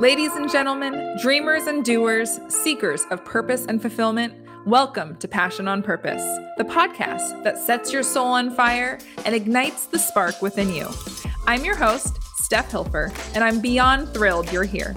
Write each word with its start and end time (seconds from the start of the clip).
Ladies 0.00 0.36
and 0.36 0.48
gentlemen, 0.48 1.16
dreamers 1.20 1.66
and 1.66 1.84
doers, 1.84 2.38
seekers 2.48 3.04
of 3.10 3.24
purpose 3.24 3.66
and 3.66 3.82
fulfillment, 3.82 4.32
welcome 4.64 5.16
to 5.16 5.26
Passion 5.26 5.66
on 5.66 5.82
Purpose, 5.82 6.22
the 6.56 6.62
podcast 6.62 7.42
that 7.42 7.58
sets 7.58 7.92
your 7.92 8.04
soul 8.04 8.28
on 8.28 8.54
fire 8.54 9.00
and 9.24 9.34
ignites 9.34 9.86
the 9.86 9.98
spark 9.98 10.40
within 10.40 10.72
you. 10.72 10.88
I'm 11.48 11.64
your 11.64 11.74
host, 11.74 12.16
Steph 12.36 12.70
Hilfer, 12.70 13.12
and 13.34 13.42
I'm 13.42 13.60
beyond 13.60 14.14
thrilled 14.14 14.52
you're 14.52 14.62
here. 14.62 14.94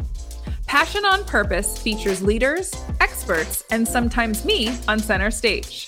Passion 0.68 1.04
on 1.04 1.26
Purpose 1.26 1.80
features 1.80 2.22
leaders, 2.22 2.72
experts, 3.00 3.64
and 3.72 3.88
sometimes 3.88 4.46
me 4.46 4.70
on 4.88 5.00
center 5.00 5.32
stage. 5.32 5.88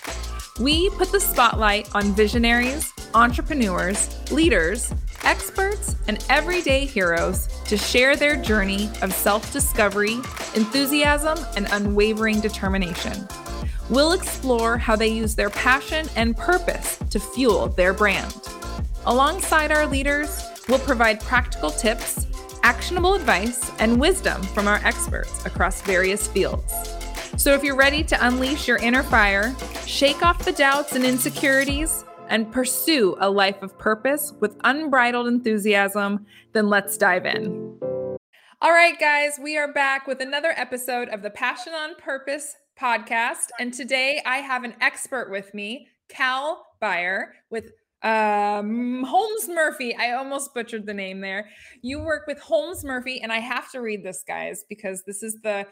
We 0.59 0.89
put 0.89 1.11
the 1.11 1.19
spotlight 1.19 1.93
on 1.93 2.15
visionaries, 2.15 2.91
entrepreneurs, 3.13 4.09
leaders, 4.31 4.91
experts, 5.23 5.95
and 6.07 6.23
everyday 6.29 6.85
heroes 6.85 7.47
to 7.65 7.77
share 7.77 8.15
their 8.15 8.35
journey 8.35 8.89
of 9.01 9.13
self 9.13 9.51
discovery, 9.53 10.15
enthusiasm, 10.55 11.37
and 11.55 11.67
unwavering 11.71 12.39
determination. 12.41 13.27
We'll 13.89 14.13
explore 14.13 14.77
how 14.77 14.95
they 14.95 15.09
use 15.09 15.35
their 15.35 15.49
passion 15.49 16.07
and 16.15 16.35
purpose 16.37 16.97
to 17.09 17.19
fuel 17.19 17.67
their 17.67 17.93
brand. 17.93 18.35
Alongside 19.05 19.71
our 19.71 19.85
leaders, 19.85 20.43
we'll 20.69 20.79
provide 20.79 21.19
practical 21.19 21.69
tips, 21.69 22.25
actionable 22.63 23.13
advice, 23.13 23.71
and 23.79 23.99
wisdom 23.99 24.41
from 24.41 24.67
our 24.67 24.79
experts 24.85 25.45
across 25.45 25.81
various 25.81 26.27
fields. 26.27 26.73
So 27.35 27.53
if 27.53 27.63
you're 27.63 27.75
ready 27.75 28.03
to 28.05 28.25
unleash 28.25 28.67
your 28.67 28.77
inner 28.77 29.03
fire, 29.03 29.55
shake 29.85 30.23
off 30.23 30.45
the 30.45 30.53
doubts 30.53 30.93
and 30.95 31.03
insecurities, 31.03 32.05
and 32.29 32.51
pursue 32.51 33.15
a 33.19 33.29
life 33.29 33.61
of 33.61 33.77
purpose 33.77 34.33
with 34.39 34.57
unbridled 34.63 35.27
enthusiasm, 35.27 36.25
then 36.53 36.69
let's 36.69 36.97
dive 36.97 37.25
in. 37.25 37.77
All 38.61 38.71
right, 38.71 38.97
guys, 38.99 39.39
we 39.41 39.57
are 39.57 39.73
back 39.73 40.07
with 40.07 40.21
another 40.21 40.53
episode 40.55 41.09
of 41.09 41.21
the 41.21 41.29
Passion 41.29 41.73
on 41.73 41.95
Purpose 41.95 42.55
podcast. 42.79 43.49
And 43.59 43.73
today 43.73 44.21
I 44.25 44.37
have 44.37 44.63
an 44.63 44.75
expert 44.81 45.29
with 45.29 45.53
me, 45.53 45.87
Cal 46.09 46.65
Beyer, 46.79 47.33
with 47.49 47.71
um, 48.03 49.03
Holmes 49.03 49.47
Murphy. 49.47 49.95
I 49.95 50.11
almost 50.11 50.53
butchered 50.53 50.85
the 50.85 50.93
name 50.93 51.21
there. 51.21 51.49
You 51.81 51.99
work 51.99 52.27
with 52.27 52.39
Holmes 52.39 52.83
Murphy, 52.83 53.21
and 53.21 53.31
I 53.31 53.39
have 53.39 53.71
to 53.71 53.81
read 53.81 54.03
this, 54.03 54.23
guys, 54.27 54.65
because 54.69 55.03
this 55.05 55.23
is 55.23 55.37
the 55.43 55.65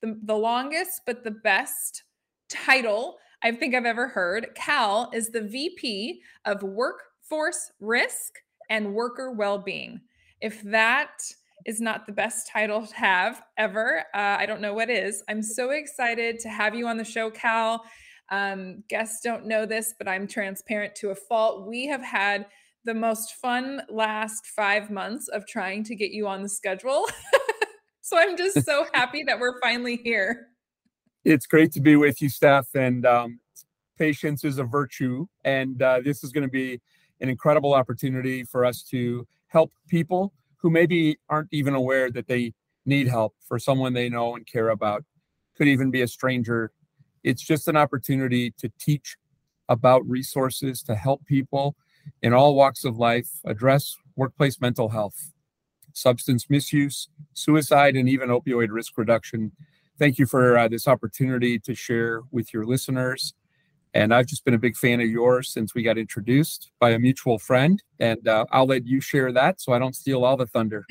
the, 0.00 0.16
the 0.22 0.36
longest 0.36 1.00
but 1.06 1.24
the 1.24 1.32
best 1.32 2.04
title 2.48 3.18
I 3.42 3.52
think 3.52 3.74
I've 3.74 3.86
ever 3.86 4.08
heard. 4.08 4.48
Cal 4.54 5.10
is 5.14 5.30
the 5.30 5.42
VP 5.42 6.20
of 6.44 6.62
Workforce 6.62 7.70
Risk 7.80 8.34
and 8.68 8.94
Worker 8.94 9.32
Wellbeing. 9.32 10.00
If 10.40 10.62
that 10.62 11.20
is 11.64 11.80
not 11.80 12.06
the 12.06 12.12
best 12.12 12.48
title 12.52 12.86
to 12.86 12.94
have 12.96 13.42
ever, 13.56 14.04
uh, 14.14 14.36
I 14.38 14.46
don't 14.46 14.60
know 14.60 14.74
what 14.74 14.90
is. 14.90 15.22
I'm 15.28 15.42
so 15.42 15.70
excited 15.70 16.40
to 16.40 16.48
have 16.48 16.74
you 16.74 16.88
on 16.88 16.96
the 16.96 17.04
show, 17.04 17.30
Cal. 17.30 17.84
Um, 18.30 18.82
guests 18.88 19.20
don't 19.22 19.46
know 19.46 19.66
this, 19.66 19.94
but 19.98 20.08
I'm 20.08 20.26
transparent 20.26 20.94
to 20.96 21.10
a 21.10 21.14
fault. 21.14 21.68
We 21.68 21.86
have 21.86 22.02
had 22.02 22.46
the 22.84 22.94
most 22.94 23.34
fun 23.34 23.82
last 23.88 24.46
five 24.46 24.90
months 24.90 25.28
of 25.28 25.46
trying 25.46 25.84
to 25.84 25.94
get 25.94 26.10
you 26.10 26.26
on 26.26 26.42
the 26.42 26.48
schedule. 26.48 27.06
so 28.00 28.18
I'm 28.18 28.36
just 28.36 28.64
so 28.64 28.86
happy 28.94 29.22
that 29.24 29.38
we're 29.38 29.60
finally 29.60 29.96
here 29.96 30.48
it's 31.24 31.46
great 31.46 31.72
to 31.72 31.80
be 31.80 31.96
with 31.96 32.22
you, 32.22 32.28
Steph. 32.28 32.68
And 32.74 33.04
um, 33.06 33.40
patience 33.98 34.44
is 34.44 34.58
a 34.58 34.64
virtue. 34.64 35.26
And 35.44 35.80
uh, 35.82 36.00
this 36.04 36.22
is 36.24 36.32
going 36.32 36.46
to 36.46 36.50
be 36.50 36.80
an 37.20 37.28
incredible 37.28 37.74
opportunity 37.74 38.44
for 38.44 38.64
us 38.64 38.82
to 38.84 39.26
help 39.48 39.72
people 39.88 40.32
who 40.56 40.70
maybe 40.70 41.18
aren't 41.28 41.48
even 41.52 41.74
aware 41.74 42.10
that 42.10 42.28
they 42.28 42.54
need 42.86 43.08
help 43.08 43.34
for 43.46 43.58
someone 43.58 43.92
they 43.92 44.08
know 44.08 44.34
and 44.34 44.46
care 44.46 44.70
about. 44.70 45.04
Could 45.56 45.68
even 45.68 45.90
be 45.90 46.02
a 46.02 46.08
stranger. 46.08 46.70
It's 47.24 47.42
just 47.42 47.68
an 47.68 47.76
opportunity 47.76 48.52
to 48.58 48.70
teach 48.78 49.16
about 49.68 50.08
resources 50.08 50.82
to 50.84 50.94
help 50.94 51.24
people 51.26 51.76
in 52.22 52.32
all 52.32 52.54
walks 52.54 52.84
of 52.84 52.96
life 52.96 53.28
address 53.44 53.96
workplace 54.16 54.60
mental 54.60 54.88
health, 54.88 55.32
substance 55.92 56.46
misuse, 56.48 57.08
suicide, 57.34 57.96
and 57.96 58.08
even 58.08 58.30
opioid 58.30 58.68
risk 58.70 58.96
reduction 58.96 59.52
thank 59.98 60.18
you 60.18 60.26
for 60.26 60.56
uh, 60.56 60.68
this 60.68 60.86
opportunity 60.86 61.58
to 61.58 61.74
share 61.74 62.22
with 62.30 62.52
your 62.54 62.64
listeners. 62.64 63.34
And 63.94 64.14
I've 64.14 64.26
just 64.26 64.44
been 64.44 64.54
a 64.54 64.58
big 64.58 64.76
fan 64.76 65.00
of 65.00 65.08
yours 65.08 65.50
since 65.50 65.74
we 65.74 65.82
got 65.82 65.98
introduced 65.98 66.70
by 66.78 66.90
a 66.90 66.98
mutual 66.98 67.38
friend. 67.38 67.82
And 67.98 68.28
uh, 68.28 68.44
I'll 68.52 68.66
let 68.66 68.86
you 68.86 69.00
share 69.00 69.32
that 69.32 69.60
so 69.60 69.72
I 69.72 69.78
don't 69.78 69.94
steal 69.96 70.24
all 70.24 70.36
the 70.36 70.46
thunder. 70.46 70.84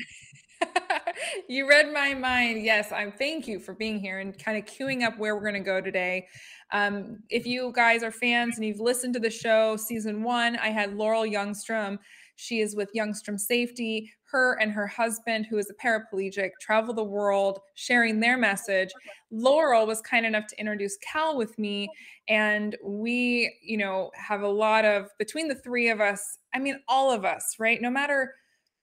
you 1.48 1.68
read 1.68 1.92
my 1.92 2.14
mind. 2.14 2.62
Yes, 2.62 2.92
I'm. 2.92 3.12
Thank 3.12 3.46
you 3.46 3.60
for 3.60 3.72
being 3.72 3.98
here 3.98 4.18
and 4.18 4.36
kind 4.38 4.58
of 4.58 4.64
queuing 4.64 5.04
up 5.04 5.18
where 5.18 5.34
we're 5.34 5.42
going 5.42 5.54
to 5.54 5.60
go 5.60 5.80
today. 5.80 6.28
Um, 6.72 7.22
if 7.30 7.46
you 7.46 7.72
guys 7.74 8.02
are 8.02 8.10
fans 8.10 8.56
and 8.56 8.66
you've 8.66 8.80
listened 8.80 9.14
to 9.14 9.20
the 9.20 9.30
show, 9.30 9.76
season 9.76 10.22
one, 10.22 10.56
I 10.56 10.68
had 10.68 10.94
Laurel 10.94 11.22
Youngstrom. 11.22 11.98
She 12.40 12.60
is 12.60 12.76
with 12.76 12.92
Youngstrom 12.94 13.38
Safety 13.38 14.12
her 14.30 14.58
and 14.60 14.70
her 14.72 14.86
husband, 14.86 15.46
who 15.46 15.58
is 15.58 15.70
a 15.70 15.74
paraplegic, 15.74 16.50
travel 16.60 16.94
the 16.94 17.02
world 17.02 17.60
sharing 17.74 18.20
their 18.20 18.36
message. 18.36 18.90
Laurel 19.30 19.86
was 19.86 20.00
kind 20.02 20.26
enough 20.26 20.46
to 20.48 20.60
introduce 20.60 20.98
Cal 20.98 21.36
with 21.36 21.58
me. 21.58 21.88
And 22.28 22.76
we, 22.84 23.56
you 23.62 23.78
know, 23.78 24.10
have 24.14 24.42
a 24.42 24.48
lot 24.48 24.84
of 24.84 25.08
between 25.18 25.48
the 25.48 25.54
three 25.54 25.88
of 25.88 26.00
us, 26.00 26.38
I 26.54 26.58
mean, 26.58 26.78
all 26.88 27.10
of 27.10 27.24
us, 27.24 27.56
right? 27.58 27.80
No 27.80 27.90
matter 27.90 28.34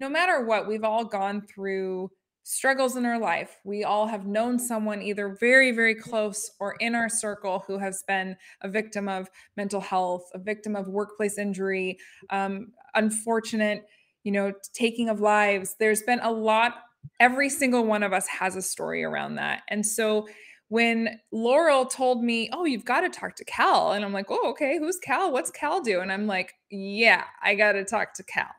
no 0.02 0.10
matter 0.10 0.44
what, 0.44 0.68
we've 0.68 0.84
all 0.84 1.06
gone 1.06 1.42
through 1.42 2.12
struggles 2.47 2.95
in 2.95 3.06
our 3.06 3.19
life. 3.19 3.57
We 3.63 3.83
all 3.83 4.07
have 4.07 4.25
known 4.25 4.59
someone 4.59 5.01
either 5.01 5.35
very, 5.39 5.72
very 5.72 5.95
close 5.95 6.51
or 6.59 6.75
in 6.79 6.95
our 6.95 7.09
circle 7.09 7.63
who 7.67 7.79
has 7.79 8.03
been 8.07 8.38
a 8.61 8.69
victim 8.69 9.09
of 9.09 9.29
mental 9.57 9.81
health, 9.81 10.29
a 10.33 10.39
victim 10.39 10.75
of 10.75 10.88
workplace 10.88 11.38
injury, 11.38 11.97
um, 12.29 12.67
unfortunate 12.94 13.85
you 14.25 14.31
know, 14.31 14.51
taking 14.73 15.07
of 15.07 15.22
lives. 15.22 15.75
There's 15.79 16.01
been 16.01 16.19
a 16.19 16.31
lot, 16.31 16.73
every 17.22 17.47
single 17.47 17.85
one 17.85 18.03
of 18.03 18.11
us 18.11 18.28
has 18.28 18.57
a 18.57 18.62
story 18.62 19.03
around 19.03 19.35
that. 19.35 19.62
And 19.69 19.85
so 19.85 20.27
when 20.67 21.19
Laurel 21.31 21.85
told 21.85 22.23
me, 22.23 22.50
Oh, 22.51 22.66
you've 22.66 22.83
got 22.83 23.01
to 23.01 23.09
talk 23.09 23.35
to 23.35 23.45
Cal. 23.45 23.91
And 23.94 24.03
I'm 24.03 24.12
like, 24.12 24.25
Oh, 24.29 24.50
okay, 24.50 24.77
who's 24.79 24.97
Cal? 24.97 25.31
What's 25.31 25.51
Cal 25.51 25.79
do? 25.79 26.01
And 26.01 26.12
I'm 26.12 26.25
like, 26.25 26.53
Yeah, 26.72 27.23
I 27.41 27.53
got 27.53 27.73
to 27.73 27.85
talk 27.85 28.16
to 28.16 28.23
Cal. 28.23 28.50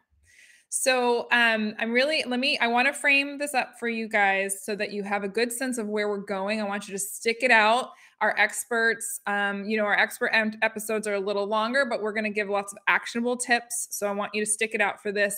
So 0.69 1.29
um, 1.33 1.75
I'm 1.79 1.93
really, 1.93 2.25
let 2.27 2.41
me, 2.41 2.59
I 2.59 2.67
want 2.67 2.87
to 2.89 2.93
frame 2.93 3.39
this 3.39 3.55
up 3.55 3.75
for 3.79 3.89
you 3.89 4.09
guys 4.09 4.65
so 4.65 4.75
that 4.77 4.93
you 4.93 5.03
have 5.05 5.25
a 5.25 5.29
good 5.29 5.53
sense 5.53 5.79
of 5.79 5.87
where 5.87 6.09
we're 6.09 6.19
going. 6.19 6.61
I 6.61 6.65
want 6.65 6.89
you 6.89 6.93
to 6.93 6.99
stick 6.99 7.39
it 7.41 7.51
out. 7.51 7.91
Our 8.23 8.35
experts 8.39 9.21
um, 9.27 9.67
you 9.67 9.77
know 9.77 9.85
our 9.85 9.99
expert 9.99 10.31
episodes 10.63 11.07
are 11.07 11.15
a 11.15 11.21
little 11.21 11.47
longer 11.47 11.85
but 11.85 12.01
we're 12.01 12.15
going 12.15 12.25
to 12.25 12.31
give 12.31 12.49
lots 12.49 12.73
of 12.73 12.79
actionable 12.89 13.37
tips. 13.37 13.89
So 13.91 14.07
i 14.07 14.11
want 14.11 14.35
you 14.35 14.43
to 14.43 14.51
stick 14.51 14.71
it 14.73 14.81
out 14.81 15.03
for 15.03 15.13
this. 15.13 15.37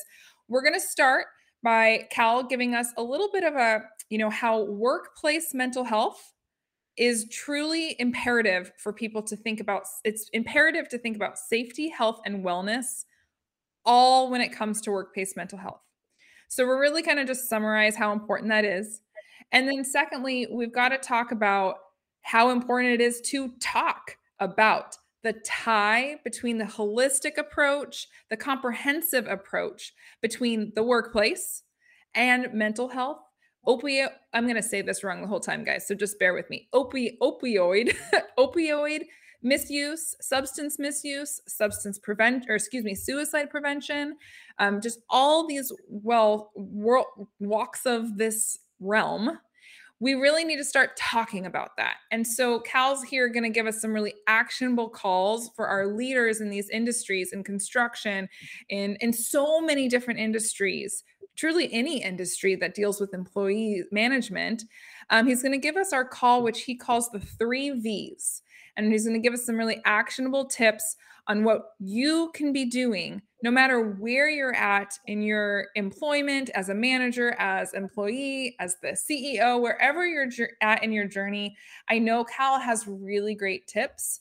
We're 0.48 0.62
going 0.62 0.74
to 0.74 0.80
start 0.80 1.26
by 1.62 2.06
cal 2.10 2.42
giving 2.42 2.74
us 2.74 2.92
a 2.96 3.02
little 3.02 3.30
bit 3.32 3.44
of 3.44 3.54
a 3.54 3.80
you 4.10 4.18
know 4.18 4.30
how 4.30 4.62
workplace 4.62 5.52
mental 5.54 5.84
health 5.84 6.34
is 6.96 7.28
truly 7.30 7.96
imperative 7.98 8.72
for 8.78 8.92
people 8.92 9.22
to 9.22 9.36
think 9.36 9.60
about 9.60 9.82
it's 10.04 10.28
imperative 10.32 10.88
to 10.88 10.98
think 10.98 11.16
about 11.16 11.36
safety 11.36 11.88
health 11.88 12.20
and 12.24 12.44
wellness 12.44 13.04
all 13.88 14.30
when 14.30 14.40
it 14.40 14.52
comes 14.52 14.80
to 14.80 14.92
workplace 14.92 15.34
mental 15.34 15.58
health 15.58 15.80
so 16.48 16.64
we're 16.64 16.80
really 16.80 17.02
kind 17.02 17.18
of 17.18 17.26
just 17.26 17.48
summarize 17.48 17.96
how 17.96 18.12
important 18.12 18.50
that 18.50 18.64
is 18.64 19.00
and 19.50 19.66
then 19.66 19.84
secondly 19.84 20.46
we've 20.52 20.72
got 20.72 20.90
to 20.90 20.98
talk 20.98 21.32
about 21.32 21.76
how 22.22 22.50
important 22.50 22.92
it 22.92 23.00
is 23.00 23.20
to 23.22 23.48
talk 23.60 24.16
about 24.38 24.96
the 25.22 25.32
tie 25.44 26.16
between 26.24 26.58
the 26.58 26.64
holistic 26.64 27.38
approach, 27.38 28.08
the 28.30 28.36
comprehensive 28.36 29.26
approach 29.26 29.92
between 30.22 30.72
the 30.74 30.82
workplace 30.82 31.62
and 32.14 32.52
mental 32.52 32.88
health. 32.88 33.18
Opioid, 33.66 34.08
I'm 34.32 34.44
going 34.44 34.56
to 34.56 34.62
say 34.62 34.80
this 34.80 35.02
wrong 35.02 35.20
the 35.20 35.26
whole 35.26 35.40
time, 35.40 35.64
guys. 35.64 35.86
So 35.86 35.94
just 35.94 36.18
bear 36.18 36.34
with 36.34 36.48
me. 36.48 36.68
Opi- 36.72 37.18
opioid, 37.20 37.94
opioid 38.38 39.02
misuse, 39.42 40.16
substance 40.20 40.78
misuse, 40.78 41.40
substance 41.46 41.98
prevent, 41.98 42.46
or 42.48 42.54
excuse 42.56 42.84
me, 42.84 42.94
suicide 42.94 43.50
prevention, 43.50 44.16
um, 44.58 44.80
just 44.80 45.00
all 45.08 45.46
these 45.46 45.72
well 45.88 46.52
walks 47.38 47.86
of 47.86 48.16
this 48.18 48.58
realm 48.80 49.38
we 50.00 50.14
really 50.14 50.44
need 50.44 50.58
to 50.58 50.64
start 50.64 50.96
talking 50.96 51.46
about 51.46 51.76
that. 51.76 51.96
And 52.12 52.26
so 52.26 52.60
Cal's 52.60 53.02
here 53.02 53.28
going 53.28 53.42
to 53.42 53.50
give 53.50 53.66
us 53.66 53.80
some 53.80 53.92
really 53.92 54.14
actionable 54.26 54.88
calls 54.88 55.50
for 55.56 55.66
our 55.66 55.86
leaders 55.88 56.40
in 56.40 56.50
these 56.50 56.70
industries 56.70 57.32
in 57.32 57.42
construction 57.42 58.28
in 58.68 58.96
in 59.00 59.12
so 59.12 59.60
many 59.60 59.88
different 59.88 60.20
industries, 60.20 61.02
truly 61.36 61.72
any 61.72 62.02
industry 62.02 62.54
that 62.56 62.74
deals 62.74 63.00
with 63.00 63.12
employee 63.12 63.84
management. 63.90 64.64
Um, 65.10 65.26
he's 65.26 65.42
going 65.42 65.52
to 65.52 65.58
give 65.58 65.76
us 65.76 65.92
our 65.92 66.04
call, 66.04 66.42
which 66.42 66.62
he 66.62 66.76
calls 66.76 67.10
the 67.10 67.20
three 67.20 67.70
V's. 67.70 68.42
And 68.78 68.90
he's 68.90 69.04
going 69.04 69.20
to 69.20 69.22
give 69.22 69.34
us 69.34 69.44
some 69.44 69.56
really 69.56 69.82
actionable 69.84 70.46
tips 70.46 70.96
on 71.26 71.44
what 71.44 71.72
you 71.78 72.30
can 72.32 72.54
be 72.54 72.64
doing 72.64 73.20
no 73.42 73.50
matter 73.50 73.80
where 73.80 74.28
you're 74.28 74.54
at 74.54 74.98
in 75.06 75.22
your 75.22 75.68
employment 75.76 76.50
as 76.54 76.70
a 76.70 76.74
manager, 76.74 77.36
as 77.38 77.72
employee, 77.72 78.56
as 78.58 78.76
the 78.82 78.88
CEO, 78.88 79.60
wherever 79.60 80.04
you're 80.04 80.28
at 80.60 80.82
in 80.82 80.90
your 80.90 81.06
journey, 81.06 81.56
I 81.88 82.00
know 82.00 82.24
Cal 82.24 82.58
has 82.58 82.88
really 82.88 83.36
great 83.36 83.68
tips 83.68 84.20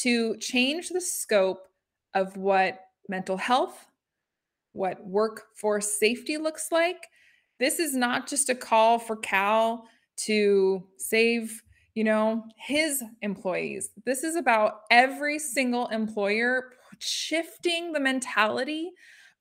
to 0.00 0.36
change 0.36 0.90
the 0.90 1.00
scope 1.00 1.66
of 2.14 2.36
what 2.36 2.80
mental 3.08 3.38
health, 3.38 3.86
what 4.72 5.02
workforce 5.06 5.90
safety 5.98 6.36
looks 6.36 6.68
like. 6.70 7.06
This 7.58 7.78
is 7.78 7.96
not 7.96 8.28
just 8.28 8.50
a 8.50 8.54
call 8.54 8.98
for 8.98 9.16
Cal 9.16 9.86
to 10.16 10.86
save 10.98 11.62
you 11.94 12.04
know, 12.04 12.44
his 12.56 13.02
employees. 13.20 13.90
This 14.04 14.24
is 14.24 14.36
about 14.36 14.80
every 14.90 15.38
single 15.38 15.88
employer 15.88 16.72
shifting 16.98 17.92
the 17.92 18.00
mentality 18.00 18.92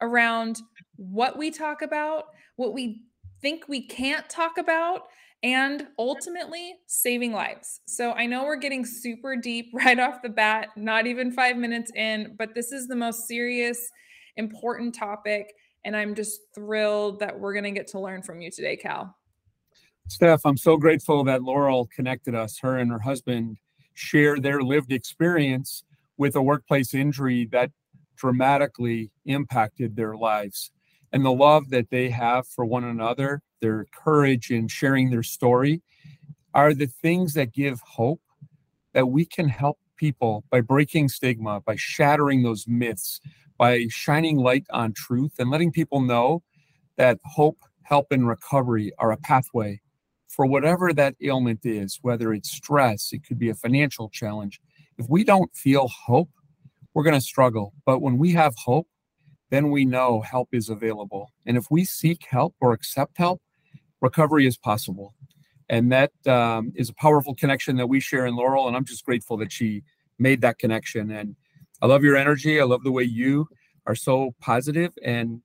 around 0.01 0.61
what 0.95 1.37
we 1.37 1.51
talk 1.51 1.81
about, 1.81 2.25
what 2.55 2.73
we 2.73 3.03
think 3.41 3.67
we 3.67 3.87
can't 3.87 4.29
talk 4.29 4.57
about, 4.57 5.03
and 5.43 5.87
ultimately 5.97 6.75
saving 6.87 7.33
lives. 7.33 7.81
So 7.87 8.11
I 8.11 8.25
know 8.25 8.43
we're 8.43 8.57
getting 8.57 8.85
super 8.85 9.35
deep 9.35 9.69
right 9.73 9.99
off 9.99 10.21
the 10.21 10.29
bat, 10.29 10.69
not 10.75 11.07
even 11.07 11.31
five 11.31 11.57
minutes 11.57 11.91
in, 11.95 12.35
but 12.37 12.53
this 12.53 12.71
is 12.71 12.87
the 12.87 12.95
most 12.95 13.27
serious, 13.27 13.89
important 14.37 14.93
topic. 14.93 15.53
And 15.83 15.95
I'm 15.95 16.13
just 16.13 16.39
thrilled 16.53 17.19
that 17.21 17.39
we're 17.39 17.53
going 17.53 17.63
to 17.63 17.71
get 17.71 17.87
to 17.87 17.99
learn 17.99 18.21
from 18.21 18.41
you 18.41 18.51
today, 18.51 18.75
Cal. 18.75 19.15
Steph, 20.07 20.45
I'm 20.45 20.57
so 20.57 20.77
grateful 20.77 21.23
that 21.23 21.41
Laurel 21.41 21.87
connected 21.87 22.35
us. 22.35 22.59
Her 22.59 22.77
and 22.77 22.91
her 22.91 22.99
husband 22.99 23.57
share 23.93 24.39
their 24.39 24.61
lived 24.61 24.91
experience 24.91 25.83
with 26.17 26.35
a 26.35 26.41
workplace 26.41 26.93
injury 26.93 27.47
that 27.51 27.71
dramatically 28.17 29.09
impacted 29.25 29.95
their 29.95 30.15
lives. 30.15 30.71
And 31.13 31.25
the 31.25 31.31
love 31.31 31.69
that 31.69 31.89
they 31.89 32.09
have 32.09 32.47
for 32.47 32.65
one 32.65 32.83
another, 32.83 33.41
their 33.61 33.85
courage 33.95 34.51
in 34.51 34.67
sharing 34.67 35.09
their 35.09 35.23
story, 35.23 35.81
are 36.53 36.73
the 36.73 36.87
things 36.87 37.33
that 37.35 37.53
give 37.53 37.79
hope 37.81 38.21
that 38.93 39.07
we 39.07 39.25
can 39.25 39.47
help 39.47 39.79
people 39.95 40.43
by 40.49 40.61
breaking 40.61 41.07
stigma, 41.07 41.61
by 41.61 41.75
shattering 41.77 42.43
those 42.43 42.67
myths, 42.67 43.21
by 43.57 43.85
shining 43.89 44.37
light 44.37 44.65
on 44.71 44.93
truth 44.93 45.33
and 45.39 45.49
letting 45.49 45.71
people 45.71 46.01
know 46.01 46.43
that 46.97 47.17
hope, 47.23 47.59
help, 47.83 48.11
and 48.11 48.27
recovery 48.27 48.91
are 48.99 49.11
a 49.11 49.17
pathway 49.17 49.79
for 50.31 50.45
whatever 50.45 50.93
that 50.93 51.15
ailment 51.21 51.65
is, 51.65 51.99
whether 52.01 52.33
it's 52.33 52.51
stress, 52.51 53.09
it 53.11 53.25
could 53.25 53.37
be 53.37 53.49
a 53.49 53.55
financial 53.55 54.09
challenge. 54.09 54.61
If 54.97 55.07
we 55.09 55.23
don't 55.23 55.53
feel 55.55 55.87
hope, 55.87 56.29
we're 56.93 57.03
going 57.03 57.19
to 57.19 57.21
struggle. 57.21 57.73
But 57.85 58.01
when 58.01 58.17
we 58.17 58.31
have 58.33 58.53
hope, 58.55 58.87
then 59.49 59.69
we 59.69 59.85
know 59.85 60.21
help 60.21 60.49
is 60.53 60.69
available. 60.69 61.31
And 61.45 61.57
if 61.57 61.65
we 61.69 61.83
seek 61.83 62.25
help 62.29 62.55
or 62.61 62.71
accept 62.71 63.17
help, 63.17 63.41
recovery 63.99 64.47
is 64.47 64.57
possible. 64.57 65.13
And 65.69 65.91
that 65.91 66.11
um, 66.27 66.71
is 66.75 66.89
a 66.89 66.93
powerful 66.93 67.35
connection 67.35 67.75
that 67.77 67.87
we 67.87 67.99
share 67.99 68.25
in 68.25 68.35
Laurel. 68.35 68.67
And 68.67 68.75
I'm 68.75 68.85
just 68.85 69.05
grateful 69.05 69.37
that 69.37 69.51
she 69.51 69.83
made 70.19 70.41
that 70.41 70.59
connection. 70.59 71.11
And 71.11 71.35
I 71.81 71.87
love 71.87 72.03
your 72.03 72.15
energy. 72.15 72.59
I 72.59 72.63
love 72.63 72.83
the 72.83 72.91
way 72.91 73.03
you 73.03 73.47
are 73.85 73.95
so 73.95 74.33
positive 74.39 74.93
and 75.03 75.41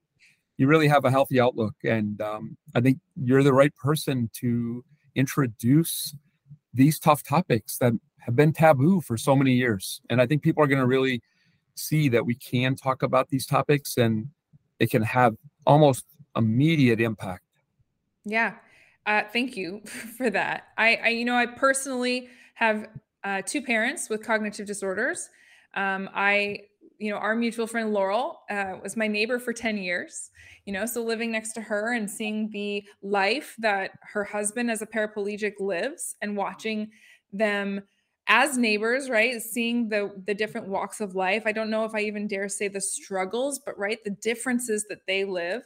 you 0.57 0.67
really 0.67 0.87
have 0.87 1.05
a 1.05 1.11
healthy 1.11 1.39
outlook. 1.39 1.75
And 1.83 2.19
um, 2.21 2.57
I 2.75 2.81
think 2.81 2.99
you're 3.15 3.43
the 3.43 3.53
right 3.53 3.75
person 3.75 4.29
to 4.33 4.83
introduce 5.15 6.15
these 6.73 6.99
tough 6.99 7.23
topics 7.23 7.77
that 7.77 7.93
have 8.19 8.35
been 8.35 8.53
taboo 8.53 9.01
for 9.01 9.17
so 9.17 9.35
many 9.35 9.53
years. 9.53 10.01
And 10.09 10.21
I 10.21 10.25
think 10.25 10.41
people 10.41 10.63
are 10.63 10.67
going 10.67 10.81
to 10.81 10.87
really 10.87 11.21
see 11.75 12.09
that 12.09 12.25
we 12.25 12.35
can 12.35 12.75
talk 12.75 13.03
about 13.03 13.29
these 13.29 13.45
topics 13.45 13.97
and 13.97 14.27
it 14.79 14.89
can 14.89 15.03
have 15.03 15.35
almost 15.65 16.05
immediate 16.35 16.99
impact. 16.99 17.43
Yeah. 18.25 18.55
Uh, 19.05 19.23
thank 19.31 19.55
you 19.55 19.81
for 20.17 20.29
that. 20.29 20.67
I, 20.77 20.95
I, 20.95 21.07
you 21.09 21.25
know, 21.25 21.35
I 21.35 21.45
personally 21.45 22.29
have 22.55 22.87
uh, 23.23 23.41
two 23.45 23.61
parents 23.61 24.09
with 24.09 24.23
cognitive 24.23 24.65
disorders. 24.65 25.29
Um, 25.75 26.09
I 26.13 26.61
you 26.99 27.11
know, 27.11 27.17
our 27.17 27.35
mutual 27.35 27.67
friend 27.67 27.93
Laurel 27.93 28.41
uh, 28.49 28.75
was 28.81 28.97
my 28.97 29.07
neighbor 29.07 29.39
for 29.39 29.53
10 29.53 29.77
years, 29.77 30.31
you 30.65 30.73
know, 30.73 30.85
so 30.85 31.03
living 31.03 31.31
next 31.31 31.53
to 31.53 31.61
her 31.61 31.93
and 31.93 32.09
seeing 32.09 32.49
the 32.49 32.83
life 33.01 33.55
that 33.59 33.91
her 34.01 34.23
husband 34.23 34.71
as 34.71 34.81
a 34.81 34.87
paraplegic 34.87 35.53
lives 35.59 36.15
and 36.21 36.35
watching 36.35 36.89
them 37.31 37.81
as 38.27 38.57
neighbors, 38.57 39.09
right? 39.09 39.41
Seeing 39.41 39.89
the 39.89 40.11
the 40.25 40.33
different 40.33 40.67
walks 40.67 40.99
of 40.99 41.15
life. 41.15 41.43
I 41.45 41.51
don't 41.51 41.69
know 41.69 41.85
if 41.85 41.95
I 41.95 42.01
even 42.01 42.27
dare 42.27 42.49
say 42.49 42.67
the 42.67 42.81
struggles, 42.81 43.59
but 43.59 43.77
right, 43.77 44.03
the 44.03 44.11
differences 44.11 44.85
that 44.89 45.05
they 45.07 45.23
live. 45.23 45.63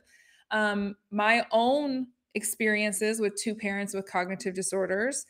Um, 0.52 0.96
my 1.10 1.46
own 1.52 2.08
experiences 2.36 3.20
with 3.20 3.36
two 3.36 3.56
parents 3.56 3.94
with 3.94 4.10
cognitive 4.10 4.54
disorders, 4.54 5.26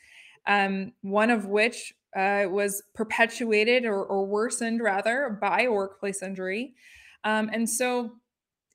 um, 0.47 0.93
one 1.01 1.29
of 1.29 1.45
which 1.45 1.93
uh, 2.15 2.45
was 2.49 2.83
perpetuated 2.93 3.85
or, 3.85 4.03
or, 4.03 4.25
worsened 4.25 4.81
rather 4.81 5.37
by 5.41 5.61
a 5.61 5.71
workplace 5.71 6.21
injury. 6.21 6.73
Um, 7.23 7.49
and 7.53 7.69
so 7.69 8.11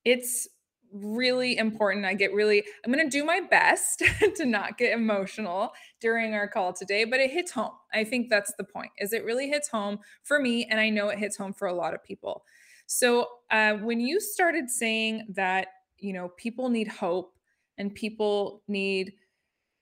it's 0.05 0.49
really 0.93 1.59
important. 1.59 2.06
I 2.06 2.15
get 2.15 2.33
really, 2.33 2.65
I'm 2.85 2.93
going 2.93 3.05
to 3.05 3.11
do 3.11 3.25
my 3.25 3.41
best 3.41 4.03
to 4.37 4.44
not 4.44 4.79
get 4.79 4.93
emotional 4.93 5.73
during 6.00 6.35
our 6.35 6.49
call 6.49 6.73
today, 6.73 7.05
but 7.05 7.21
it 7.21 7.31
hits 7.31 7.50
home. 7.50 7.73
I 7.93 8.05
think 8.05 8.31
that's 8.31 8.53
the 8.56 8.65
point 8.65 8.91
is 8.99 9.12
it 9.12 9.25
really 9.25 9.49
hits 9.49 9.69
home 9.69 9.99
for 10.23 10.41
me. 10.41 10.67
And 10.71 10.81
I 10.81 10.88
know 10.88 11.09
it 11.09 11.19
hits 11.19 11.37
home 11.37 11.53
for 11.53 11.69
a 11.69 11.75
lot 11.75 11.94
of 11.94 12.03
people. 12.03 12.44
So 12.87 13.29
uh, 13.50 13.75
when 13.75 14.00
you 14.00 14.21
started 14.21 14.71
saying 14.71 15.27
that, 15.31 15.69
you 15.99 16.12
know, 16.12 16.31
people 16.37 16.69
need 16.69 16.88
hope 16.88 17.35
and 17.79 17.94
people 17.94 18.62
need 18.69 19.12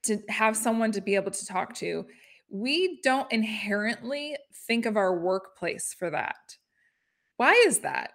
to 0.05 0.19
have 0.29 0.57
someone 0.57 0.93
to 0.93 1.01
be 1.01 1.15
able 1.15 1.31
to 1.31 1.47
talk 1.47 1.75
to, 1.75 2.07
we 2.49 3.01
don't 3.03 3.31
inherently 3.33 4.37
think 4.67 4.87
of 4.87 4.97
our 4.97 5.19
workplace 5.19 5.95
for 5.99 6.11
that. 6.11 6.57
Why 7.37 7.53
is 7.67 7.81
that? 7.81 8.13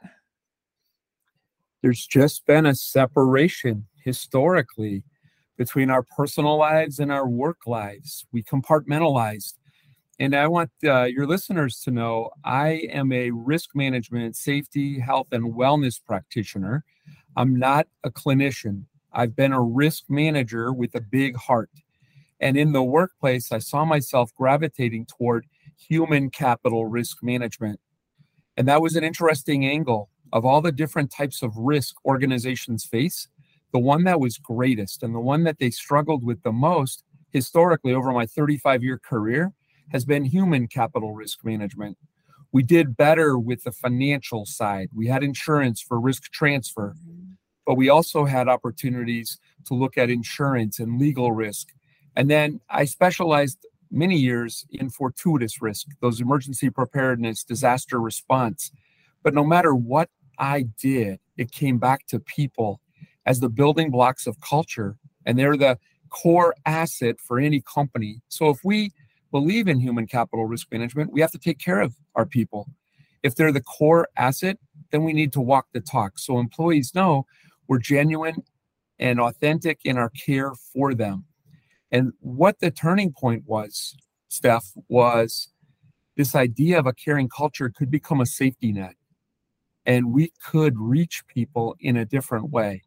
There's 1.81 2.05
just 2.05 2.45
been 2.45 2.65
a 2.65 2.75
separation 2.75 3.87
historically 4.03 5.03
between 5.57 5.89
our 5.89 6.03
personal 6.03 6.57
lives 6.57 6.99
and 6.99 7.11
our 7.11 7.27
work 7.27 7.67
lives. 7.67 8.25
We 8.31 8.43
compartmentalized. 8.43 9.55
And 10.17 10.35
I 10.35 10.47
want 10.47 10.71
uh, 10.83 11.03
your 11.03 11.27
listeners 11.27 11.79
to 11.81 11.91
know 11.91 12.31
I 12.43 12.87
am 12.91 13.11
a 13.11 13.31
risk 13.31 13.69
management, 13.73 14.35
safety, 14.35 14.99
health, 14.99 15.27
and 15.31 15.53
wellness 15.53 16.01
practitioner. 16.03 16.83
I'm 17.37 17.57
not 17.57 17.87
a 18.03 18.09
clinician. 18.09 18.83
I've 19.13 19.35
been 19.35 19.53
a 19.53 19.61
risk 19.61 20.03
manager 20.09 20.73
with 20.73 20.95
a 20.95 21.01
big 21.01 21.35
heart. 21.37 21.69
And 22.39 22.57
in 22.57 22.71
the 22.71 22.83
workplace, 22.83 23.51
I 23.51 23.59
saw 23.59 23.85
myself 23.85 24.33
gravitating 24.35 25.05
toward 25.05 25.45
human 25.77 26.29
capital 26.29 26.85
risk 26.85 27.21
management. 27.21 27.79
And 28.57 28.67
that 28.67 28.81
was 28.81 28.95
an 28.95 29.03
interesting 29.03 29.65
angle 29.65 30.09
of 30.31 30.45
all 30.45 30.61
the 30.61 30.71
different 30.71 31.11
types 31.11 31.41
of 31.41 31.55
risk 31.55 31.95
organizations 32.05 32.85
face. 32.85 33.27
The 33.71 33.79
one 33.79 34.03
that 34.05 34.19
was 34.19 34.37
greatest 34.37 35.03
and 35.03 35.13
the 35.13 35.19
one 35.19 35.43
that 35.43 35.59
they 35.59 35.69
struggled 35.69 36.23
with 36.23 36.43
the 36.43 36.51
most 36.51 37.03
historically 37.31 37.93
over 37.93 38.11
my 38.11 38.25
35 38.25 38.83
year 38.83 38.97
career 38.97 39.53
has 39.91 40.05
been 40.05 40.25
human 40.25 40.67
capital 40.67 41.13
risk 41.13 41.43
management. 41.43 41.97
We 42.51 42.63
did 42.63 42.97
better 42.97 43.37
with 43.37 43.63
the 43.63 43.71
financial 43.71 44.45
side. 44.45 44.89
We 44.93 45.07
had 45.07 45.23
insurance 45.23 45.81
for 45.81 45.99
risk 45.99 46.23
transfer, 46.31 46.95
but 47.65 47.75
we 47.75 47.89
also 47.89 48.25
had 48.25 48.47
opportunities 48.47 49.37
to 49.65 49.75
look 49.75 49.97
at 49.97 50.09
insurance 50.09 50.79
and 50.79 50.99
legal 50.99 51.31
risk 51.31 51.67
and 52.15 52.29
then 52.29 52.59
I 52.69 52.85
specialized 52.85 53.65
many 53.91 54.17
years 54.17 54.65
in 54.69 54.89
fortuitous 54.89 55.61
risk, 55.61 55.87
those 56.01 56.21
emergency 56.21 56.69
preparedness, 56.69 57.43
disaster 57.43 57.99
response. 57.99 58.71
But 59.23 59.33
no 59.33 59.43
matter 59.43 59.73
what 59.75 60.09
I 60.37 60.65
did, 60.79 61.19
it 61.37 61.51
came 61.51 61.77
back 61.77 62.05
to 62.07 62.19
people 62.19 62.81
as 63.25 63.39
the 63.39 63.49
building 63.49 63.91
blocks 63.91 64.27
of 64.27 64.39
culture. 64.41 64.97
And 65.25 65.37
they're 65.37 65.57
the 65.57 65.77
core 66.09 66.55
asset 66.65 67.19
for 67.19 67.39
any 67.39 67.61
company. 67.61 68.21
So 68.29 68.49
if 68.49 68.59
we 68.63 68.91
believe 69.31 69.67
in 69.67 69.79
human 69.79 70.07
capital 70.07 70.45
risk 70.45 70.71
management, 70.71 71.11
we 71.11 71.21
have 71.21 71.31
to 71.31 71.37
take 71.37 71.59
care 71.59 71.81
of 71.81 71.93
our 72.15 72.25
people. 72.25 72.67
If 73.21 73.35
they're 73.35 73.51
the 73.51 73.61
core 73.61 74.07
asset, 74.17 74.57
then 74.91 75.03
we 75.03 75.13
need 75.13 75.33
to 75.33 75.41
walk 75.41 75.67
the 75.73 75.81
talk. 75.81 76.17
So 76.17 76.39
employees 76.39 76.95
know 76.95 77.25
we're 77.67 77.79
genuine 77.79 78.43
and 78.97 79.19
authentic 79.19 79.79
in 79.83 79.97
our 79.97 80.09
care 80.09 80.53
for 80.73 80.93
them. 80.93 81.25
And 81.91 82.13
what 82.19 82.59
the 82.59 82.71
turning 82.71 83.11
point 83.11 83.43
was, 83.45 83.95
Steph, 84.27 84.73
was 84.87 85.49
this 86.15 86.35
idea 86.35 86.77
of 86.77 86.85
a 86.85 86.93
caring 86.93 87.29
culture 87.29 87.69
could 87.69 87.89
become 87.89 88.21
a 88.21 88.25
safety 88.25 88.71
net. 88.71 88.95
And 89.85 90.13
we 90.13 90.33
could 90.45 90.77
reach 90.77 91.23
people 91.27 91.75
in 91.79 91.97
a 91.97 92.05
different 92.05 92.51
way. 92.51 92.83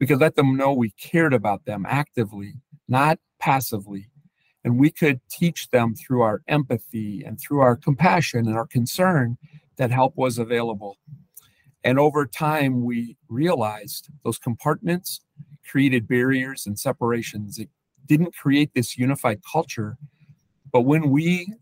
We 0.00 0.06
could 0.06 0.20
let 0.20 0.36
them 0.36 0.56
know 0.56 0.72
we 0.72 0.90
cared 0.92 1.34
about 1.34 1.64
them 1.64 1.84
actively, 1.88 2.54
not 2.88 3.18
passively. 3.40 4.08
And 4.64 4.78
we 4.78 4.90
could 4.90 5.20
teach 5.30 5.68
them 5.70 5.94
through 5.94 6.22
our 6.22 6.42
empathy 6.48 7.22
and 7.24 7.38
through 7.40 7.60
our 7.60 7.76
compassion 7.76 8.46
and 8.46 8.56
our 8.56 8.66
concern 8.66 9.36
that 9.76 9.90
help 9.90 10.16
was 10.16 10.38
available. 10.38 10.96
And 11.84 11.98
over 11.98 12.26
time, 12.26 12.84
we 12.84 13.16
realized 13.28 14.08
those 14.24 14.38
compartments 14.38 15.20
created 15.68 16.08
barriers 16.08 16.66
and 16.66 16.78
separations. 16.78 17.58
It 17.58 17.70
didn't 18.08 18.34
create 18.34 18.72
this 18.74 18.98
unified 18.98 19.40
culture. 19.50 19.96
But 20.72 20.82
when 20.82 21.10
we 21.10 21.52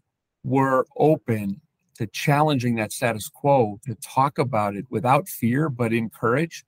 were 0.45 0.87
open 0.97 1.61
to 1.95 2.07
challenging 2.07 2.77
that 2.77 2.93
status 2.93 3.29
quo, 3.29 3.79
to 3.85 3.95
talk 3.97 4.39
about 4.39 4.77
it 4.77 4.87
without 4.91 5.29
fear, 5.29 5.69
but 5.69 5.93
in 5.93 6.09
courage 6.09 6.65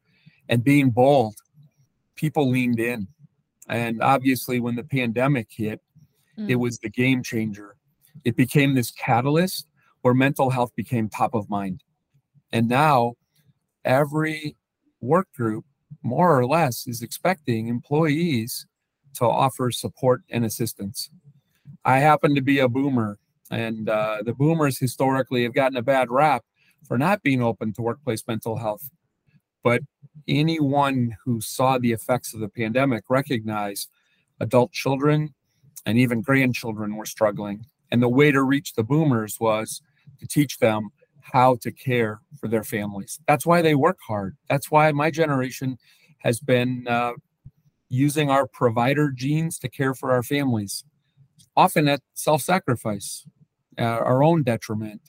and 0.48 0.64
being 0.64 0.90
bold, 0.90 1.36
people 2.16 2.50
leaned 2.50 2.80
in. 2.80 3.06
And 3.68 4.02
obviously, 4.02 4.60
when 4.60 4.76
the 4.76 4.84
pandemic 4.84 5.48
hit, 5.50 5.80
mm. 6.38 6.48
it 6.48 6.56
was 6.56 6.78
the 6.78 6.88
game 6.88 7.22
changer. 7.22 7.76
It 8.24 8.36
became 8.36 8.74
this 8.74 8.90
catalyst 8.90 9.66
where 10.02 10.14
mental 10.14 10.50
health 10.50 10.74
became 10.74 11.08
top 11.08 11.34
of 11.34 11.50
mind. 11.50 11.82
And 12.52 12.68
now 12.68 13.14
every 13.84 14.56
work 15.00 15.28
group, 15.36 15.64
more 16.02 16.38
or 16.38 16.46
less, 16.46 16.86
is 16.86 17.02
expecting 17.02 17.68
employees 17.68 18.66
to 19.14 19.24
offer 19.24 19.70
support 19.70 20.22
and 20.30 20.44
assistance. 20.44 21.10
I 21.84 21.98
happen 21.98 22.34
to 22.34 22.42
be 22.42 22.58
a 22.58 22.68
boomer, 22.68 23.18
and 23.50 23.88
uh, 23.88 24.18
the 24.24 24.34
boomers 24.34 24.78
historically 24.78 25.42
have 25.42 25.54
gotten 25.54 25.76
a 25.76 25.82
bad 25.82 26.10
rap 26.10 26.44
for 26.86 26.98
not 26.98 27.22
being 27.22 27.42
open 27.42 27.72
to 27.74 27.82
workplace 27.82 28.24
mental 28.26 28.56
health. 28.56 28.90
But 29.62 29.82
anyone 30.26 31.16
who 31.24 31.40
saw 31.40 31.78
the 31.78 31.92
effects 31.92 32.34
of 32.34 32.40
the 32.40 32.48
pandemic 32.48 33.04
recognized 33.08 33.90
adult 34.40 34.72
children 34.72 35.34
and 35.86 35.98
even 35.98 36.22
grandchildren 36.22 36.96
were 36.96 37.06
struggling. 37.06 37.66
And 37.90 38.02
the 38.02 38.08
way 38.08 38.30
to 38.30 38.42
reach 38.42 38.74
the 38.74 38.82
boomers 38.82 39.38
was 39.40 39.80
to 40.20 40.26
teach 40.26 40.58
them 40.58 40.90
how 41.20 41.56
to 41.56 41.72
care 41.72 42.20
for 42.38 42.48
their 42.48 42.64
families. 42.64 43.20
That's 43.26 43.46
why 43.46 43.62
they 43.62 43.74
work 43.74 43.98
hard. 44.06 44.36
That's 44.48 44.70
why 44.70 44.92
my 44.92 45.10
generation 45.10 45.78
has 46.18 46.40
been 46.40 46.86
uh, 46.88 47.12
using 47.88 48.30
our 48.30 48.46
provider 48.46 49.10
genes 49.10 49.58
to 49.60 49.68
care 49.68 49.94
for 49.94 50.12
our 50.12 50.22
families, 50.22 50.84
often 51.56 51.88
at 51.88 52.00
self 52.14 52.42
sacrifice, 52.42 53.24
our 53.78 54.22
own 54.22 54.42
detriment. 54.42 55.00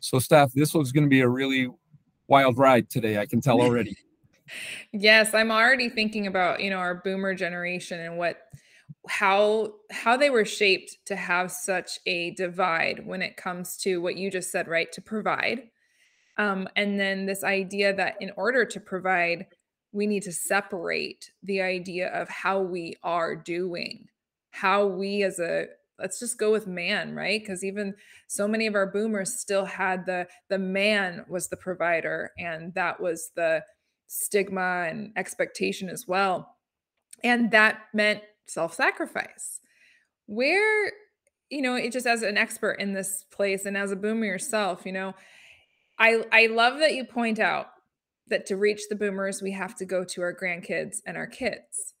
So, 0.00 0.18
Steph, 0.18 0.52
this 0.52 0.74
was 0.74 0.92
going 0.92 1.04
to 1.04 1.10
be 1.10 1.20
a 1.20 1.28
really 1.28 1.68
wild 2.28 2.58
ride 2.58 2.90
today. 2.90 3.18
I 3.18 3.26
can 3.26 3.40
tell 3.40 3.60
already. 3.60 3.96
yes, 4.92 5.34
I'm 5.34 5.50
already 5.50 5.88
thinking 5.88 6.26
about 6.26 6.60
you 6.60 6.70
know 6.70 6.78
our 6.78 6.94
boomer 6.94 7.34
generation 7.34 8.00
and 8.00 8.18
what 8.18 8.38
how 9.08 9.74
how 9.90 10.16
they 10.16 10.30
were 10.30 10.44
shaped 10.44 10.98
to 11.06 11.16
have 11.16 11.50
such 11.50 11.98
a 12.06 12.30
divide 12.32 13.06
when 13.06 13.22
it 13.22 13.36
comes 13.36 13.76
to 13.76 14.00
what 14.00 14.16
you 14.16 14.30
just 14.30 14.50
said 14.50 14.66
right 14.66 14.90
to 14.92 15.02
provide 15.02 15.68
um, 16.38 16.68
and 16.76 16.98
then 16.98 17.26
this 17.26 17.44
idea 17.44 17.94
that 17.94 18.16
in 18.20 18.32
order 18.36 18.64
to 18.64 18.80
provide 18.80 19.46
we 19.94 20.06
need 20.06 20.24
to 20.24 20.32
separate 20.32 21.30
the 21.44 21.62
idea 21.62 22.08
of 22.08 22.28
how 22.28 22.60
we 22.60 22.96
are 23.02 23.34
doing 23.34 24.08
how 24.54 24.86
we 24.86 25.24
as 25.24 25.40
a 25.40 25.66
let's 25.98 26.20
just 26.20 26.38
go 26.38 26.52
with 26.52 26.68
man 26.68 27.12
right? 27.14 27.40
Because 27.40 27.64
even 27.64 27.92
so 28.28 28.46
many 28.46 28.68
of 28.68 28.76
our 28.76 28.86
boomers 28.86 29.40
still 29.40 29.64
had 29.64 30.06
the 30.06 30.28
the 30.48 30.58
man 30.58 31.24
was 31.28 31.48
the 31.48 31.56
provider 31.56 32.30
and 32.38 32.72
that 32.74 33.00
was 33.00 33.30
the 33.34 33.64
stigma 34.06 34.86
and 34.88 35.12
expectation 35.16 35.88
as 35.88 36.06
well. 36.06 36.56
And 37.24 37.50
that 37.50 37.80
meant 37.92 38.22
self-sacrifice. 38.46 39.60
Where 40.26 40.92
you 41.50 41.60
know 41.60 41.74
it 41.74 41.92
just 41.92 42.06
as 42.06 42.22
an 42.22 42.38
expert 42.38 42.74
in 42.74 42.92
this 42.92 43.24
place 43.32 43.66
and 43.66 43.76
as 43.76 43.90
a 43.90 43.96
boomer 43.96 44.24
yourself 44.24 44.86
you 44.86 44.92
know 44.92 45.14
i 45.98 46.24
i 46.32 46.46
love 46.46 46.78
that 46.78 46.94
you 46.94 47.04
point 47.04 47.38
out 47.38 47.66
that 48.28 48.46
to 48.46 48.56
reach 48.56 48.82
the 48.88 48.96
boomers 48.96 49.42
we 49.42 49.52
have 49.52 49.74
to 49.74 49.84
go 49.84 50.04
to 50.04 50.22
our 50.22 50.34
grandkids 50.34 50.98
and 51.06 51.16
our 51.16 51.26
kids 51.26 51.94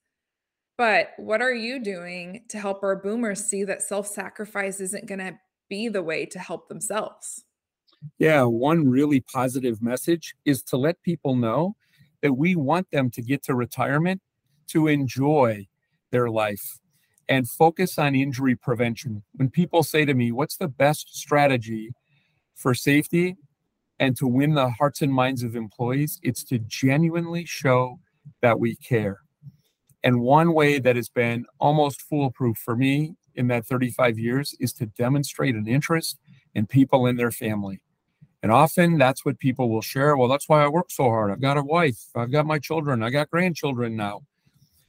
but 0.76 1.10
what 1.18 1.40
are 1.40 1.54
you 1.54 1.82
doing 1.82 2.42
to 2.48 2.58
help 2.58 2.82
our 2.82 2.96
boomers 2.96 3.44
see 3.44 3.64
that 3.64 3.82
self-sacrifice 3.82 4.80
isn't 4.80 5.06
going 5.06 5.20
to 5.20 5.38
be 5.68 5.88
the 5.88 6.02
way 6.02 6.26
to 6.26 6.38
help 6.38 6.68
themselves 6.68 7.44
yeah 8.18 8.42
one 8.42 8.88
really 8.88 9.20
positive 9.20 9.82
message 9.82 10.34
is 10.44 10.62
to 10.62 10.76
let 10.76 11.02
people 11.02 11.36
know 11.36 11.76
that 12.22 12.32
we 12.32 12.56
want 12.56 12.90
them 12.90 13.10
to 13.10 13.22
get 13.22 13.42
to 13.42 13.54
retirement 13.54 14.20
to 14.66 14.88
enjoy 14.88 15.66
their 16.10 16.30
life 16.30 16.78
and 17.28 17.48
focus 17.48 17.98
on 17.98 18.14
injury 18.14 18.54
prevention. 18.54 19.22
When 19.34 19.50
people 19.50 19.82
say 19.82 20.04
to 20.04 20.14
me, 20.14 20.32
What's 20.32 20.56
the 20.56 20.68
best 20.68 21.16
strategy 21.16 21.92
for 22.54 22.74
safety 22.74 23.36
and 23.98 24.16
to 24.16 24.26
win 24.26 24.54
the 24.54 24.70
hearts 24.70 25.02
and 25.02 25.12
minds 25.12 25.42
of 25.42 25.56
employees? 25.56 26.18
It's 26.22 26.44
to 26.44 26.58
genuinely 26.58 27.44
show 27.44 27.98
that 28.42 28.58
we 28.58 28.76
care. 28.76 29.20
And 30.02 30.20
one 30.20 30.52
way 30.52 30.78
that 30.78 30.96
has 30.96 31.08
been 31.08 31.46
almost 31.58 32.02
foolproof 32.02 32.58
for 32.58 32.76
me 32.76 33.14
in 33.34 33.48
that 33.48 33.66
35 33.66 34.18
years 34.18 34.54
is 34.60 34.72
to 34.74 34.86
demonstrate 34.86 35.54
an 35.54 35.66
interest 35.66 36.18
in 36.54 36.66
people 36.66 37.06
and 37.06 37.18
their 37.18 37.30
family. 37.30 37.80
And 38.42 38.52
often 38.52 38.98
that's 38.98 39.24
what 39.24 39.38
people 39.38 39.70
will 39.70 39.80
share. 39.80 40.16
Well, 40.16 40.28
that's 40.28 40.48
why 40.48 40.62
I 40.62 40.68
work 40.68 40.90
so 40.90 41.04
hard. 41.04 41.30
I've 41.30 41.40
got 41.40 41.56
a 41.56 41.62
wife, 41.62 41.98
I've 42.14 42.30
got 42.30 42.44
my 42.46 42.58
children, 42.58 43.02
I 43.02 43.10
got 43.10 43.30
grandchildren 43.30 43.96
now 43.96 44.20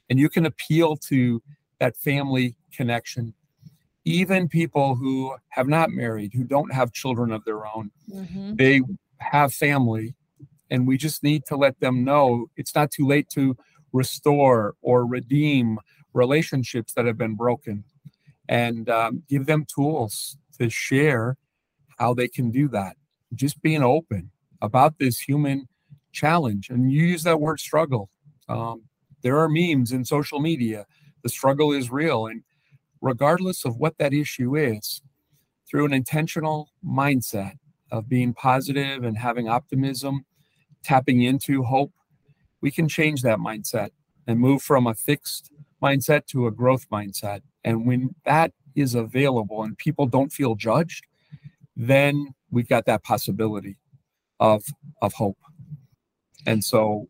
and 0.08 0.18
you 0.18 0.28
can 0.28 0.46
appeal 0.46 0.96
to 0.96 1.42
that 1.78 1.96
family 1.96 2.56
connection 2.72 3.34
even 4.06 4.48
people 4.48 4.94
who 4.94 5.34
have 5.48 5.68
not 5.68 5.90
married 5.90 6.32
who 6.32 6.44
don't 6.44 6.72
have 6.72 6.92
children 6.92 7.30
of 7.30 7.44
their 7.44 7.66
own 7.66 7.90
mm-hmm. 8.10 8.54
they 8.54 8.80
have 9.18 9.52
family 9.52 10.14
and 10.70 10.86
we 10.86 10.96
just 10.96 11.22
need 11.22 11.44
to 11.46 11.56
let 11.56 11.78
them 11.80 12.04
know 12.04 12.46
it's 12.56 12.74
not 12.74 12.90
too 12.90 13.06
late 13.06 13.28
to 13.28 13.56
restore 13.92 14.74
or 14.80 15.06
redeem 15.06 15.78
relationships 16.14 16.92
that 16.94 17.04
have 17.04 17.18
been 17.18 17.34
broken 17.34 17.84
and 18.48 18.88
um, 18.88 19.22
give 19.28 19.46
them 19.46 19.66
tools 19.72 20.38
to 20.58 20.70
share 20.70 21.36
how 21.98 22.14
they 22.14 22.28
can 22.28 22.50
do 22.50 22.68
that 22.68 22.96
just 23.34 23.60
being 23.60 23.82
open 23.82 24.30
about 24.62 24.98
this 24.98 25.18
human 25.18 25.68
challenge 26.12 26.70
and 26.70 26.90
you 26.90 27.02
use 27.02 27.22
that 27.22 27.40
word 27.40 27.60
struggle 27.60 28.08
um, 28.48 28.82
there 29.22 29.38
are 29.38 29.48
memes 29.48 29.92
in 29.92 30.04
social 30.04 30.40
media. 30.40 30.86
The 31.22 31.28
struggle 31.28 31.72
is 31.72 31.90
real. 31.90 32.26
And 32.26 32.44
regardless 33.00 33.64
of 33.64 33.76
what 33.76 33.98
that 33.98 34.12
issue 34.12 34.56
is, 34.56 35.02
through 35.68 35.84
an 35.84 35.92
intentional 35.92 36.70
mindset 36.84 37.54
of 37.90 38.08
being 38.08 38.32
positive 38.32 39.04
and 39.04 39.18
having 39.18 39.48
optimism, 39.48 40.24
tapping 40.82 41.22
into 41.22 41.62
hope, 41.62 41.92
we 42.60 42.70
can 42.70 42.88
change 42.88 43.22
that 43.22 43.38
mindset 43.38 43.90
and 44.26 44.40
move 44.40 44.62
from 44.62 44.86
a 44.86 44.94
fixed 44.94 45.50
mindset 45.82 46.26
to 46.26 46.46
a 46.46 46.50
growth 46.50 46.88
mindset. 46.90 47.42
And 47.64 47.86
when 47.86 48.14
that 48.24 48.52
is 48.74 48.94
available 48.94 49.62
and 49.62 49.76
people 49.76 50.06
don't 50.06 50.32
feel 50.32 50.54
judged, 50.54 51.04
then 51.76 52.34
we've 52.50 52.68
got 52.68 52.86
that 52.86 53.02
possibility 53.02 53.76
of 54.40 54.64
of 55.02 55.12
hope. 55.14 55.38
And 56.46 56.62
so 56.64 57.08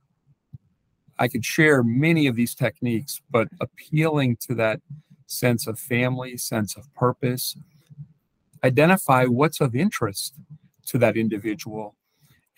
I 1.19 1.28
could 1.28 1.45
share 1.45 1.83
many 1.83 2.26
of 2.26 2.37
these 2.37 2.55
techniques, 2.55 3.21
but 3.31 3.49
appealing 3.61 4.37
to 4.49 4.55
that 4.57 4.81
sense 5.26 5.66
of 5.66 5.78
family, 5.78 6.37
sense 6.37 6.76
of 6.76 6.92
purpose, 6.95 7.56
identify 8.64 9.25
what's 9.25 9.61
of 9.61 9.75
interest 9.75 10.35
to 10.87 10.99
that 10.99 11.16
individual 11.16 11.95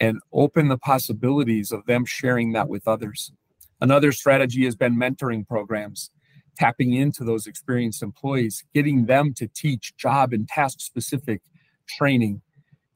and 0.00 0.20
open 0.32 0.68
the 0.68 0.78
possibilities 0.78 1.72
of 1.72 1.84
them 1.86 2.04
sharing 2.04 2.52
that 2.52 2.68
with 2.68 2.86
others. 2.86 3.32
Another 3.80 4.12
strategy 4.12 4.64
has 4.64 4.76
been 4.76 4.96
mentoring 4.96 5.46
programs, 5.46 6.10
tapping 6.56 6.94
into 6.94 7.24
those 7.24 7.46
experienced 7.46 8.02
employees, 8.02 8.64
getting 8.74 9.06
them 9.06 9.32
to 9.34 9.48
teach 9.48 9.96
job 9.96 10.32
and 10.32 10.48
task 10.48 10.80
specific 10.80 11.42
training. 11.88 12.42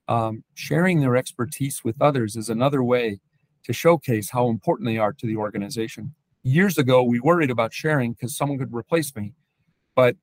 Um, 0.08 0.42
sharing 0.54 1.00
their 1.00 1.16
expertise 1.16 1.82
with 1.84 2.00
others 2.02 2.36
is 2.36 2.50
another 2.50 2.82
way 2.82 3.20
to 3.64 3.72
showcase 3.72 4.30
how 4.30 4.48
important 4.48 4.86
they 4.88 4.98
are 4.98 5.12
to 5.12 5.26
the 5.26 5.36
organization. 5.36 6.14
Years 6.42 6.76
ago, 6.76 7.02
we 7.04 7.20
worried 7.20 7.50
about 7.50 7.72
sharing 7.72 8.12
because 8.12 8.36
someone 8.36 8.58
could 8.58 8.74
replace 8.74 9.14
me. 9.14 9.32
But 9.94 10.16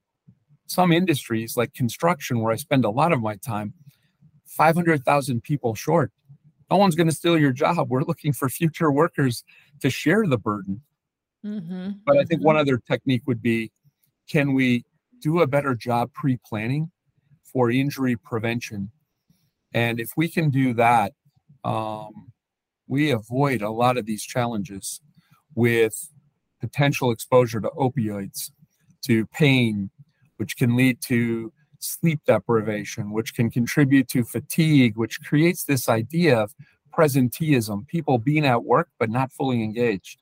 some 0.66 0.92
industries, 0.92 1.56
like 1.56 1.74
construction, 1.74 2.40
where 2.40 2.52
I 2.52 2.56
spend 2.56 2.84
a 2.84 2.90
lot 2.90 3.12
of 3.12 3.20
my 3.20 3.36
time, 3.36 3.74
500,000 4.46 5.42
people 5.42 5.74
short. 5.74 6.12
No 6.70 6.76
one's 6.76 6.94
going 6.94 7.08
to 7.08 7.14
steal 7.14 7.38
your 7.38 7.52
job. 7.52 7.90
We're 7.90 8.02
looking 8.02 8.32
for 8.32 8.48
future 8.48 8.92
workers 8.92 9.42
to 9.80 9.90
share 9.90 10.26
the 10.26 10.38
burden. 10.38 10.82
Mm-hmm. 11.44 11.90
But 12.04 12.18
I 12.18 12.24
think 12.24 12.42
one 12.42 12.54
mm-hmm. 12.54 12.60
other 12.60 12.78
technique 12.78 13.22
would 13.26 13.42
be 13.42 13.72
can 14.28 14.54
we 14.54 14.84
do 15.20 15.40
a 15.40 15.46
better 15.46 15.74
job 15.74 16.12
pre 16.12 16.38
planning 16.44 16.90
for 17.42 17.70
injury 17.70 18.16
prevention? 18.16 18.90
And 19.72 19.98
if 20.00 20.10
we 20.16 20.28
can 20.28 20.50
do 20.50 20.74
that, 20.74 21.12
um, 21.64 22.32
we 22.86 23.10
avoid 23.10 23.62
a 23.62 23.70
lot 23.70 23.96
of 23.96 24.06
these 24.06 24.22
challenges 24.22 25.00
with 25.54 26.08
potential 26.60 27.10
exposure 27.10 27.60
to 27.60 27.70
opioids, 27.70 28.50
to 29.02 29.26
pain, 29.26 29.90
which 30.36 30.56
can 30.56 30.76
lead 30.76 31.00
to 31.02 31.52
sleep 31.78 32.20
deprivation, 32.26 33.12
which 33.12 33.34
can 33.34 33.50
contribute 33.50 34.08
to 34.08 34.24
fatigue, 34.24 34.96
which 34.96 35.20
creates 35.22 35.64
this 35.64 35.88
idea 35.88 36.38
of 36.38 36.54
presenteeism, 36.96 37.86
people 37.86 38.18
being 38.18 38.44
at 38.44 38.64
work 38.64 38.88
but 38.98 39.10
not 39.10 39.32
fully 39.32 39.62
engaged. 39.62 40.20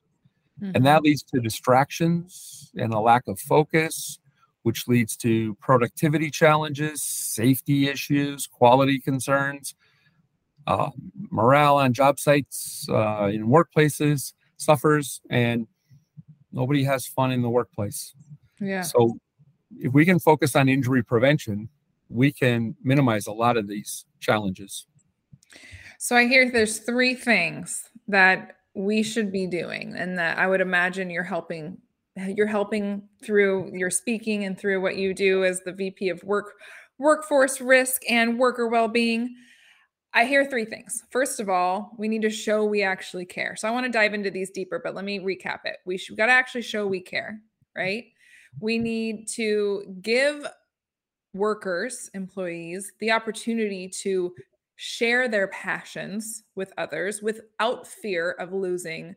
Mm-hmm. 0.61 0.75
And 0.75 0.85
that 0.85 1.03
leads 1.03 1.23
to 1.23 1.39
distractions 1.39 2.71
and 2.75 2.93
a 2.93 2.99
lack 2.99 3.27
of 3.27 3.39
focus, 3.39 4.19
which 4.63 4.87
leads 4.87 5.15
to 5.17 5.55
productivity 5.55 6.29
challenges, 6.29 7.01
safety 7.01 7.87
issues, 7.87 8.45
quality 8.47 8.99
concerns, 8.99 9.75
uh, 10.67 10.89
morale 11.31 11.77
on 11.77 11.93
job 11.93 12.19
sites, 12.19 12.87
uh, 12.89 13.29
in 13.33 13.47
workplaces 13.47 14.33
suffers, 14.57 15.21
and 15.29 15.67
nobody 16.51 16.83
has 16.83 17.07
fun 17.07 17.31
in 17.31 17.41
the 17.41 17.49
workplace. 17.49 18.13
Yeah. 18.59 18.81
So 18.81 19.17
if 19.77 19.93
we 19.93 20.05
can 20.05 20.19
focus 20.19 20.55
on 20.55 20.69
injury 20.69 21.03
prevention, 21.03 21.69
we 22.09 22.31
can 22.31 22.75
minimize 22.83 23.27
a 23.27 23.31
lot 23.31 23.57
of 23.57 23.67
these 23.67 24.05
challenges. 24.19 24.87
So 25.97 26.15
I 26.15 26.27
hear 26.27 26.49
there's 26.49 26.79
three 26.79 27.13
things 27.13 27.89
that 28.07 28.57
we 28.73 29.03
should 29.03 29.31
be 29.31 29.45
doing 29.47 29.95
and 29.95 30.17
that 30.17 30.37
I 30.37 30.47
would 30.47 30.61
imagine 30.61 31.09
you're 31.09 31.23
helping 31.23 31.77
you're 32.27 32.47
helping 32.47 33.03
through 33.23 33.71
your 33.73 33.89
speaking 33.89 34.43
and 34.43 34.57
through 34.57 34.81
what 34.81 34.97
you 34.97 35.13
do 35.13 35.43
as 35.43 35.61
the 35.61 35.71
VP 35.71 36.09
of 36.09 36.21
work 36.23 36.53
workforce 36.97 37.61
risk 37.61 38.01
and 38.09 38.37
worker 38.37 38.67
well-being. 38.67 39.33
I 40.13 40.25
hear 40.25 40.43
three 40.43 40.65
things. 40.65 41.03
First 41.11 41.39
of 41.39 41.49
all, 41.49 41.91
we 41.97 42.07
need 42.07 42.23
to 42.23 42.29
show 42.29 42.65
we 42.65 42.81
actually 42.81 43.25
care. 43.25 43.55
So 43.55 43.67
I 43.67 43.71
want 43.71 43.85
to 43.85 43.91
dive 43.91 44.13
into 44.13 44.31
these 44.31 44.49
deeper, 44.49 44.81
but 44.83 44.95
let 44.95 45.05
me 45.05 45.19
recap 45.19 45.59
it. 45.65 45.77
We 45.85 45.97
should 45.97 46.17
got 46.17 46.25
to 46.25 46.31
actually 46.31 46.63
show 46.63 46.87
we 46.87 46.99
care, 46.99 47.39
right? 47.75 48.05
We 48.59 48.77
need 48.77 49.27
to 49.35 49.83
give 50.01 50.45
workers, 51.33 52.09
employees, 52.13 52.91
the 52.99 53.11
opportunity 53.11 53.87
to 54.01 54.33
share 54.75 55.27
their 55.27 55.47
passions 55.47 56.43
with 56.55 56.71
others 56.77 57.21
without 57.21 57.85
fear 57.85 58.31
of 58.31 58.53
losing 58.53 59.15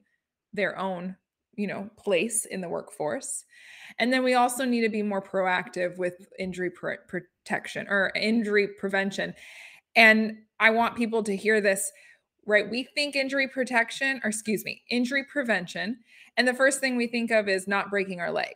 their 0.53 0.79
own, 0.79 1.17
you 1.55 1.67
know, 1.67 1.89
place 1.97 2.45
in 2.45 2.61
the 2.61 2.69
workforce. 2.69 3.45
And 3.99 4.13
then 4.13 4.23
we 4.25 4.35
also 4.35 4.65
need 4.65 4.83
to 4.83 4.89
be 4.89 5.03
more 5.03 5.23
proactive 5.23 5.97
with 5.97 6.27
injury 6.39 6.71
protection 6.71 7.87
or 7.89 8.13
injury 8.15 8.69
prevention. 8.79 9.35
And 9.95 10.39
I 10.59 10.71
want 10.71 10.97
people 10.97 11.23
to 11.23 11.37
hear 11.37 11.61
this 11.61 11.91
right? 12.47 12.69
We 12.69 12.89
think 12.95 13.17
injury 13.17 13.49
protection, 13.49 14.21
or 14.25 14.29
excuse 14.29 14.65
me, 14.65 14.83
injury 14.91 15.25
prevention. 15.25 15.99
And 16.37 16.49
the 16.49 16.55
first 16.55 16.81
thing 16.81 16.97
we 16.97 17.07
think 17.07 17.31
of 17.31 17.49
is 17.49 17.69
not 17.69 17.91
breaking 17.91 18.21
our 18.21 18.33
leg. 18.33 18.55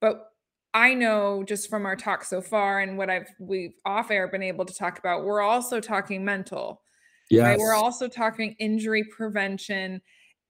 But 0.00 0.26
I 0.74 0.94
know 0.94 1.42
just 1.42 1.70
from 1.70 1.86
our 1.86 1.96
talk 1.96 2.24
so 2.24 2.42
far 2.42 2.80
and 2.80 2.98
what 2.98 3.08
I've 3.08 3.28
we've 3.38 3.74
off 3.84 4.10
air 4.10 4.28
been 4.28 4.42
able 4.42 4.64
to 4.66 4.74
talk 4.74 4.98
about, 4.98 5.24
we're 5.24 5.40
also 5.40 5.80
talking 5.80 6.24
mental. 6.24 6.82
Yeah. 7.30 7.48
Right? 7.48 7.58
We're 7.58 7.74
also 7.74 8.08
talking 8.08 8.54
injury 8.58 9.04
prevention 9.04 10.02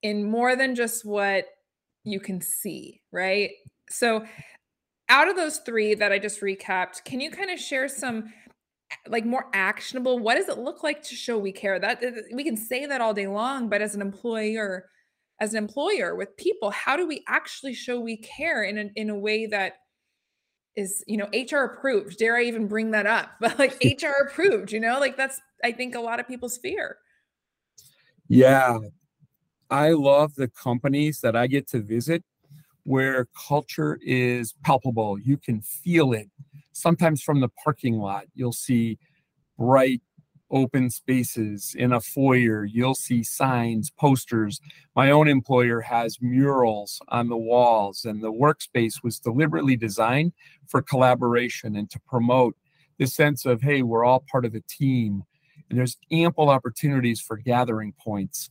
in 0.02 0.28
more 0.28 0.56
than 0.56 0.74
just 0.74 1.04
what 1.04 1.46
you 2.04 2.20
can 2.20 2.40
see, 2.40 3.00
right? 3.12 3.50
So 3.88 4.24
out 5.08 5.28
of 5.28 5.36
those 5.36 5.58
three 5.58 5.94
that 5.94 6.12
I 6.12 6.18
just 6.18 6.40
recapped, 6.40 7.04
can 7.04 7.20
you 7.20 7.30
kind 7.30 7.50
of 7.50 7.58
share 7.58 7.88
some 7.88 8.32
like 9.08 9.24
more 9.24 9.46
actionable 9.52 10.18
what 10.18 10.36
does 10.36 10.48
it 10.48 10.58
look 10.58 10.82
like 10.82 11.02
to 11.02 11.14
show 11.14 11.36
we 11.36 11.50
care 11.50 11.78
that 11.78 12.00
we 12.32 12.44
can 12.44 12.56
say 12.56 12.86
that 12.86 13.00
all 13.00 13.12
day 13.12 13.26
long 13.26 13.68
but 13.68 13.82
as 13.82 13.94
an 13.94 14.00
employer 14.00 14.88
as 15.40 15.52
an 15.52 15.58
employer 15.58 16.14
with 16.14 16.36
people 16.36 16.70
how 16.70 16.96
do 16.96 17.06
we 17.06 17.22
actually 17.28 17.74
show 17.74 18.00
we 18.00 18.16
care 18.16 18.62
in 18.62 18.78
a, 18.78 18.90
in 18.96 19.10
a 19.10 19.18
way 19.18 19.46
that 19.46 19.74
is 20.76 21.02
you 21.06 21.16
know 21.16 21.28
hr 21.32 21.64
approved? 21.64 22.18
Dare 22.18 22.36
i 22.36 22.42
even 22.42 22.66
bring 22.66 22.90
that 22.92 23.06
up? 23.06 23.30
But 23.40 23.58
like 23.58 23.82
hr 24.02 24.26
approved 24.28 24.72
you 24.72 24.80
know? 24.80 24.98
Like 25.00 25.16
that's 25.16 25.40
i 25.64 25.72
think 25.72 25.94
a 25.94 26.00
lot 26.00 26.20
of 26.20 26.28
people's 26.28 26.58
fear. 26.58 26.98
Yeah. 28.28 28.78
I 29.68 29.90
love 29.90 30.34
the 30.36 30.48
companies 30.48 31.20
that 31.20 31.34
i 31.34 31.46
get 31.46 31.66
to 31.68 31.80
visit 31.80 32.22
where 32.84 33.26
culture 33.48 33.98
is 34.00 34.54
palpable. 34.62 35.18
You 35.18 35.36
can 35.36 35.60
feel 35.60 36.12
it. 36.12 36.30
Sometimes 36.72 37.20
from 37.20 37.40
the 37.40 37.48
parking 37.64 37.98
lot, 37.98 38.26
you'll 38.34 38.52
see 38.52 38.98
bright 39.58 40.02
open 40.50 40.90
spaces 40.90 41.74
in 41.76 41.92
a 41.92 42.00
foyer. 42.00 42.64
You'll 42.64 42.94
see 42.94 43.22
signs, 43.22 43.90
posters. 43.90 44.60
My 44.94 45.10
own 45.10 45.28
employer 45.28 45.80
has 45.80 46.18
murals 46.20 47.00
on 47.08 47.28
the 47.28 47.36
walls, 47.36 48.04
and 48.04 48.22
the 48.22 48.32
workspace 48.32 49.02
was 49.02 49.18
deliberately 49.18 49.76
designed 49.76 50.32
for 50.66 50.82
collaboration 50.82 51.76
and 51.76 51.90
to 51.90 52.00
promote 52.00 52.56
this 52.98 53.14
sense 53.14 53.44
of, 53.44 53.60
hey, 53.60 53.82
we're 53.82 54.04
all 54.04 54.24
part 54.30 54.44
of 54.44 54.54
a 54.54 54.60
team. 54.68 55.24
And 55.68 55.78
there's 55.78 55.96
ample 56.12 56.48
opportunities 56.48 57.20
for 57.20 57.36
gathering 57.36 57.92
points. 57.92 58.50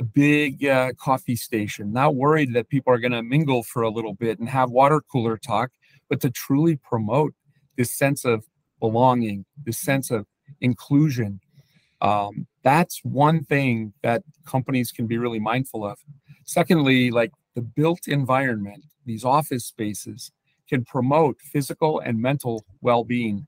A 0.00 0.04
big 0.04 0.64
uh, 0.64 0.92
coffee 0.98 1.36
station, 1.36 1.92
not 1.92 2.14
worried 2.14 2.54
that 2.54 2.68
people 2.68 2.92
are 2.92 2.98
going 2.98 3.12
to 3.12 3.22
mingle 3.22 3.62
for 3.62 3.82
a 3.82 3.90
little 3.90 4.14
bit 4.14 4.38
and 4.38 4.48
have 4.48 4.70
water 4.70 5.00
cooler 5.00 5.36
talk, 5.36 5.70
but 6.08 6.20
to 6.20 6.30
truly 6.30 6.76
promote 6.76 7.34
this 7.76 7.92
sense 7.92 8.24
of 8.24 8.44
belonging, 8.80 9.44
this 9.64 9.78
sense 9.78 10.10
of 10.10 10.26
inclusion. 10.60 11.40
Um, 12.00 12.46
that's 12.62 13.00
one 13.04 13.44
thing 13.44 13.92
that 14.02 14.22
companies 14.46 14.92
can 14.92 15.06
be 15.06 15.18
really 15.18 15.40
mindful 15.40 15.84
of. 15.84 15.98
Secondly, 16.44 17.10
like 17.10 17.32
the 17.54 17.62
built 17.62 18.06
environment, 18.06 18.84
these 19.04 19.24
office 19.24 19.64
spaces 19.64 20.30
can 20.68 20.84
promote 20.84 21.40
physical 21.40 22.00
and 22.00 22.20
mental 22.20 22.64
well 22.80 23.04
being. 23.04 23.46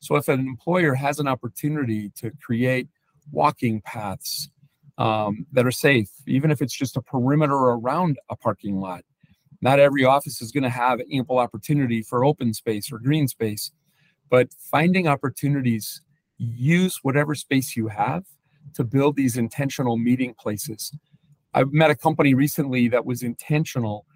So, 0.00 0.16
if 0.16 0.28
an 0.28 0.40
employer 0.40 0.94
has 0.94 1.18
an 1.18 1.28
opportunity 1.28 2.10
to 2.16 2.30
create 2.42 2.88
walking 3.30 3.80
paths 3.82 4.50
um, 4.98 5.46
that 5.52 5.66
are 5.66 5.72
safe, 5.72 6.10
even 6.26 6.50
if 6.50 6.60
it's 6.60 6.76
just 6.76 6.96
a 6.96 7.02
perimeter 7.02 7.54
around 7.54 8.18
a 8.28 8.36
parking 8.36 8.76
lot, 8.76 9.04
not 9.60 9.78
every 9.78 10.04
office 10.04 10.42
is 10.42 10.52
going 10.52 10.64
to 10.64 10.68
have 10.68 11.00
ample 11.12 11.38
opportunity 11.38 12.02
for 12.02 12.24
open 12.24 12.52
space 12.52 12.92
or 12.92 12.98
green 12.98 13.28
space, 13.28 13.72
but 14.28 14.48
finding 14.70 15.08
opportunities, 15.08 16.02
use 16.44 16.98
whatever 17.02 17.34
space 17.34 17.76
you 17.76 17.88
have 17.88 18.24
to 18.74 18.84
build 18.84 19.16
these 19.16 19.36
intentional 19.36 19.96
meeting 19.96 20.34
places. 20.34 20.92
I 21.52 21.64
met 21.64 21.90
a 21.90 21.94
company 21.94 22.34
recently 22.34 22.88
that 22.88 23.06
was 23.06 23.22
intentional 23.22 24.06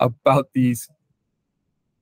about 0.00 0.48
these. 0.54 0.88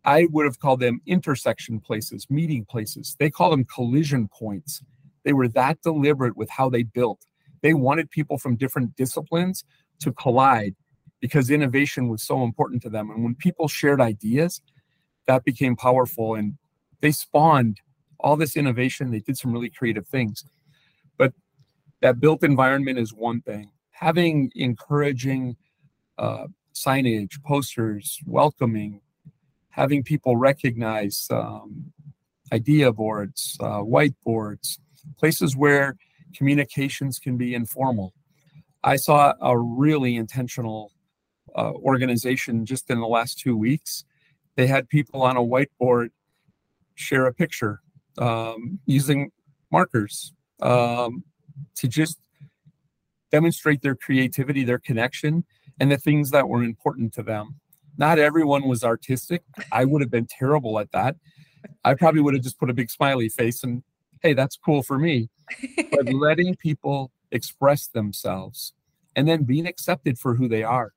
I 0.05 0.27
would 0.31 0.47
have 0.47 0.59
called 0.61 0.81
them 0.81 1.01
intersection 1.07 1.81
places, 1.81 2.27
meeting 2.31 2.65
places. 2.65 3.17
They 3.19 3.31
call 3.31 3.51
them 3.51 3.65
collision 3.65 4.29
points. 4.29 4.83
They 5.25 5.33
were 5.33 5.49
that 5.49 5.83
deliberate 5.83 6.37
with 6.37 6.49
how 6.49 6.71
they 6.71 6.85
built. 6.85 7.27
They 7.63 7.75
wanted 7.75 8.11
people 8.11 8.39
from 8.39 8.57
different 8.57 8.97
disciplines 8.97 9.65
to 10.01 10.13
collide 10.13 10.75
because 11.21 11.51
innovation 11.51 12.09
was 12.09 12.23
so 12.23 12.43
important 12.43 12.83
to 12.83 12.89
them. 12.89 13.11
And 13.11 13.25
when 13.25 13.35
people 13.35 13.69
shared 13.69 14.01
ideas, 14.01 14.63
that 15.27 15.45
became 15.45 15.77
powerful 15.77 16.35
and 16.35 16.55
they 17.01 17.13
spawned 17.13 17.81
all 18.21 18.37
this 18.37 18.57
innovation. 18.57 19.11
They 19.11 19.21
did 19.21 19.39
some 19.39 19.53
really 19.53 19.71
creative 19.71 20.07
things. 20.07 20.45
But 21.17 21.33
that 22.01 22.21
built 22.21 22.43
environment 22.43 22.99
is 22.99 23.13
one 23.13 23.41
thing. 23.41 23.71
Having 23.91 24.53
encouraging 24.55 25.57
uh, 26.19 26.47
signage, 26.75 27.43
posters, 27.43 28.21
welcoming, 28.27 29.01
having 29.71 30.03
people 30.03 30.37
recognize 30.37 31.27
um, 31.31 31.93
idea 32.53 32.93
boards, 32.93 33.57
uh, 33.61 33.81
whiteboards, 33.81 34.79
places 35.19 35.57
where 35.57 35.97
communications 36.35 37.19
can 37.19 37.37
be 37.37 37.55
informal. 37.55 38.13
I 38.85 38.97
saw 38.97 39.35
a 39.41 39.59
really 39.59 40.17
intentional 40.17 40.93
uh, 41.57 41.73
organization 41.73 42.65
just 42.65 42.91
in 42.91 43.01
the 43.01 43.07
last 43.07 43.39
two 43.39 43.57
weeks. 43.57 44.05
They 44.57 44.67
had 44.67 44.89
people 44.89 45.23
on 45.23 45.37
a 45.37 45.41
whiteboard 45.41 46.11
share 46.95 47.27
a 47.27 47.35
picture 47.35 47.81
um, 48.19 48.79
using 48.87 49.31
markers 49.71 50.33
um, 50.61 51.25
to 51.77 51.89
just 51.89 52.19
demonstrate 53.31 53.83
their 53.83 53.95
creativity, 53.95 54.65
their 54.65 54.79
connection, 54.79 55.45
and 55.81 55.91
the 55.91 55.99
things 55.99 56.31
that 56.31 56.49
were 56.49 56.63
important 56.63 57.13
to 57.15 57.23
them. 57.23 57.57
Not 57.97 58.19
everyone 58.19 58.69
was 58.69 58.85
artistic. 58.85 59.43
I 59.73 59.85
would 59.85 60.01
have 60.01 60.11
been 60.11 60.27
terrible 60.27 60.79
at 60.79 60.93
that. 60.93 61.17
I 61.85 61.95
probably 61.95 62.21
would 62.21 62.35
have 62.35 62.43
just 62.43 62.59
put 62.59 62.71
a 62.71 62.75
big 62.75 62.91
smiley 62.91 63.29
face 63.29 63.63
and, 63.65 63.83
hey, 64.23 64.35
that's 64.35 64.57
cool 64.57 64.83
for 64.83 64.99
me. 64.99 65.31
But 65.91 66.13
letting 66.13 66.55
people 66.57 67.11
express 67.31 67.89
themselves 67.89 68.75
and 69.17 69.27
then 69.27 69.43
being 69.43 69.67
accepted 69.67 70.19
for 70.19 70.35
who 70.35 70.49
they 70.49 70.63
are 70.63 70.93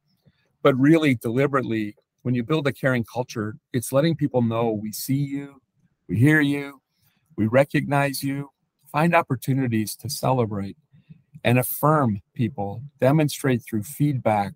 but 0.61 0.77
really 0.77 1.15
deliberately 1.15 1.95
when 2.21 2.35
you 2.35 2.43
build 2.43 2.67
a 2.67 2.73
caring 2.73 3.03
culture 3.03 3.55
it's 3.73 3.91
letting 3.91 4.15
people 4.15 4.41
know 4.41 4.71
we 4.71 4.91
see 4.91 5.15
you 5.15 5.61
we 6.07 6.17
hear 6.17 6.41
you 6.41 6.80
we 7.41 7.47
recognize 7.47 8.21
you 8.21 8.51
find 8.91 9.15
opportunities 9.15 9.95
to 9.95 10.07
celebrate 10.11 10.77
and 11.43 11.57
affirm 11.57 12.21
people 12.35 12.83
demonstrate 12.99 13.63
through 13.67 13.81
feedback 13.81 14.53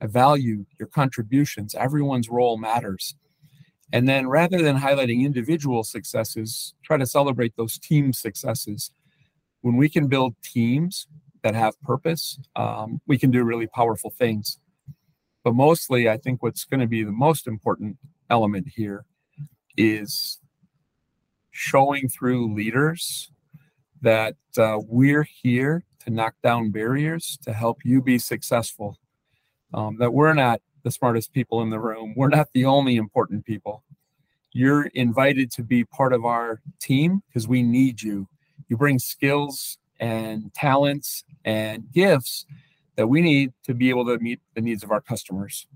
value 0.00 0.64
your 0.78 0.88
contributions. 0.88 1.74
Everyone's 1.74 2.30
role 2.30 2.56
matters. 2.56 3.16
And 3.92 4.08
then 4.08 4.28
rather 4.28 4.62
than 4.62 4.78
highlighting 4.78 5.26
individual 5.26 5.84
successes 5.84 6.72
try 6.82 6.96
to 6.96 7.04
celebrate 7.04 7.54
those 7.58 7.78
team 7.78 8.14
successes. 8.14 8.90
When 9.60 9.76
we 9.76 9.90
can 9.90 10.06
build 10.06 10.36
teams 10.42 11.08
that 11.42 11.54
have 11.54 11.78
purpose, 11.82 12.38
um, 12.56 13.02
we 13.06 13.18
can 13.18 13.30
do 13.30 13.44
really 13.44 13.66
powerful 13.66 14.10
things. 14.10 14.58
But 15.44 15.54
mostly, 15.54 16.08
I 16.08 16.16
think 16.16 16.42
what's 16.42 16.64
going 16.64 16.80
to 16.80 16.86
be 16.86 17.04
the 17.04 17.12
most 17.12 17.46
important 17.46 17.98
element 18.30 18.68
here 18.74 19.04
is 19.76 20.40
showing 21.56 22.06
through 22.06 22.54
leaders 22.54 23.30
that 24.02 24.36
uh, 24.58 24.78
we're 24.86 25.22
here 25.22 25.84
to 26.04 26.10
knock 26.10 26.34
down 26.42 26.70
barriers 26.70 27.38
to 27.42 27.52
help 27.52 27.78
you 27.82 28.02
be 28.02 28.18
successful. 28.18 28.98
Um, 29.72 29.96
that 29.98 30.12
we're 30.12 30.34
not 30.34 30.60
the 30.84 30.90
smartest 30.90 31.32
people 31.32 31.62
in 31.62 31.70
the 31.70 31.80
room, 31.80 32.14
we're 32.16 32.28
not 32.28 32.48
the 32.52 32.66
only 32.66 32.96
important 32.96 33.44
people. 33.44 33.82
You're 34.52 34.86
invited 34.94 35.50
to 35.52 35.62
be 35.62 35.84
part 35.84 36.12
of 36.12 36.24
our 36.24 36.60
team 36.78 37.22
because 37.26 37.48
we 37.48 37.62
need 37.62 38.02
you. 38.02 38.28
You 38.68 38.76
bring 38.76 38.98
skills 38.98 39.78
and 39.98 40.52
talents 40.54 41.24
and 41.44 41.90
gifts 41.92 42.46
that 42.96 43.08
we 43.08 43.22
need 43.22 43.52
to 43.64 43.74
be 43.74 43.88
able 43.88 44.06
to 44.06 44.18
meet 44.18 44.40
the 44.54 44.60
needs 44.60 44.82
of 44.82 44.90
our 44.90 45.00
customers. 45.00 45.66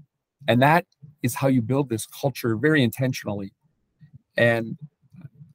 And 0.47 0.63
that 0.63 0.87
is 1.23 1.35
how 1.35 1.49
you 1.49 1.63
build 1.63 1.89
this 1.89 2.07
culture 2.07 2.57
very 2.57 2.83
intentionally. 2.83 3.53
And 4.37 4.79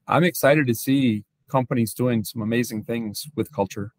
I'm 0.08 0.24
excited 0.24 0.68
to 0.68 0.76
see 0.76 1.24
companies 1.50 1.94
doing 1.94 2.24
some 2.24 2.42
amazing 2.42 2.84
things 2.84 3.28
with 3.36 3.52
culture. 3.52 3.92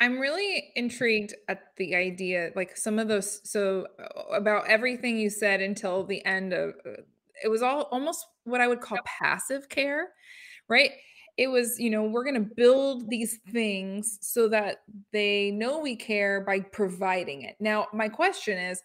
I'm 0.00 0.18
really 0.18 0.72
intrigued 0.76 1.34
at 1.48 1.76
the 1.76 1.94
idea, 1.94 2.50
like 2.56 2.76
some 2.76 2.98
of 2.98 3.08
those. 3.08 3.40
So, 3.48 3.86
uh, 3.98 4.34
about 4.34 4.66
everything 4.66 5.18
you 5.18 5.28
said 5.28 5.60
until 5.60 6.04
the 6.04 6.24
end 6.24 6.54
of 6.54 6.74
uh, 6.86 7.02
it 7.42 7.48
was 7.48 7.62
all 7.62 7.82
almost 7.90 8.26
what 8.44 8.60
I 8.60 8.68
would 8.68 8.80
call 8.80 8.98
passive 9.04 9.68
care, 9.68 10.08
right? 10.68 10.92
It 11.36 11.48
was, 11.48 11.78
you 11.78 11.90
know, 11.90 12.04
we're 12.04 12.24
going 12.24 12.42
to 12.42 12.54
build 12.56 13.08
these 13.08 13.38
things 13.50 14.18
so 14.20 14.48
that 14.48 14.82
they 15.12 15.50
know 15.50 15.78
we 15.78 15.96
care 15.96 16.42
by 16.42 16.60
providing 16.60 17.42
it. 17.42 17.56
Now, 17.60 17.86
my 17.92 18.08
question 18.08 18.58
is, 18.58 18.82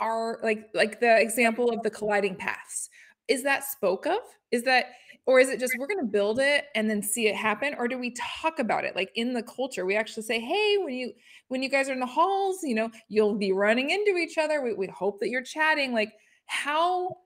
are 0.00 0.38
like 0.42 0.68
like 0.74 1.00
the 1.00 1.20
example 1.20 1.70
of 1.70 1.82
the 1.82 1.90
colliding 1.90 2.36
paths 2.36 2.90
is 3.28 3.42
that 3.42 3.64
spoke 3.64 4.06
of 4.06 4.18
is 4.50 4.62
that 4.64 4.86
or 5.26 5.40
is 5.40 5.48
it 5.48 5.58
just 5.58 5.72
we're 5.78 5.86
going 5.86 6.00
to 6.00 6.10
build 6.10 6.38
it 6.38 6.66
and 6.74 6.88
then 6.88 7.02
see 7.02 7.28
it 7.28 7.34
happen 7.34 7.74
or 7.78 7.88
do 7.88 7.98
we 7.98 8.14
talk 8.42 8.58
about 8.58 8.84
it? 8.84 8.94
Like 8.94 9.10
in 9.14 9.32
the 9.32 9.42
culture 9.42 9.86
we 9.86 9.96
actually 9.96 10.24
say 10.24 10.40
hey 10.40 10.76
when 10.78 10.94
you 10.94 11.12
when 11.48 11.62
you 11.62 11.68
guys 11.68 11.88
are 11.88 11.92
in 11.92 12.00
the 12.00 12.06
halls 12.06 12.58
you 12.62 12.74
know 12.74 12.90
you'll 13.08 13.34
be 13.36 13.52
running 13.52 13.90
into 13.90 14.16
each 14.16 14.38
other. 14.38 14.62
We, 14.62 14.74
we 14.74 14.86
hope 14.88 15.20
that 15.20 15.28
you're 15.28 15.42
chatting. 15.42 15.92
Like 15.92 16.12
how 16.46 17.16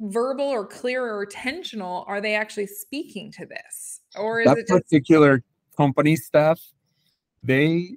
verbal 0.00 0.46
or 0.46 0.66
clear 0.66 1.04
or 1.04 1.24
intentional 1.24 2.04
are 2.06 2.20
they 2.20 2.34
actually 2.34 2.66
speaking 2.66 3.32
to 3.32 3.46
this? 3.46 4.00
Or 4.16 4.40
is 4.40 4.46
that 4.46 4.58
it 4.58 4.68
just- 4.68 4.84
particular 4.84 5.42
company 5.76 6.16
staff 6.16 6.60
they 7.42 7.96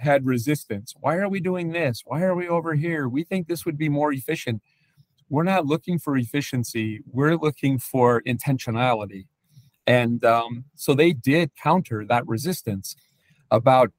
had 0.00 0.24
resistance. 0.26 0.94
Why 0.98 1.16
are 1.16 1.28
we 1.28 1.40
doing 1.40 1.72
this? 1.72 2.02
Why 2.04 2.22
are 2.22 2.34
we 2.34 2.48
over 2.48 2.74
here? 2.74 3.08
We 3.08 3.22
think 3.22 3.46
this 3.46 3.66
would 3.66 3.76
be 3.76 3.88
more 3.88 4.12
efficient 4.12 4.62
we're 5.30 5.44
not 5.44 5.64
looking 5.64 5.98
for 5.98 6.16
efficiency 6.16 7.00
we're 7.10 7.36
looking 7.36 7.78
for 7.78 8.22
intentionality. 8.22 9.26
And 9.86 10.24
um, 10.24 10.64
so 10.74 10.94
they 10.94 11.12
did 11.12 11.52
counter 11.60 12.04
that 12.04 12.26
resistance 12.26 12.94
about 13.50 13.90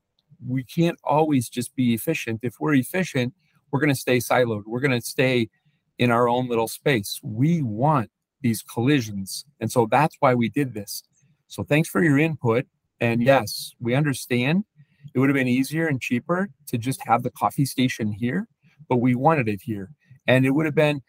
we 0.47 0.63
can't 0.63 0.99
always 1.03 1.49
just 1.49 1.75
be 1.75 1.93
efficient. 1.93 2.41
If 2.43 2.59
we're 2.59 2.75
efficient 2.75 3.33
we're 3.71 3.79
going 3.79 3.89
to 3.89 3.95
stay 3.95 4.17
siloed. 4.17 4.63
We're 4.65 4.81
going 4.81 4.99
to 4.99 5.01
stay 5.01 5.49
in 5.97 6.11
our 6.11 6.27
own 6.27 6.49
little 6.49 6.67
space. 6.67 7.21
We 7.23 7.61
want 7.61 8.11
these 8.41 8.61
collisions. 8.61 9.45
And 9.61 9.71
so 9.71 9.87
that's 9.89 10.17
why 10.19 10.35
we 10.35 10.49
did 10.49 10.73
this. 10.73 11.03
So 11.47 11.63
thanks 11.63 11.87
for 11.87 12.03
your 12.03 12.19
input. 12.19 12.65
And 12.99 13.23
yes 13.23 13.73
we 13.79 13.95
understand 13.95 14.65
it 15.13 15.19
would 15.19 15.29
have 15.29 15.35
been 15.35 15.47
easier 15.47 15.87
and 15.87 15.99
cheaper 15.99 16.49
to 16.67 16.77
just 16.77 17.05
have 17.07 17.23
the 17.23 17.31
coffee 17.31 17.65
station 17.65 18.11
here 18.11 18.47
but 18.91 18.97
we 18.97 19.15
wanted 19.15 19.47
it 19.47 19.61
here. 19.63 19.89
And 20.27 20.45
it 20.45 20.51
would 20.51 20.65
have 20.65 20.75
been 20.75 21.01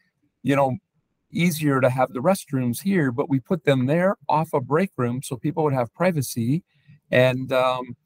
you 0.42 0.56
know, 0.56 0.76
easier 1.30 1.80
to 1.80 1.88
have 1.88 2.12
the 2.12 2.20
restrooms 2.20 2.82
here, 2.82 3.10
but 3.10 3.28
we 3.28 3.40
put 3.40 3.64
them 3.64 3.86
there 3.86 4.16
off 4.28 4.52
a 4.52 4.60
break 4.60 4.90
room 4.96 5.22
so 5.22 5.36
people 5.36 5.64
would 5.64 5.72
have 5.72 5.92
privacy. 5.94 6.62
And, 7.10 7.52
um, 7.52 7.96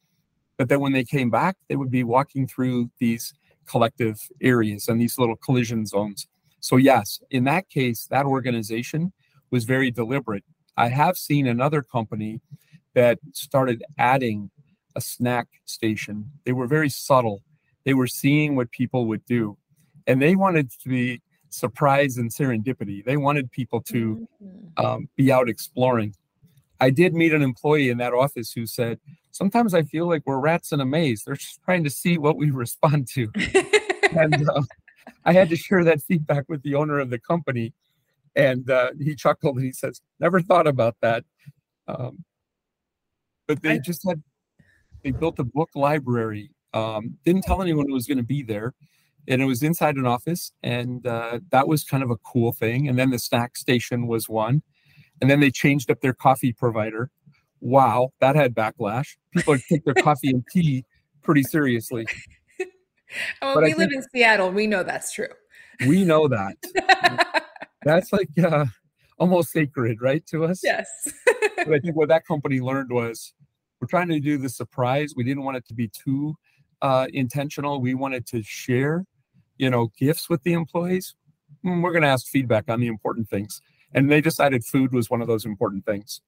but 0.56 0.68
then 0.68 0.80
when 0.80 0.92
they 0.92 1.04
came 1.04 1.30
back, 1.30 1.56
they 1.68 1.76
would 1.76 1.90
be 1.90 2.04
walking 2.04 2.46
through 2.46 2.90
these 2.98 3.34
collective 3.66 4.20
areas 4.40 4.88
and 4.88 5.00
these 5.00 5.18
little 5.18 5.36
collision 5.36 5.86
zones. 5.86 6.28
So, 6.60 6.76
yes, 6.76 7.20
in 7.30 7.44
that 7.44 7.68
case, 7.68 8.06
that 8.10 8.26
organization 8.26 9.12
was 9.50 9.64
very 9.64 9.90
deliberate. 9.90 10.44
I 10.76 10.88
have 10.88 11.16
seen 11.16 11.46
another 11.46 11.82
company 11.82 12.40
that 12.94 13.18
started 13.32 13.84
adding 13.98 14.50
a 14.94 15.00
snack 15.00 15.48
station. 15.64 16.30
They 16.44 16.52
were 16.52 16.66
very 16.66 16.88
subtle. 16.88 17.42
They 17.84 17.94
were 17.94 18.06
seeing 18.06 18.56
what 18.56 18.70
people 18.70 19.06
would 19.06 19.24
do. 19.26 19.56
And 20.06 20.20
they 20.20 20.34
wanted 20.34 20.70
to 20.70 20.88
be 20.88 21.20
surprise 21.56 22.18
and 22.18 22.30
serendipity. 22.30 23.04
They 23.04 23.16
wanted 23.16 23.50
people 23.50 23.80
to 23.82 24.28
mm-hmm. 24.42 24.84
um, 24.84 25.08
be 25.16 25.32
out 25.32 25.48
exploring. 25.48 26.14
I 26.78 26.90
did 26.90 27.14
meet 27.14 27.32
an 27.32 27.42
employee 27.42 27.88
in 27.88 27.98
that 27.98 28.12
office 28.12 28.52
who 28.52 28.66
said, 28.66 29.00
Sometimes 29.32 29.74
I 29.74 29.82
feel 29.82 30.08
like 30.08 30.22
we're 30.24 30.38
rats 30.38 30.72
in 30.72 30.80
a 30.80 30.86
maze. 30.86 31.24
They're 31.24 31.36
just 31.36 31.60
trying 31.62 31.84
to 31.84 31.90
see 31.90 32.16
what 32.16 32.36
we 32.36 32.50
respond 32.64 33.08
to. 33.08 33.30
and 34.16 34.48
uh, 34.48 34.62
I 35.24 35.32
had 35.32 35.48
to 35.50 35.56
share 35.56 35.84
that 35.84 36.02
feedback 36.02 36.44
with 36.48 36.62
the 36.62 36.74
owner 36.74 36.98
of 36.98 37.10
the 37.10 37.18
company. 37.18 37.72
And 38.34 38.70
uh, 38.70 38.90
he 39.00 39.14
chuckled 39.14 39.56
and 39.56 39.64
he 39.64 39.72
says, 39.72 40.00
Never 40.20 40.40
thought 40.40 40.66
about 40.66 40.96
that. 41.00 41.24
Um, 41.88 42.24
but 43.46 43.62
they 43.62 43.78
just 43.78 44.06
had, 44.06 44.22
they 45.04 45.12
built 45.12 45.38
a 45.38 45.44
book 45.44 45.70
library. 45.74 46.50
Um, 46.74 47.16
didn't 47.24 47.42
tell 47.42 47.62
anyone 47.62 47.86
it 47.88 47.92
was 47.92 48.06
going 48.06 48.18
to 48.18 48.24
be 48.24 48.42
there 48.42 48.74
and 49.28 49.42
it 49.42 49.44
was 49.44 49.62
inside 49.62 49.96
an 49.96 50.06
office 50.06 50.52
and 50.62 51.06
uh, 51.06 51.40
that 51.50 51.68
was 51.68 51.84
kind 51.84 52.02
of 52.02 52.10
a 52.10 52.16
cool 52.18 52.52
thing 52.52 52.88
and 52.88 52.98
then 52.98 53.10
the 53.10 53.18
snack 53.18 53.56
station 53.56 54.06
was 54.06 54.28
one 54.28 54.62
and 55.20 55.30
then 55.30 55.40
they 55.40 55.50
changed 55.50 55.90
up 55.90 56.00
their 56.00 56.14
coffee 56.14 56.52
provider. 56.52 57.10
Wow 57.60 58.12
that 58.20 58.36
had 58.36 58.54
backlash. 58.54 59.16
People 59.32 59.56
take 59.68 59.84
their 59.84 59.94
coffee 59.94 60.30
and 60.30 60.44
tea 60.50 60.84
pretty 61.22 61.42
seriously. 61.42 62.06
Well 63.40 63.62
we 63.62 63.72
live 63.74 63.92
in 63.92 64.02
seattle 64.12 64.50
we 64.50 64.66
know 64.66 64.82
that's 64.82 65.12
true. 65.12 65.28
We 65.86 66.04
know 66.04 66.26
that. 66.26 66.56
That's 67.84 68.12
like 68.12 68.30
uh, 68.42 68.66
almost 69.18 69.50
sacred 69.50 70.02
right 70.02 70.26
to 70.26 70.44
us? 70.44 70.60
Yes. 70.64 70.88
But 71.56 71.72
i 71.72 71.78
think 71.78 71.94
what 71.94 72.08
that 72.08 72.26
company 72.26 72.60
learned 72.60 72.90
was 72.90 73.32
we're 73.80 73.86
trying 73.88 74.08
to 74.08 74.20
do 74.20 74.38
the 74.38 74.48
surprise. 74.48 75.14
We 75.16 75.24
didn't 75.24 75.44
want 75.44 75.56
it 75.56 75.66
to 75.68 75.74
be 75.74 75.88
too 75.88 76.34
uh, 76.82 77.06
intentional. 77.12 77.80
We 77.80 77.94
wanted 77.94 78.26
to 78.28 78.42
share 78.42 79.04
you 79.58 79.70
know, 79.70 79.92
gifts 79.98 80.28
with 80.28 80.42
the 80.42 80.52
employees, 80.52 81.14
mm, 81.64 81.82
we're 81.82 81.92
going 81.92 82.02
to 82.02 82.08
ask 82.08 82.26
feedback 82.26 82.68
on 82.68 82.80
the 82.80 82.86
important 82.86 83.28
things. 83.28 83.60
And 83.92 84.10
they 84.10 84.20
decided 84.20 84.64
food 84.64 84.92
was 84.92 85.10
one 85.10 85.22
of 85.22 85.28
those 85.28 85.44
important 85.44 85.86
things. 85.86 86.20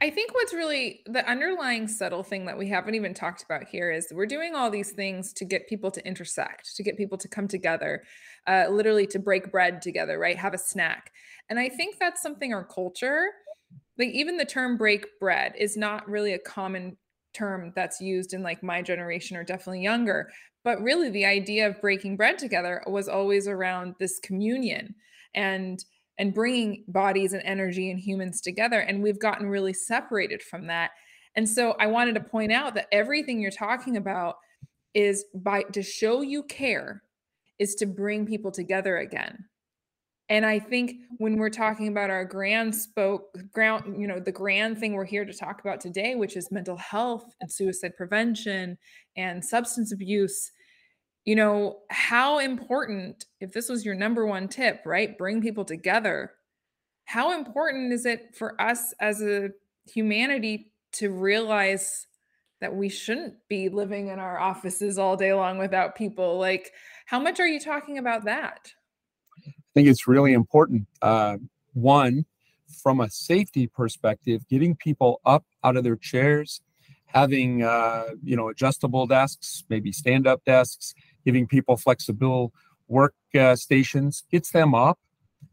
I 0.00 0.10
think 0.10 0.34
what's 0.34 0.52
really 0.52 1.02
the 1.06 1.28
underlying 1.28 1.86
subtle 1.86 2.22
thing 2.22 2.46
that 2.46 2.58
we 2.58 2.68
haven't 2.68 2.94
even 2.94 3.14
talked 3.14 3.44
about 3.44 3.64
here 3.64 3.90
is 3.90 4.08
we're 4.12 4.26
doing 4.26 4.54
all 4.54 4.70
these 4.70 4.90
things 4.90 5.32
to 5.34 5.44
get 5.44 5.68
people 5.68 5.90
to 5.92 6.06
intersect, 6.06 6.74
to 6.76 6.82
get 6.82 6.96
people 6.96 7.18
to 7.18 7.28
come 7.28 7.46
together, 7.46 8.02
uh, 8.46 8.66
literally 8.70 9.06
to 9.08 9.18
break 9.18 9.52
bread 9.52 9.80
together, 9.80 10.18
right? 10.18 10.36
Have 10.36 10.54
a 10.54 10.58
snack. 10.58 11.12
And 11.48 11.58
I 11.58 11.68
think 11.68 11.98
that's 11.98 12.22
something 12.22 12.52
our 12.52 12.64
culture, 12.64 13.26
like 13.98 14.08
even 14.08 14.36
the 14.36 14.44
term 14.44 14.76
break 14.76 15.06
bread, 15.20 15.54
is 15.56 15.76
not 15.76 16.08
really 16.08 16.32
a 16.32 16.38
common 16.38 16.96
term 17.32 17.72
that's 17.74 18.00
used 18.00 18.34
in 18.34 18.42
like 18.42 18.62
my 18.62 18.82
generation 18.82 19.36
or 19.36 19.44
definitely 19.44 19.82
younger 19.82 20.30
but 20.64 20.80
really 20.82 21.10
the 21.10 21.24
idea 21.24 21.66
of 21.66 21.80
breaking 21.80 22.16
bread 22.16 22.38
together 22.38 22.82
was 22.86 23.08
always 23.08 23.48
around 23.48 23.94
this 23.98 24.18
communion 24.20 24.94
and 25.34 25.84
and 26.18 26.34
bringing 26.34 26.84
bodies 26.88 27.32
and 27.32 27.42
energy 27.44 27.90
and 27.90 27.98
humans 27.98 28.40
together 28.40 28.80
and 28.80 29.02
we've 29.02 29.18
gotten 29.18 29.48
really 29.48 29.72
separated 29.72 30.42
from 30.42 30.66
that. 30.66 30.90
And 31.34 31.48
so 31.48 31.72
i 31.80 31.86
wanted 31.86 32.14
to 32.14 32.20
point 32.20 32.52
out 32.52 32.74
that 32.74 32.88
everything 32.92 33.40
you're 33.40 33.50
talking 33.50 33.96
about 33.96 34.36
is 34.94 35.24
by 35.34 35.62
to 35.72 35.82
show 35.82 36.20
you 36.20 36.42
care 36.42 37.02
is 37.58 37.74
to 37.76 37.86
bring 37.86 38.26
people 38.26 38.50
together 38.50 38.98
again 38.98 39.46
and 40.28 40.46
I 40.46 40.58
think 40.58 40.92
when 41.18 41.36
we're 41.36 41.50
talking 41.50 41.88
about 41.88 42.10
our 42.10 42.24
grand 42.24 42.74
spoke 42.74 43.36
ground, 43.52 44.00
you 44.00 44.06
know, 44.06 44.20
the 44.20 44.32
grand 44.32 44.78
thing 44.78 44.94
we're 44.94 45.04
here 45.04 45.24
to 45.24 45.32
talk 45.32 45.60
about 45.60 45.80
today, 45.80 46.14
which 46.14 46.36
is 46.36 46.50
mental 46.50 46.76
health 46.76 47.34
and 47.40 47.50
suicide 47.50 47.96
prevention 47.96 48.78
and 49.16 49.44
substance 49.44 49.92
abuse, 49.92 50.50
you 51.24 51.36
know, 51.36 51.80
how 51.90 52.38
important, 52.38 53.26
if 53.40 53.52
this 53.52 53.68
was 53.68 53.84
your 53.84 53.94
number 53.94 54.26
one 54.26 54.48
tip, 54.48 54.82
right? 54.86 55.18
Bring 55.18 55.42
people 55.42 55.64
together. 55.64 56.32
How 57.04 57.36
important 57.36 57.92
is 57.92 58.06
it 58.06 58.34
for 58.34 58.60
us 58.60 58.94
as 59.00 59.22
a 59.22 59.50
humanity 59.86 60.72
to 60.92 61.10
realize 61.10 62.06
that 62.60 62.74
we 62.74 62.88
shouldn't 62.88 63.34
be 63.48 63.68
living 63.68 64.08
in 64.08 64.18
our 64.18 64.38
offices 64.38 64.98
all 64.98 65.16
day 65.16 65.34
long 65.34 65.58
without 65.58 65.96
people? 65.96 66.38
Like, 66.38 66.72
how 67.06 67.18
much 67.18 67.40
are 67.40 67.46
you 67.46 67.60
talking 67.60 67.98
about 67.98 68.24
that? 68.24 68.72
I 69.72 69.80
think 69.80 69.88
it's 69.88 70.06
really 70.06 70.34
important. 70.34 70.86
Uh, 71.00 71.38
one, 71.72 72.26
from 72.82 73.00
a 73.00 73.08
safety 73.08 73.66
perspective, 73.66 74.46
getting 74.48 74.76
people 74.76 75.22
up 75.24 75.46
out 75.64 75.78
of 75.78 75.84
their 75.84 75.96
chairs, 75.96 76.60
having 77.06 77.62
uh, 77.62 78.08
you 78.22 78.36
know 78.36 78.50
adjustable 78.50 79.06
desks, 79.06 79.64
maybe 79.70 79.90
stand-up 79.90 80.44
desks, 80.44 80.92
giving 81.24 81.46
people 81.46 81.78
flexible 81.78 82.52
work 82.86 83.14
uh, 83.34 83.56
stations, 83.56 84.24
gets 84.30 84.50
them 84.50 84.74
up 84.74 84.98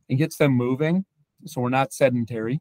and 0.10 0.18
gets 0.18 0.36
them 0.36 0.52
moving, 0.52 1.06
so 1.46 1.62
we're 1.62 1.70
not 1.70 1.94
sedentary, 1.94 2.60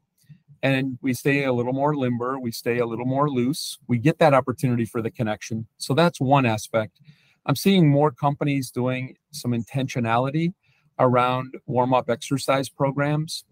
and 0.63 0.97
we 1.01 1.13
stay 1.13 1.43
a 1.43 1.51
little 1.51 1.73
more 1.73 1.93
limber, 1.93 2.39
we 2.39 2.53
stay 2.53 2.77
a 2.77 2.85
little 2.85 3.05
more 3.05 3.29
loose, 3.29 3.77
we 3.89 3.97
get 3.97 4.17
that 4.19 4.33
opportunity 4.33 4.85
for 4.85 5.01
the 5.01 5.11
connection. 5.11 5.67
So 5.77 5.93
that's 5.93 6.21
one 6.21 6.45
aspect. 6.45 7.01
I'm 7.45 7.57
seeing 7.57 7.89
more 7.89 8.11
companies 8.11 8.71
doing 8.71 9.17
some 9.31 9.51
intentionality 9.51 10.53
around 10.99 11.55
warm-up 11.65 12.09
exercise 12.09 12.69
programs 12.69 13.45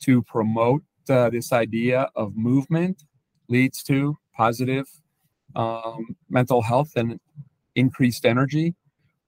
to 0.00 0.22
promote 0.22 0.82
uh, 1.08 1.30
this 1.30 1.52
idea 1.52 2.08
of 2.14 2.36
movement 2.36 3.04
leads 3.48 3.82
to 3.82 4.16
positive 4.36 4.86
um, 5.54 6.16
mental 6.30 6.62
health 6.62 6.92
and 6.96 7.20
increased 7.74 8.24
energy, 8.24 8.74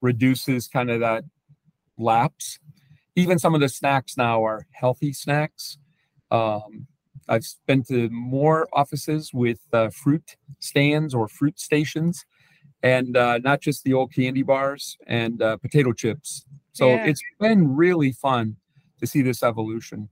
reduces 0.00 0.68
kind 0.68 0.90
of 0.90 1.00
that 1.00 1.24
lapse. 1.98 2.58
Even 3.16 3.38
some 3.38 3.54
of 3.54 3.60
the 3.60 3.68
snacks 3.68 4.16
now 4.16 4.44
are 4.44 4.66
healthy 4.72 5.12
snacks. 5.12 5.78
Um, 6.30 6.86
I've 7.28 7.46
been 7.66 7.84
to 7.84 8.08
more 8.10 8.68
offices 8.72 9.32
with 9.32 9.60
uh, 9.72 9.90
fruit 9.90 10.36
stands 10.58 11.14
or 11.14 11.28
fruit 11.28 11.58
stations, 11.58 12.24
and 12.82 13.16
uh, 13.16 13.38
not 13.38 13.60
just 13.60 13.84
the 13.84 13.94
old 13.94 14.12
candy 14.12 14.42
bars 14.42 14.96
and 15.06 15.40
uh, 15.40 15.56
potato 15.56 15.92
chips. 15.92 16.44
So 16.74 16.88
yeah. 16.88 17.06
it's 17.06 17.22
been 17.38 17.74
really 17.76 18.12
fun 18.12 18.56
to 18.98 19.06
see 19.06 19.22
this 19.22 19.42
evolution. 19.42 20.08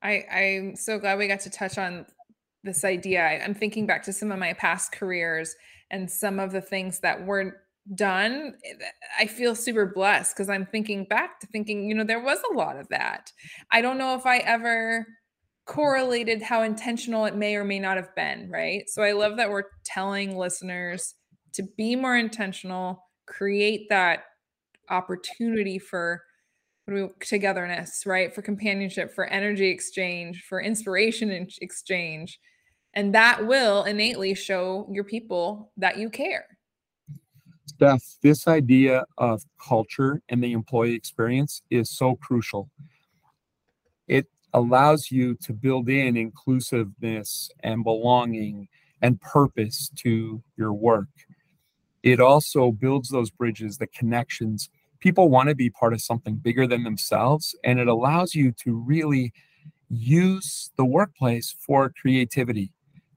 I, 0.00 0.24
I'm 0.30 0.76
so 0.76 0.98
glad 0.98 1.18
we 1.18 1.26
got 1.26 1.40
to 1.40 1.50
touch 1.50 1.78
on 1.78 2.06
this 2.62 2.84
idea. 2.84 3.22
I, 3.22 3.42
I'm 3.42 3.54
thinking 3.54 3.86
back 3.86 4.04
to 4.04 4.12
some 4.12 4.30
of 4.30 4.38
my 4.38 4.52
past 4.52 4.92
careers 4.92 5.56
and 5.90 6.08
some 6.08 6.38
of 6.38 6.52
the 6.52 6.60
things 6.60 7.00
that 7.00 7.26
weren't 7.26 7.54
done. 7.96 8.54
Eh, 8.64 8.84
I 9.18 9.26
feel 9.26 9.56
super 9.56 9.84
blessed 9.84 10.36
because 10.36 10.48
I'm 10.48 10.66
thinking 10.66 11.04
back 11.04 11.40
to 11.40 11.48
thinking, 11.48 11.88
you 11.88 11.94
know, 11.96 12.04
there 12.04 12.22
was 12.22 12.38
a 12.50 12.56
lot 12.56 12.78
of 12.78 12.88
that. 12.90 13.32
I 13.72 13.80
don't 13.80 13.98
know 13.98 14.14
if 14.14 14.26
I 14.26 14.38
ever 14.38 15.06
correlated 15.66 16.40
how 16.40 16.62
intentional 16.62 17.24
it 17.24 17.34
may 17.34 17.56
or 17.56 17.64
may 17.64 17.80
not 17.80 17.96
have 17.96 18.14
been, 18.14 18.48
right? 18.48 18.88
So 18.88 19.02
I 19.02 19.12
love 19.12 19.38
that 19.38 19.50
we're 19.50 19.64
telling 19.84 20.36
listeners 20.36 21.14
to 21.54 21.64
be 21.76 21.96
more 21.96 22.16
intentional, 22.16 23.02
create 23.26 23.88
that 23.88 24.24
opportunity 24.90 25.78
for 25.78 26.22
togetherness, 27.20 28.04
right? 28.06 28.34
For 28.34 28.42
companionship, 28.42 29.14
for 29.14 29.26
energy 29.26 29.68
exchange, 29.68 30.44
for 30.48 30.60
inspiration 30.60 31.30
and 31.30 31.50
exchange. 31.60 32.38
And 32.92 33.14
that 33.14 33.46
will 33.46 33.84
innately 33.84 34.34
show 34.34 34.88
your 34.90 35.04
people 35.04 35.72
that 35.76 35.98
you 35.98 36.10
care. 36.10 36.46
Steph, 37.66 38.16
this 38.22 38.46
idea 38.46 39.04
of 39.18 39.42
culture 39.58 40.22
and 40.28 40.44
the 40.44 40.52
employee 40.52 40.94
experience 40.94 41.62
is 41.70 41.90
so 41.90 42.14
crucial. 42.16 42.70
It 44.06 44.26
allows 44.52 45.10
you 45.10 45.34
to 45.36 45.52
build 45.52 45.88
in 45.88 46.16
inclusiveness 46.16 47.50
and 47.60 47.82
belonging 47.82 48.68
and 49.02 49.20
purpose 49.20 49.90
to 49.96 50.42
your 50.56 50.72
work. 50.72 51.08
It 52.04 52.20
also 52.20 52.70
builds 52.70 53.08
those 53.08 53.30
bridges, 53.30 53.78
the 53.78 53.86
connections. 53.86 54.68
People 55.00 55.30
want 55.30 55.48
to 55.48 55.54
be 55.54 55.70
part 55.70 55.94
of 55.94 56.02
something 56.02 56.36
bigger 56.36 56.66
than 56.66 56.84
themselves 56.84 57.56
and 57.64 57.80
it 57.80 57.88
allows 57.88 58.34
you 58.34 58.52
to 58.64 58.76
really 58.76 59.32
use 59.88 60.70
the 60.76 60.84
workplace 60.84 61.56
for 61.58 61.90
creativity 61.98 62.70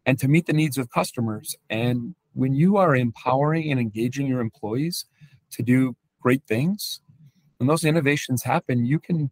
and 0.05 0.17
to 0.19 0.29
meet 0.29 0.45
the 0.45 0.53
needs 0.53 0.77
of 0.77 0.89
customers. 0.89 1.53
And 1.69 2.15
when 2.33 2.53
you 2.53 2.77
are 2.77 2.95
empowering 2.95 3.71
and 3.71 3.79
engaging 3.79 4.25
your 4.25 4.39
employees 4.39 5.03
to 5.51 5.63
do 5.63 5.97
great 6.21 6.43
things 6.47 7.01
when 7.57 7.67
those 7.67 7.83
innovations 7.83 8.43
happen 8.43 8.85
you 8.85 8.99
can 8.99 9.31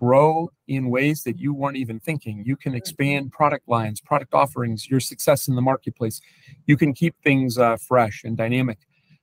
grow 0.00 0.50
in 0.68 0.90
ways 0.90 1.24
that 1.24 1.38
you 1.38 1.52
weren't 1.52 1.76
even 1.76 1.98
thinking 1.98 2.42
you 2.46 2.56
can 2.56 2.74
expand 2.74 3.32
product 3.32 3.68
lines 3.68 4.00
product 4.00 4.32
offerings 4.32 4.88
your 4.88 5.00
success 5.00 5.48
in 5.48 5.56
the 5.56 5.62
marketplace 5.62 6.20
you 6.66 6.76
can 6.76 6.92
keep 6.92 7.14
things 7.24 7.58
uh, 7.58 7.76
fresh 7.76 8.22
and 8.24 8.36
dynamic 8.36 8.78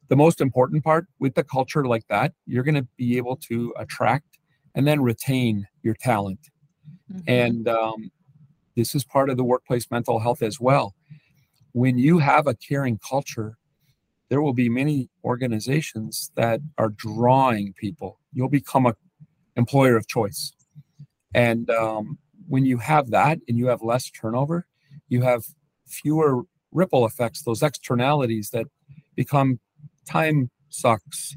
the 0.07 0.15
most 0.15 0.41
important 0.41 0.83
part 0.83 1.07
with 1.19 1.35
the 1.35 1.43
culture 1.43 1.85
like 1.85 2.07
that, 2.07 2.33
you're 2.45 2.63
going 2.63 2.75
to 2.75 2.87
be 2.97 3.17
able 3.17 3.35
to 3.37 3.73
attract 3.77 4.39
and 4.75 4.85
then 4.85 5.01
retain 5.01 5.67
your 5.83 5.95
talent. 5.95 6.51
Mm-hmm. 7.11 7.21
And 7.27 7.67
um, 7.67 8.11
this 8.75 8.93
is 8.93 9.03
part 9.03 9.29
of 9.29 9.37
the 9.37 9.43
workplace 9.43 9.89
mental 9.89 10.19
health 10.19 10.41
as 10.41 10.59
well. 10.59 10.95
When 11.71 11.97
you 11.97 12.19
have 12.19 12.47
a 12.47 12.55
caring 12.55 12.99
culture, 13.07 13.57
there 14.29 14.41
will 14.41 14.53
be 14.53 14.69
many 14.69 15.09
organizations 15.23 16.31
that 16.35 16.61
are 16.77 16.89
drawing 16.89 17.73
people. 17.73 18.19
You'll 18.33 18.49
become 18.49 18.85
a 18.85 18.95
employer 19.55 19.95
of 19.95 20.07
choice. 20.07 20.51
And 21.35 21.69
um, 21.69 22.17
when 22.47 22.65
you 22.65 22.77
have 22.77 23.11
that 23.11 23.39
and 23.49 23.57
you 23.57 23.67
have 23.67 23.81
less 23.83 24.09
turnover, 24.09 24.65
you 25.09 25.21
have 25.21 25.43
fewer 25.85 26.43
ripple 26.71 27.05
effects, 27.05 27.43
those 27.43 27.61
externalities 27.61 28.51
that 28.51 28.67
become 29.15 29.59
time 30.07 30.49
sucks. 30.69 31.35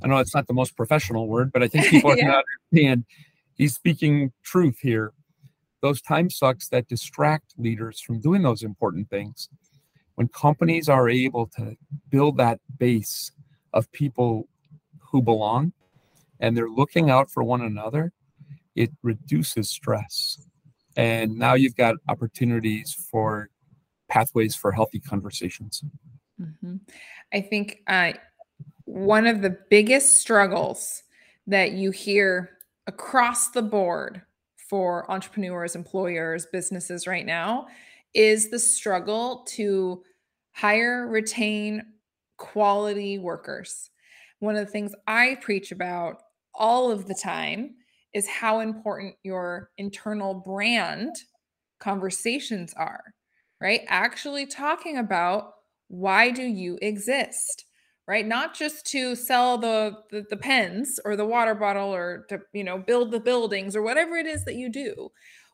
I 0.00 0.06
know 0.06 0.18
it's 0.18 0.34
not 0.34 0.46
the 0.46 0.54
most 0.54 0.76
professional 0.76 1.26
word, 1.26 1.50
but 1.50 1.60
I 1.64 1.66
think 1.66 1.86
people 1.86 2.10
yeah. 2.16 2.22
can 2.22 2.42
understand 2.70 3.04
he's 3.56 3.74
speaking 3.74 4.32
truth 4.44 4.78
here. 4.80 5.12
Those 5.82 6.00
time 6.00 6.30
sucks 6.30 6.68
that 6.68 6.86
distract 6.86 7.54
leaders 7.58 8.00
from 8.00 8.20
doing 8.20 8.42
those 8.42 8.62
important 8.62 9.10
things. 9.10 9.48
When 10.14 10.28
companies 10.28 10.88
are 10.88 11.08
able 11.08 11.48
to 11.56 11.74
build 12.10 12.36
that 12.36 12.60
base 12.78 13.32
of 13.72 13.90
people 13.90 14.46
who 15.10 15.20
belong 15.20 15.72
and 16.38 16.56
they're 16.56 16.70
looking 16.70 17.10
out 17.10 17.28
for 17.28 17.42
one 17.42 17.60
another, 17.60 18.12
it 18.74 18.90
reduces 19.02 19.70
stress. 19.70 20.46
And 20.96 21.36
now 21.36 21.54
you've 21.54 21.76
got 21.76 21.96
opportunities 22.08 22.94
for 23.10 23.50
pathways 24.08 24.54
for 24.54 24.70
healthy 24.72 25.00
conversations. 25.00 25.82
Mm-hmm. 26.40 26.76
I 27.32 27.40
think 27.40 27.80
uh, 27.86 28.12
one 28.84 29.26
of 29.26 29.42
the 29.42 29.58
biggest 29.70 30.18
struggles 30.18 31.02
that 31.46 31.72
you 31.72 31.90
hear 31.90 32.50
across 32.86 33.50
the 33.50 33.62
board 33.62 34.22
for 34.56 35.10
entrepreneurs, 35.10 35.74
employers, 35.74 36.46
businesses 36.46 37.06
right 37.06 37.26
now 37.26 37.66
is 38.14 38.50
the 38.50 38.58
struggle 38.58 39.44
to 39.48 40.02
hire, 40.52 41.06
retain 41.08 41.82
quality 42.36 43.18
workers. 43.18 43.90
One 44.38 44.56
of 44.56 44.64
the 44.64 44.72
things 44.72 44.94
I 45.06 45.36
preach 45.40 45.72
about 45.72 46.22
all 46.54 46.90
of 46.90 47.06
the 47.06 47.14
time 47.14 47.74
is 48.14 48.28
how 48.28 48.60
important 48.60 49.14
your 49.22 49.70
internal 49.76 50.34
brand 50.34 51.14
conversations 51.80 52.72
are, 52.74 53.14
right? 53.60 53.82
Actually 53.88 54.46
talking 54.46 54.96
about 54.96 55.52
why 55.88 56.30
do 56.30 56.42
you 56.42 56.78
exist 56.80 57.64
right? 58.06 58.26
Not 58.26 58.54
just 58.54 58.86
to 58.88 59.14
sell 59.14 59.58
the, 59.58 59.96
the, 60.10 60.24
the 60.28 60.36
pens 60.36 61.00
or 61.04 61.16
the 61.16 61.24
water 61.24 61.54
bottle 61.54 61.94
or 61.94 62.26
to 62.28 62.40
you 62.52 62.64
know 62.64 62.78
build 62.78 63.10
the 63.10 63.20
buildings 63.20 63.74
or 63.74 63.82
whatever 63.82 64.16
it 64.16 64.26
is 64.26 64.44
that 64.44 64.56
you 64.56 64.68
do. 64.70 65.10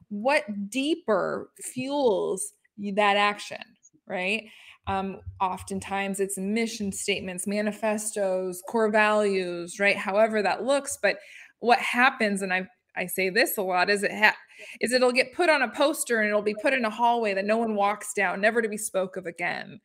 What 0.08 0.70
deeper 0.70 1.50
fuels 1.60 2.52
that 2.94 3.16
action 3.16 3.62
right? 4.06 4.44
Um, 4.86 5.20
oftentimes 5.40 6.18
it's 6.18 6.38
mission 6.38 6.90
statements 6.90 7.46
manifestos 7.46 8.62
core 8.66 8.90
values 8.90 9.78
right? 9.78 9.96
However 9.96 10.42
that 10.42 10.64
looks 10.64 10.98
but 11.00 11.18
what 11.60 11.78
happens 11.78 12.42
and 12.42 12.52
i 12.52 12.66
i 12.96 13.06
say 13.06 13.30
this 13.30 13.56
a 13.56 13.62
lot 13.62 13.88
is 13.88 14.02
it 14.02 14.12
ha- 14.12 14.36
is 14.80 14.92
it'll 14.92 15.12
get 15.12 15.32
put 15.34 15.48
on 15.48 15.62
a 15.62 15.68
poster 15.68 16.20
and 16.20 16.28
it'll 16.28 16.42
be 16.42 16.56
put 16.60 16.74
in 16.74 16.84
a 16.84 16.90
hallway 16.90 17.32
that 17.32 17.44
no 17.44 17.56
one 17.56 17.74
walks 17.74 18.12
down 18.14 18.40
never 18.40 18.60
to 18.60 18.68
be 18.68 18.76
spoke 18.76 19.16
of 19.16 19.26
again 19.26 19.80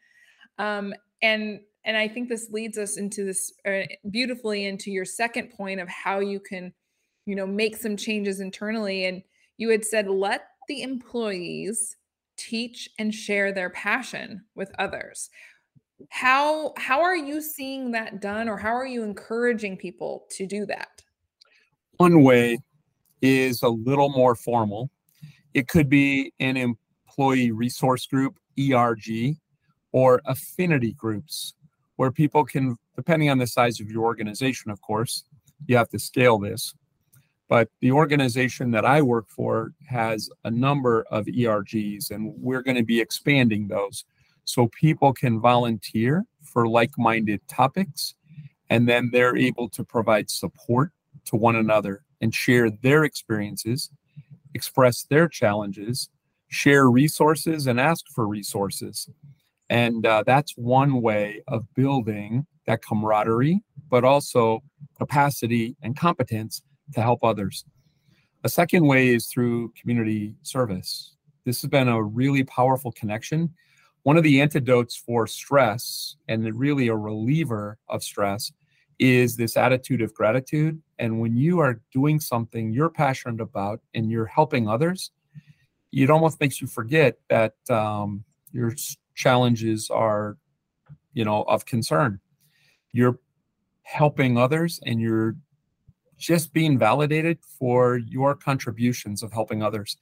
um, 0.57 0.93
and 1.21 1.59
and 1.85 1.95
I 1.95 2.07
think 2.07 2.29
this 2.29 2.49
leads 2.51 2.77
us 2.77 2.97
into 2.97 3.23
this 3.23 3.53
uh, 3.67 3.81
beautifully 4.09 4.65
into 4.65 4.91
your 4.91 5.05
second 5.05 5.51
point 5.51 5.79
of 5.79 5.87
how 5.87 6.19
you 6.19 6.39
can, 6.39 6.73
you 7.25 7.35
know, 7.35 7.45
make 7.45 7.77
some 7.77 7.95
changes 7.95 8.39
internally. 8.39 9.05
And 9.05 9.21
you 9.57 9.69
had 9.69 9.85
said 9.85 10.07
let 10.07 10.47
the 10.67 10.81
employees 10.81 11.95
teach 12.37 12.89
and 12.97 13.13
share 13.13 13.51
their 13.51 13.69
passion 13.69 14.43
with 14.55 14.71
others. 14.79 15.29
How 16.09 16.73
how 16.77 17.01
are 17.01 17.15
you 17.15 17.39
seeing 17.39 17.91
that 17.91 18.19
done, 18.19 18.49
or 18.49 18.57
how 18.57 18.75
are 18.75 18.87
you 18.87 19.03
encouraging 19.03 19.77
people 19.77 20.25
to 20.31 20.45
do 20.45 20.65
that? 20.65 21.03
One 21.97 22.23
way 22.23 22.59
is 23.21 23.61
a 23.61 23.69
little 23.69 24.09
more 24.09 24.35
formal. 24.35 24.89
It 25.53 25.67
could 25.67 25.89
be 25.89 26.33
an 26.39 26.57
employee 26.57 27.51
resource 27.51 28.05
group, 28.05 28.37
ERG, 28.59 29.37
or 29.93 30.21
affinity 30.25 30.91
groups 30.93 31.53
where 31.95 32.11
people 32.11 32.43
can, 32.43 32.75
depending 32.97 33.29
on 33.29 33.37
the 33.37 33.47
size 33.47 33.79
of 33.79 33.89
your 33.89 34.03
organization, 34.03 34.71
of 34.71 34.81
course, 34.81 35.23
you 35.67 35.77
have 35.77 35.87
to 35.89 35.99
scale 35.99 36.37
this. 36.37 36.73
But 37.47 37.69
the 37.79 37.91
organization 37.91 38.71
that 38.71 38.85
I 38.85 39.01
work 39.01 39.29
for 39.29 39.71
has 39.87 40.29
a 40.43 40.51
number 40.51 41.05
of 41.11 41.27
ERGs, 41.27 42.11
and 42.11 42.33
we're 42.35 42.63
going 42.63 42.75
to 42.75 42.83
be 42.83 42.99
expanding 42.99 43.67
those 43.67 44.03
so 44.43 44.67
people 44.67 45.13
can 45.13 45.39
volunteer 45.39 46.25
for 46.43 46.67
like 46.67 46.91
minded 46.97 47.39
topics, 47.47 48.15
and 48.69 48.89
then 48.89 49.09
they're 49.13 49.37
able 49.37 49.69
to 49.69 49.83
provide 49.83 50.29
support 50.29 50.91
to 51.25 51.35
one 51.35 51.55
another 51.55 52.03
and 52.21 52.33
share 52.33 52.69
their 52.69 53.03
experiences, 53.03 53.89
express 54.53 55.03
their 55.03 55.27
challenges, 55.27 56.09
share 56.47 56.89
resources, 56.89 57.67
and 57.67 57.79
ask 57.79 58.05
for 58.13 58.27
resources. 58.27 59.09
And 59.69 60.05
uh, 60.05 60.23
that's 60.25 60.53
one 60.55 61.01
way 61.01 61.41
of 61.47 61.65
building 61.73 62.45
that 62.67 62.83
camaraderie, 62.83 63.61
but 63.89 64.03
also 64.03 64.61
capacity 64.97 65.75
and 65.81 65.97
competence 65.97 66.61
to 66.93 67.01
help 67.01 67.23
others. 67.23 67.65
A 68.43 68.49
second 68.49 68.85
way 68.85 69.13
is 69.13 69.27
through 69.27 69.73
community 69.79 70.35
service. 70.43 71.15
This 71.45 71.61
has 71.61 71.69
been 71.69 71.87
a 71.87 72.01
really 72.01 72.43
powerful 72.43 72.91
connection. 72.91 73.53
One 74.03 74.17
of 74.17 74.23
the 74.23 74.39
antidotes 74.39 74.95
for 74.95 75.25
stress 75.25 76.15
and 76.27 76.43
really 76.57 76.87
a 76.87 76.95
reliever 76.95 77.77
of 77.89 78.03
stress 78.03 78.51
is 78.99 79.35
this 79.35 79.57
attitude 79.57 80.01
of 80.01 80.13
gratitude. 80.13 80.81
And 80.99 81.19
when 81.19 81.35
you 81.35 81.59
are 81.59 81.81
doing 81.91 82.19
something 82.19 82.71
you're 82.71 82.89
passionate 82.89 83.41
about 83.41 83.81
and 83.93 84.09
you're 84.09 84.25
helping 84.25 84.67
others, 84.67 85.11
it 85.91 86.09
almost 86.09 86.39
makes 86.39 86.61
you 86.61 86.67
forget 86.67 87.17
that 87.29 87.55
um, 87.69 88.23
your 88.51 88.73
challenges 89.15 89.89
are, 89.89 90.37
you 91.13 91.25
know, 91.25 91.43
of 91.43 91.65
concern. 91.65 92.19
You're 92.91 93.19
helping 93.83 94.37
others 94.37 94.79
and 94.85 94.99
you're 94.99 95.35
just 96.17 96.53
being 96.53 96.77
validated 96.77 97.39
for 97.59 97.97
your 97.97 98.35
contributions 98.35 99.21
of 99.23 99.31
helping 99.31 99.61
others. 99.61 99.97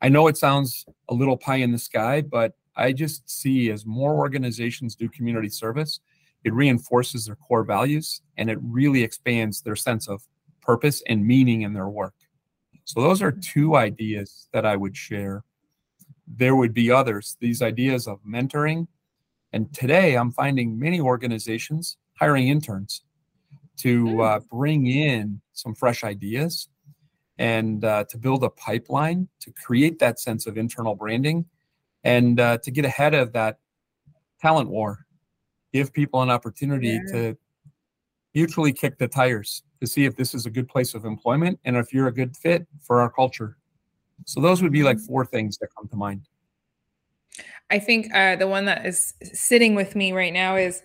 I 0.00 0.08
know 0.08 0.28
it 0.28 0.36
sounds 0.36 0.86
a 1.08 1.14
little 1.14 1.36
pie 1.36 1.56
in 1.56 1.72
the 1.72 1.78
sky, 1.78 2.22
but 2.22 2.54
I 2.76 2.92
just 2.92 3.28
see 3.28 3.70
as 3.70 3.84
more 3.84 4.14
organizations 4.14 4.94
do 4.94 5.08
community 5.08 5.48
service, 5.48 6.00
it 6.44 6.54
reinforces 6.54 7.26
their 7.26 7.36
core 7.36 7.64
values 7.64 8.22
and 8.36 8.48
it 8.48 8.58
really 8.62 9.02
expands 9.02 9.60
their 9.60 9.76
sense 9.76 10.08
of 10.08 10.22
purpose 10.62 11.02
and 11.08 11.26
meaning 11.26 11.62
in 11.62 11.72
their 11.72 11.88
work. 11.88 12.14
So, 12.84 13.02
those 13.02 13.20
are 13.22 13.32
two 13.32 13.76
ideas 13.76 14.48
that 14.52 14.64
I 14.64 14.76
would 14.76 14.96
share. 14.96 15.44
There 16.26 16.56
would 16.56 16.72
be 16.72 16.90
others, 16.90 17.36
these 17.40 17.62
ideas 17.62 18.06
of 18.06 18.20
mentoring. 18.22 18.86
And 19.52 19.72
today 19.74 20.16
I'm 20.16 20.32
finding 20.32 20.78
many 20.78 21.00
organizations 21.00 21.96
hiring 22.18 22.48
interns 22.48 23.02
to 23.78 24.06
hmm. 24.06 24.20
uh, 24.20 24.40
bring 24.50 24.86
in 24.86 25.40
some 25.52 25.74
fresh 25.74 26.04
ideas 26.04 26.68
and 27.38 27.84
uh, 27.84 28.04
to 28.10 28.18
build 28.18 28.42
a 28.42 28.50
pipeline 28.50 29.28
to 29.40 29.52
create 29.52 29.98
that 30.00 30.18
sense 30.18 30.46
of 30.46 30.58
internal 30.58 30.94
branding 30.94 31.44
and 32.04 32.40
uh, 32.40 32.58
to 32.58 32.70
get 32.70 32.84
ahead 32.84 33.14
of 33.14 33.32
that 33.32 33.58
talent 34.40 34.68
war 34.68 35.06
give 35.78 35.92
people 35.92 36.22
an 36.22 36.30
opportunity 36.30 36.88
yeah. 36.88 37.12
to 37.12 37.38
mutually 38.34 38.72
kick 38.72 38.98
the 38.98 39.06
tires 39.06 39.62
to 39.80 39.86
see 39.86 40.04
if 40.04 40.16
this 40.16 40.34
is 40.34 40.44
a 40.44 40.50
good 40.50 40.68
place 40.68 40.94
of 40.94 41.04
employment 41.04 41.58
and 41.64 41.76
if 41.76 41.92
you're 41.92 42.08
a 42.08 42.12
good 42.12 42.36
fit 42.36 42.66
for 42.80 43.00
our 43.00 43.10
culture 43.10 43.56
so 44.24 44.40
those 44.40 44.60
would 44.60 44.72
be 44.72 44.82
like 44.82 44.96
mm-hmm. 44.96 45.06
four 45.06 45.24
things 45.24 45.56
that 45.58 45.68
come 45.76 45.86
to 45.88 45.96
mind 45.96 46.22
i 47.70 47.78
think 47.78 48.12
uh, 48.12 48.34
the 48.34 48.46
one 48.46 48.64
that 48.64 48.84
is 48.84 49.14
sitting 49.22 49.76
with 49.76 49.94
me 49.94 50.12
right 50.12 50.32
now 50.32 50.56
is 50.56 50.82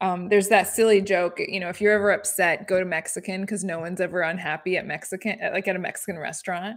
um, 0.00 0.28
there's 0.28 0.46
that 0.48 0.68
silly 0.68 1.00
joke, 1.00 1.40
you 1.40 1.58
know, 1.58 1.68
if 1.68 1.80
you're 1.80 1.92
ever 1.92 2.12
upset, 2.12 2.68
go 2.68 2.78
to 2.78 2.84
Mexican 2.84 3.40
because 3.40 3.64
no 3.64 3.80
one's 3.80 4.00
ever 4.00 4.20
unhappy 4.20 4.76
at 4.76 4.86
Mexican, 4.86 5.36
like 5.52 5.66
at 5.66 5.74
a 5.74 5.80
Mexican 5.80 6.20
restaurant. 6.20 6.76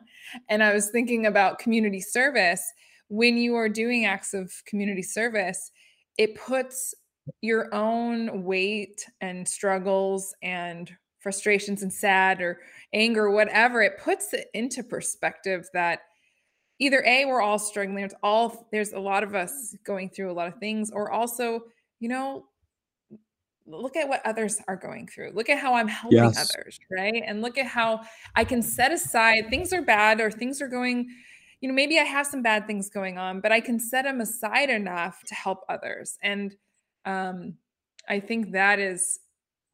And 0.50 0.64
I 0.64 0.74
was 0.74 0.90
thinking 0.90 1.28
about 1.28 1.60
community 1.60 2.02
service. 2.02 2.64
When 3.10 3.38
you 3.38 3.54
are 3.54 3.70
doing 3.70 4.06
acts 4.06 4.34
of 4.34 4.52
community 4.66 5.04
service, 5.04 5.70
it 6.18 6.36
puts 6.36 6.96
your 7.42 7.74
own 7.74 8.44
weight 8.44 9.06
and 9.22 9.48
struggles 9.48 10.34
and 10.42 10.92
frustrations 11.20 11.84
and 11.84 11.94
sad 11.94 12.42
or 12.42 12.60
anger, 12.94 13.30
whatever, 13.30 13.82
it 13.82 14.00
puts 14.00 14.34
it 14.34 14.48
into 14.54 14.84
perspective 14.84 15.68
that 15.74 16.02
either 16.80 17.04
A, 17.06 17.26
we're 17.26 17.42
all 17.42 17.60
struggling, 17.60 17.96
there's 17.96 18.14
all 18.24 18.68
there's 18.72 18.94
a 18.94 19.00
lot 19.00 19.24
of 19.24 19.36
us 19.36 19.76
going 19.86 20.10
through 20.10 20.32
a 20.32 20.34
lot 20.34 20.48
of 20.48 20.56
things, 20.56 20.90
or 20.92 21.12
also, 21.12 21.62
you 22.00 22.10
know, 22.10 22.46
look 23.68 23.96
at 23.96 24.08
what 24.08 24.26
others 24.26 24.60
are 24.68 24.76
going 24.76 25.08
through. 25.08 25.32
Look 25.34 25.50
at 25.50 25.60
how 25.60 25.76
I'm 25.76 25.88
helping 25.88 26.18
yes. 26.18 26.54
others, 26.54 26.80
right? 26.92 27.24
And 27.26 27.42
look 27.42 27.58
at 27.60 27.68
how 27.68 28.02
I 28.36 28.44
can 28.44 28.62
set 28.64 28.92
aside 28.92 29.50
things 29.50 29.72
are 29.74 29.84
bad 29.84 30.20
or 30.20 30.32
things 30.32 30.62
are 30.62 30.68
going, 30.68 31.08
you 31.62 31.70
know, 31.70 31.76
maybe 31.76 32.00
I 32.00 32.04
have 32.04 32.26
some 32.26 32.42
bad 32.42 32.66
things 32.66 32.90
going 32.90 33.20
on, 33.20 33.40
but 33.42 33.52
I 33.52 33.60
can 33.60 33.80
set 33.80 34.06
them 34.06 34.20
aside 34.20 34.72
enough 34.72 35.22
to 35.28 35.36
help 35.36 35.60
others. 35.70 36.18
And 36.24 36.56
um, 37.06 37.56
I 38.08 38.20
think 38.20 38.52
that 38.52 38.80
is 38.80 39.20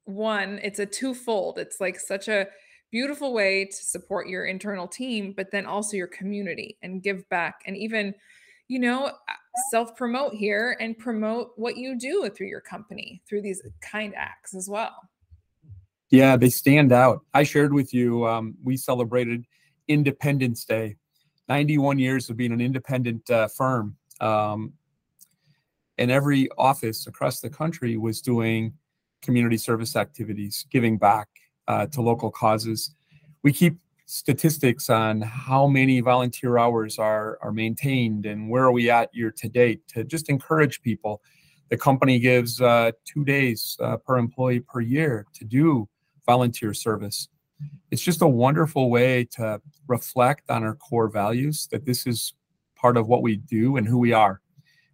one, 0.05 0.59
it's 0.63 0.79
a 0.79 0.85
twofold. 0.85 1.57
It's 1.57 1.81
like 1.81 1.99
such 1.99 2.27
a 2.27 2.47
beautiful 2.91 3.33
way 3.33 3.65
to 3.65 3.75
support 3.75 4.27
your 4.27 4.45
internal 4.45 4.87
team, 4.87 5.33
but 5.35 5.51
then 5.51 5.65
also 5.65 5.97
your 5.97 6.07
community 6.07 6.77
and 6.81 7.03
give 7.03 7.27
back 7.29 7.61
and 7.65 7.75
even, 7.75 8.13
you 8.67 8.79
know, 8.79 9.11
self 9.69 9.95
promote 9.95 10.33
here 10.33 10.77
and 10.79 10.97
promote 10.97 11.51
what 11.55 11.77
you 11.77 11.97
do 11.97 12.29
through 12.29 12.47
your 12.47 12.61
company 12.61 13.21
through 13.27 13.41
these 13.41 13.61
kind 13.81 14.13
acts 14.15 14.53
as 14.55 14.69
well. 14.69 14.95
Yeah, 16.09 16.37
they 16.37 16.49
stand 16.49 16.93
out. 16.93 17.25
I 17.33 17.43
shared 17.43 17.73
with 17.73 17.93
you, 17.93 18.25
um, 18.25 18.55
we 18.63 18.77
celebrated 18.77 19.45
Independence 19.89 20.63
Day, 20.63 20.95
91 21.49 21.99
years 21.99 22.29
of 22.29 22.37
being 22.37 22.53
an 22.53 22.61
independent 22.61 23.29
uh, 23.29 23.47
firm. 23.49 23.95
Um, 24.21 24.73
and 25.97 26.11
every 26.11 26.49
office 26.57 27.07
across 27.07 27.39
the 27.39 27.49
country 27.49 27.97
was 27.97 28.21
doing 28.21 28.73
community 29.21 29.57
service 29.57 29.95
activities, 29.95 30.65
giving 30.71 30.97
back 30.97 31.27
uh, 31.67 31.85
to 31.87 32.01
local 32.01 32.31
causes. 32.31 32.93
We 33.43 33.51
keep 33.53 33.77
statistics 34.05 34.89
on 34.89 35.21
how 35.21 35.67
many 35.67 35.99
volunteer 35.99 36.57
hours 36.57 36.97
are 36.97 37.37
are 37.41 37.51
maintained 37.51 38.25
and 38.25 38.49
where 38.49 38.63
are 38.63 38.71
we 38.71 38.89
at 38.89 39.13
year 39.13 39.31
to 39.31 39.49
date 39.49 39.85
to 39.89 40.03
just 40.03 40.29
encourage 40.29 40.81
people. 40.81 41.21
The 41.69 41.77
company 41.77 42.17
gives 42.17 42.61
uh, 42.61 42.91
two 43.03 43.25
days 43.25 43.75
uh, 43.81 43.97
per 43.97 44.17
employee 44.17 44.61
per 44.61 44.79
year 44.79 45.25
to 45.33 45.43
do 45.43 45.89
volunteer 46.25 46.73
service. 46.73 47.27
It's 47.91 48.01
just 48.01 48.21
a 48.21 48.27
wonderful 48.27 48.89
way 48.89 49.25
to 49.31 49.61
reflect 49.87 50.49
on 50.49 50.63
our 50.63 50.75
core 50.75 51.09
values 51.09 51.67
that 51.71 51.85
this 51.85 52.07
is 52.07 52.33
part 52.75 52.95
of 52.95 53.07
what 53.07 53.21
we 53.21 53.37
do 53.37 53.75
and 53.75 53.87
who 53.87 53.97
we 53.97 54.13
are. 54.13 54.41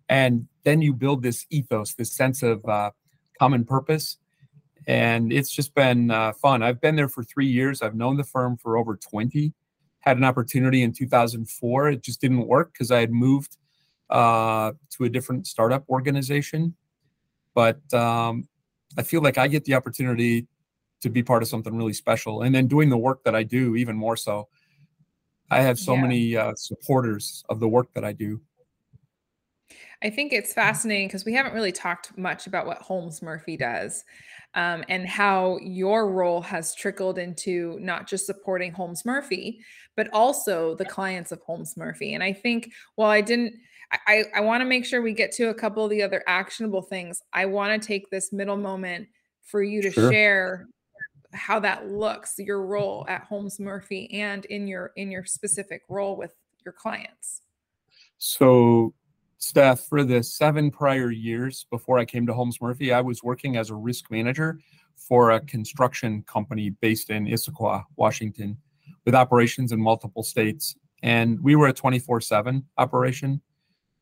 And 0.09 0.47
then 0.63 0.81
you 0.81 0.93
build 0.93 1.23
this 1.23 1.45
ethos, 1.49 1.93
this 1.93 2.11
sense 2.11 2.43
of 2.43 2.65
uh, 2.65 2.91
common 3.39 3.65
purpose 3.65 4.17
and 4.87 5.31
it's 5.31 5.51
just 5.51 5.73
been 5.75 6.11
uh, 6.11 6.33
fun. 6.33 6.61
I've 6.61 6.81
been 6.81 6.95
there 6.95 7.07
for 7.07 7.23
three 7.23 7.47
years. 7.47 7.81
I've 7.81 7.95
known 7.95 8.17
the 8.17 8.23
firm 8.23 8.57
for 8.57 8.77
over 8.77 8.97
20. 8.97 9.53
Had 9.99 10.17
an 10.17 10.23
opportunity 10.23 10.83
in 10.83 10.91
2004. 10.91 11.89
It 11.89 12.03
just 12.03 12.19
didn't 12.19 12.45
work 12.47 12.73
because 12.73 12.91
I 12.91 12.99
had 12.99 13.11
moved 13.11 13.57
uh, 14.09 14.73
to 14.91 15.05
a 15.05 15.09
different 15.09 15.47
startup 15.47 15.87
organization. 15.89 16.75
But 17.53 17.81
um, 17.93 18.47
I 18.97 19.03
feel 19.03 19.21
like 19.21 19.37
I 19.37 19.47
get 19.47 19.63
the 19.63 19.75
opportunity 19.75 20.47
to 21.01 21.09
be 21.09 21.23
part 21.23 21.43
of 21.43 21.49
something 21.49 21.75
really 21.75 21.93
special. 21.93 22.41
And 22.41 22.53
then 22.53 22.67
doing 22.67 22.89
the 22.89 22.97
work 22.97 23.23
that 23.23 23.35
I 23.35 23.43
do, 23.43 23.75
even 23.75 23.95
more 23.95 24.17
so. 24.17 24.49
I 25.49 25.61
have 25.61 25.77
so 25.77 25.93
yeah. 25.93 26.01
many 26.01 26.35
uh, 26.35 26.53
supporters 26.55 27.43
of 27.47 27.59
the 27.59 27.67
work 27.67 27.93
that 27.93 28.03
I 28.03 28.11
do. 28.11 28.41
I 30.03 30.09
think 30.09 30.33
it's 30.33 30.53
fascinating 30.53 31.07
because 31.07 31.23
we 31.23 31.33
haven't 31.33 31.53
really 31.53 31.71
talked 31.71 32.17
much 32.17 32.45
about 32.45 32.67
what 32.67 32.79
Holmes 32.79 33.21
Murphy 33.21 33.55
does 33.55 34.03
um, 34.53 34.83
and 34.89 35.07
how 35.07 35.57
your 35.59 36.11
role 36.11 36.41
has 36.41 36.75
trickled 36.75 37.17
into 37.17 37.77
not 37.79 38.07
just 38.07 38.25
supporting 38.25 38.73
Holmes 38.73 39.05
Murphy, 39.05 39.61
but 39.95 40.09
also 40.11 40.75
the 40.75 40.85
clients 40.85 41.31
of 41.31 41.39
Holmes 41.41 41.77
Murphy. 41.77 42.13
And 42.13 42.23
I 42.23 42.33
think 42.33 42.71
while 42.95 43.09
I 43.09 43.21
didn't, 43.21 43.53
I, 44.07 44.25
I 44.35 44.41
want 44.41 44.61
to 44.61 44.65
make 44.65 44.85
sure 44.85 45.01
we 45.01 45.13
get 45.13 45.31
to 45.33 45.49
a 45.49 45.53
couple 45.53 45.85
of 45.85 45.89
the 45.89 46.03
other 46.03 46.21
actionable 46.27 46.81
things. 46.81 47.21
I 47.31 47.45
want 47.45 47.81
to 47.81 47.87
take 47.87 48.09
this 48.09 48.33
middle 48.33 48.57
moment 48.57 49.07
for 49.41 49.63
you 49.63 49.81
to 49.83 49.91
sure. 49.91 50.11
share 50.11 50.67
how 51.31 51.59
that 51.61 51.87
looks, 51.87 52.35
your 52.37 52.65
role 52.65 53.05
at 53.07 53.23
Holmes 53.23 53.59
Murphy 53.59 54.11
and 54.13 54.45
in 54.45 54.67
your 54.67 54.91
in 54.95 55.11
your 55.11 55.25
specific 55.25 55.81
role 55.89 56.15
with 56.15 56.33
your 56.65 56.73
clients. 56.73 57.41
So 58.17 58.93
Steph, 59.43 59.81
for 59.81 60.05
the 60.05 60.23
seven 60.23 60.71
prior 60.71 61.11
years 61.11 61.65
before 61.69 61.99
I 61.99 62.05
came 62.05 62.25
to 62.27 62.33
Holmes 62.33 62.61
Murphy, 62.61 62.93
I 62.93 63.01
was 63.01 63.23
working 63.23 63.57
as 63.57 63.71
a 63.71 63.75
risk 63.75 64.09
manager 64.09 64.57
for 64.95 65.31
a 65.31 65.41
construction 65.41 66.23
company 66.23 66.69
based 66.69 67.09
in 67.09 67.25
Issaquah, 67.25 67.83
Washington, 67.97 68.57
with 69.03 69.13
operations 69.13 69.73
in 69.73 69.81
multiple 69.81 70.23
states. 70.23 70.77
And 71.03 71.43
we 71.43 71.57
were 71.57 71.67
a 71.67 71.73
24 71.73 72.21
7 72.21 72.63
operation, 72.77 73.41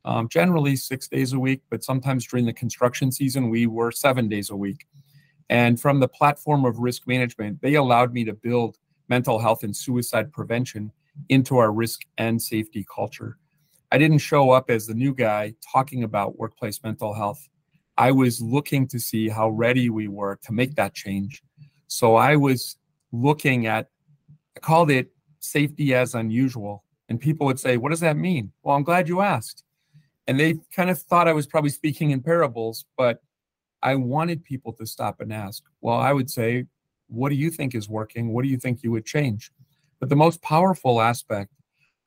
um, 0.05 0.29
generally 0.29 0.75
six 0.75 1.07
days 1.07 1.33
a 1.33 1.39
week, 1.39 1.61
but 1.71 1.83
sometimes 1.83 2.27
during 2.27 2.45
the 2.45 2.53
construction 2.53 3.11
season, 3.11 3.49
we 3.49 3.65
were 3.65 3.91
seven 3.91 4.29
days 4.29 4.51
a 4.51 4.55
week. 4.55 4.85
And 5.49 5.81
from 5.81 5.99
the 5.99 6.07
platform 6.07 6.65
of 6.65 6.77
risk 6.77 7.07
management, 7.07 7.63
they 7.63 7.73
allowed 7.73 8.13
me 8.13 8.23
to 8.25 8.33
build 8.33 8.77
mental 9.09 9.39
health 9.39 9.63
and 9.63 9.75
suicide 9.75 10.31
prevention 10.31 10.91
into 11.29 11.57
our 11.57 11.71
risk 11.71 12.01
and 12.19 12.39
safety 12.39 12.85
culture. 12.95 13.39
I 13.91 13.97
didn't 13.97 14.19
show 14.19 14.51
up 14.51 14.69
as 14.69 14.87
the 14.87 14.93
new 14.93 15.13
guy 15.13 15.53
talking 15.71 16.03
about 16.03 16.39
workplace 16.39 16.81
mental 16.83 17.13
health. 17.13 17.47
I 17.97 18.11
was 18.11 18.41
looking 18.41 18.87
to 18.87 18.99
see 18.99 19.27
how 19.27 19.49
ready 19.49 19.89
we 19.89 20.07
were 20.07 20.39
to 20.43 20.53
make 20.53 20.75
that 20.75 20.93
change. 20.93 21.43
So 21.87 22.15
I 22.15 22.37
was 22.37 22.77
looking 23.11 23.67
at, 23.67 23.89
I 24.55 24.61
called 24.61 24.89
it 24.89 25.11
safety 25.39 25.93
as 25.93 26.15
unusual. 26.15 26.85
And 27.09 27.19
people 27.19 27.45
would 27.47 27.59
say, 27.59 27.75
What 27.75 27.89
does 27.89 27.99
that 27.99 28.15
mean? 28.15 28.53
Well, 28.63 28.77
I'm 28.77 28.83
glad 28.83 29.09
you 29.09 29.19
asked. 29.19 29.65
And 30.27 30.39
they 30.39 30.55
kind 30.73 30.89
of 30.89 30.97
thought 30.97 31.27
I 31.27 31.33
was 31.33 31.45
probably 31.45 31.71
speaking 31.71 32.11
in 32.11 32.21
parables, 32.21 32.85
but 32.97 33.21
I 33.83 33.95
wanted 33.95 34.45
people 34.45 34.71
to 34.73 34.85
stop 34.85 35.19
and 35.19 35.33
ask. 35.33 35.63
Well, 35.81 35.97
I 35.97 36.13
would 36.13 36.31
say, 36.31 36.65
What 37.07 37.29
do 37.29 37.35
you 37.35 37.51
think 37.51 37.75
is 37.75 37.89
working? 37.89 38.31
What 38.31 38.43
do 38.43 38.49
you 38.49 38.57
think 38.57 38.83
you 38.83 38.91
would 38.91 39.05
change? 39.05 39.51
But 39.99 40.07
the 40.07 40.15
most 40.15 40.41
powerful 40.41 41.01
aspect 41.01 41.51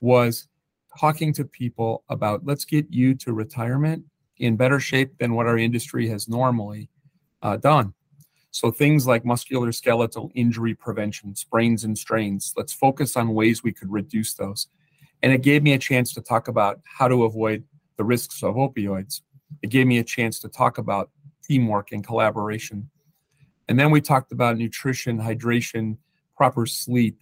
was 0.01 0.49
talking 0.99 1.33
to 1.35 1.45
people 1.45 2.05
about 2.09 2.45
let's 2.45 2.65
get 2.65 2.87
you 2.91 3.15
to 3.17 3.33
retirement 3.33 4.05
in 4.39 4.57
better 4.57 4.81
shape 4.81 5.17
than 5.19 5.35
what 5.35 5.47
our 5.47 5.59
industry 5.59 6.09
has 6.09 6.29
normally 6.29 6.89
uh, 7.43 7.57
done. 7.57 7.95
So 8.51 8.71
things 8.71 9.07
like 9.07 9.25
musculoskeletal 9.25 10.31
injury 10.35 10.75
prevention, 10.75 11.35
sprains 11.35 11.83
and 11.85 11.99
strains, 11.99 12.53
let's 12.57 12.73
focus 12.73 13.17
on 13.17 13.35
ways 13.35 13.63
we 13.63 13.73
could 13.73 13.91
reduce 13.91 14.35
those. 14.35 14.69
And 15.23 15.33
it 15.33 15.43
gave 15.43 15.63
me 15.63 15.73
a 15.73 15.79
chance 15.79 16.15
to 16.15 16.21
talk 16.21 16.49
about 16.49 16.81
how 16.85 17.09
to 17.09 17.25
avoid 17.25 17.65
the 17.97 18.05
risks 18.05 18.43
of 18.43 18.55
opioids. 18.55 19.23
It 19.63 19.71
gave 19.71 19.87
me 19.87 19.99
a 19.99 20.05
chance 20.05 20.39
to 20.41 20.49
talk 20.49 20.79
about 20.79 21.11
teamwork 21.43 21.93
and 21.93 22.07
collaboration. 22.07 22.91
And 23.69 23.79
then 23.79 23.91
we 23.91 24.01
talked 24.01 24.33
about 24.33 24.57
nutrition, 24.57 25.19
hydration, 25.19 25.97
proper 26.37 26.67
sleep, 26.67 27.19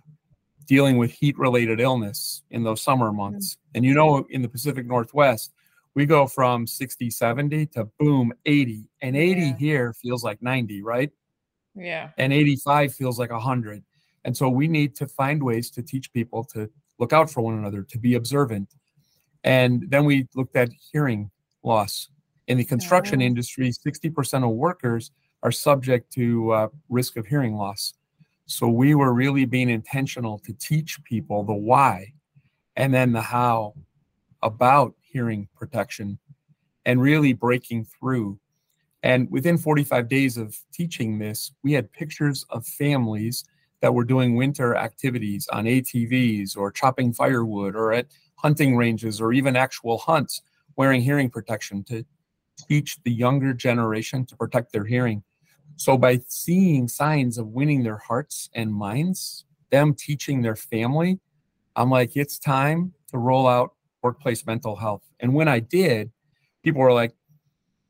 dealing 0.62 0.96
with 0.96 1.12
heat 1.12 1.38
related 1.38 1.80
illness 1.80 2.42
in 2.50 2.62
those 2.62 2.82
summer 2.82 3.12
months. 3.12 3.56
And 3.74 3.84
you 3.84 3.94
know, 3.94 4.26
in 4.30 4.42
the 4.42 4.48
Pacific 4.48 4.86
Northwest, 4.86 5.52
we 5.94 6.06
go 6.06 6.26
from 6.26 6.66
60, 6.66 7.10
70 7.10 7.66
to 7.66 7.84
boom, 7.98 8.32
80. 8.46 8.88
And 9.02 9.16
80 9.16 9.40
yeah. 9.40 9.56
here 9.56 9.92
feels 9.92 10.24
like 10.24 10.42
90, 10.42 10.82
right? 10.82 11.10
Yeah. 11.74 12.10
And 12.18 12.32
85 12.32 12.94
feels 12.94 13.18
like 13.18 13.30
100. 13.30 13.82
And 14.24 14.36
so 14.36 14.48
we 14.48 14.68
need 14.68 14.94
to 14.96 15.08
find 15.08 15.42
ways 15.42 15.70
to 15.70 15.82
teach 15.82 16.12
people 16.12 16.44
to 16.44 16.70
look 16.98 17.12
out 17.12 17.30
for 17.30 17.40
one 17.40 17.58
another, 17.58 17.82
to 17.82 17.98
be 17.98 18.14
observant. 18.14 18.74
And 19.44 19.90
then 19.90 20.04
we 20.04 20.28
looked 20.34 20.56
at 20.56 20.70
hearing 20.92 21.30
loss. 21.62 22.08
In 22.48 22.58
the 22.58 22.64
construction 22.64 23.22
oh. 23.22 23.24
industry, 23.24 23.70
60% 23.70 24.44
of 24.44 24.50
workers 24.50 25.10
are 25.42 25.52
subject 25.52 26.12
to 26.12 26.52
uh, 26.52 26.68
risk 26.88 27.16
of 27.16 27.26
hearing 27.26 27.54
loss. 27.54 27.94
So 28.46 28.68
we 28.68 28.94
were 28.94 29.12
really 29.12 29.44
being 29.44 29.70
intentional 29.70 30.38
to 30.40 30.52
teach 30.54 31.02
people 31.04 31.44
the 31.44 31.54
why 31.54 32.12
and 32.76 32.92
then 32.92 33.12
the 33.12 33.20
how 33.20 33.74
about 34.42 34.94
hearing 35.00 35.48
protection 35.54 36.18
and 36.84 37.00
really 37.00 37.32
breaking 37.32 37.84
through. 37.84 38.38
And 39.02 39.30
within 39.30 39.58
45 39.58 40.08
days 40.08 40.36
of 40.36 40.56
teaching 40.72 41.18
this, 41.18 41.52
we 41.62 41.72
had 41.72 41.92
pictures 41.92 42.44
of 42.50 42.66
families 42.66 43.44
that 43.80 43.94
were 43.94 44.04
doing 44.04 44.36
winter 44.36 44.76
activities 44.76 45.48
on 45.48 45.64
ATVs 45.64 46.56
or 46.56 46.70
chopping 46.70 47.12
firewood 47.12 47.74
or 47.74 47.92
at 47.92 48.06
hunting 48.36 48.76
ranges 48.76 49.20
or 49.20 49.32
even 49.32 49.56
actual 49.56 49.98
hunts 49.98 50.42
wearing 50.76 51.02
hearing 51.02 51.30
protection 51.30 51.82
to 51.84 52.04
teach 52.68 52.98
the 53.04 53.10
younger 53.10 53.52
generation 53.52 54.24
to 54.26 54.36
protect 54.36 54.72
their 54.72 54.84
hearing. 54.84 55.22
So 55.76 55.96
by 55.96 56.20
seeing 56.28 56.88
signs 56.88 57.38
of 57.38 57.48
winning 57.48 57.82
their 57.82 57.98
hearts 57.98 58.48
and 58.54 58.72
minds, 58.72 59.44
them 59.70 59.94
teaching 59.94 60.42
their 60.42 60.56
family, 60.56 61.18
I'm 61.76 61.90
like, 61.90 62.16
it's 62.16 62.38
time 62.38 62.92
to 63.10 63.18
roll 63.18 63.46
out 63.46 63.74
workplace 64.02 64.46
mental 64.46 64.76
health. 64.76 65.02
And 65.20 65.34
when 65.34 65.48
I 65.48 65.60
did, 65.60 66.10
people 66.62 66.80
were 66.80 66.92
like, 66.92 67.14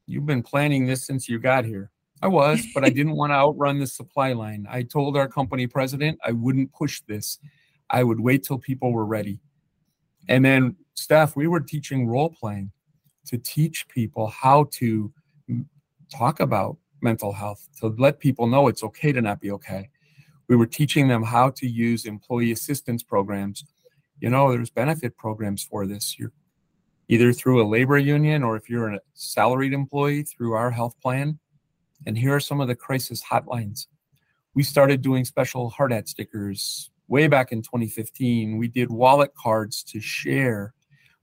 You've 0.06 0.26
been 0.26 0.42
planning 0.42 0.84
this 0.86 1.06
since 1.06 1.28
you 1.28 1.38
got 1.38 1.64
here. 1.64 1.90
I 2.20 2.28
was, 2.28 2.66
but 2.74 2.84
I 2.84 2.90
didn't 2.90 3.16
want 3.16 3.30
to 3.30 3.36
outrun 3.36 3.78
the 3.78 3.86
supply 3.86 4.32
line. 4.32 4.66
I 4.68 4.82
told 4.82 5.16
our 5.16 5.28
company 5.28 5.66
president 5.66 6.18
I 6.24 6.32
wouldn't 6.32 6.72
push 6.72 7.02
this. 7.06 7.38
I 7.88 8.04
would 8.04 8.20
wait 8.20 8.42
till 8.42 8.58
people 8.58 8.92
were 8.92 9.06
ready. 9.06 9.40
And 10.28 10.44
then, 10.44 10.76
Steph, 10.94 11.36
we 11.36 11.46
were 11.46 11.60
teaching 11.60 12.06
role 12.06 12.30
playing 12.30 12.72
to 13.26 13.38
teach 13.38 13.88
people 13.88 14.26
how 14.26 14.64
to 14.72 15.12
talk 16.10 16.40
about 16.40 16.76
mental 17.02 17.32
health, 17.32 17.68
to 17.80 17.88
let 17.98 18.18
people 18.18 18.46
know 18.46 18.68
it's 18.68 18.82
okay 18.82 19.12
to 19.12 19.20
not 19.20 19.40
be 19.40 19.50
okay. 19.50 19.88
We 20.48 20.56
were 20.56 20.66
teaching 20.66 21.08
them 21.08 21.22
how 21.22 21.50
to 21.50 21.66
use 21.66 22.04
employee 22.04 22.52
assistance 22.52 23.02
programs. 23.02 23.64
You 24.20 24.30
know, 24.30 24.52
there's 24.52 24.70
benefit 24.70 25.16
programs 25.16 25.64
for 25.64 25.86
this. 25.86 26.18
You're 26.18 26.32
either 27.08 27.32
through 27.32 27.62
a 27.62 27.68
labor 27.68 27.98
union 27.98 28.42
or 28.42 28.56
if 28.56 28.70
you're 28.70 28.92
a 28.92 29.00
salaried 29.14 29.72
employee 29.72 30.22
through 30.22 30.52
our 30.54 30.70
health 30.70 30.94
plan. 31.02 31.38
And 32.06 32.16
here 32.16 32.34
are 32.34 32.40
some 32.40 32.60
of 32.60 32.68
the 32.68 32.74
crisis 32.74 33.22
hotlines. 33.22 33.86
We 34.54 34.62
started 34.62 35.02
doing 35.02 35.24
special 35.24 35.70
hard 35.70 35.92
hat 35.92 36.08
stickers 36.08 36.90
way 37.08 37.26
back 37.26 37.52
in 37.52 37.62
2015. 37.62 38.56
We 38.56 38.68
did 38.68 38.90
wallet 38.90 39.34
cards 39.34 39.82
to 39.84 40.00
share. 40.00 40.74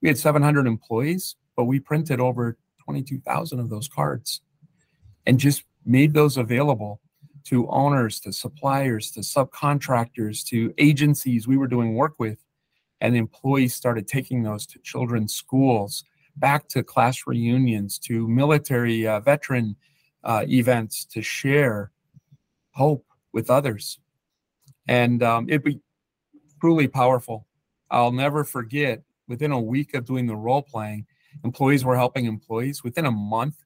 We 0.01 0.07
had 0.07 0.17
700 0.17 0.67
employees, 0.67 1.35
but 1.55 1.65
we 1.65 1.79
printed 1.79 2.19
over 2.19 2.57
22,000 2.85 3.59
of 3.59 3.69
those 3.69 3.87
cards 3.87 4.41
and 5.25 5.39
just 5.39 5.63
made 5.85 6.13
those 6.13 6.37
available 6.37 7.01
to 7.45 7.67
owners, 7.69 8.19
to 8.21 8.31
suppliers, 8.31 9.11
to 9.11 9.21
subcontractors, 9.21 10.45
to 10.45 10.73
agencies 10.77 11.47
we 11.47 11.57
were 11.57 11.67
doing 11.67 11.95
work 11.95 12.15
with. 12.19 12.43
And 13.01 13.15
employees 13.15 13.73
started 13.73 14.07
taking 14.07 14.43
those 14.43 14.65
to 14.67 14.79
children's 14.79 15.33
schools, 15.33 16.03
back 16.35 16.67
to 16.69 16.83
class 16.83 17.23
reunions, 17.25 17.97
to 17.99 18.27
military 18.27 19.07
uh, 19.07 19.21
veteran 19.21 19.75
uh, 20.23 20.45
events 20.47 21.05
to 21.05 21.21
share 21.21 21.91
hope 22.71 23.05
with 23.31 23.49
others. 23.49 23.99
And 24.87 25.23
um, 25.23 25.47
it'd 25.47 25.63
be 25.63 25.79
truly 26.59 26.87
powerful. 26.87 27.47
I'll 27.89 28.11
never 28.11 28.43
forget 28.43 29.01
within 29.27 29.51
a 29.51 29.59
week 29.59 29.93
of 29.93 30.05
doing 30.05 30.27
the 30.27 30.35
role 30.35 30.61
playing, 30.61 31.05
employees 31.43 31.85
were 31.85 31.95
helping 31.95 32.25
employees. 32.25 32.83
Within 32.83 33.05
a 33.05 33.11
month, 33.11 33.63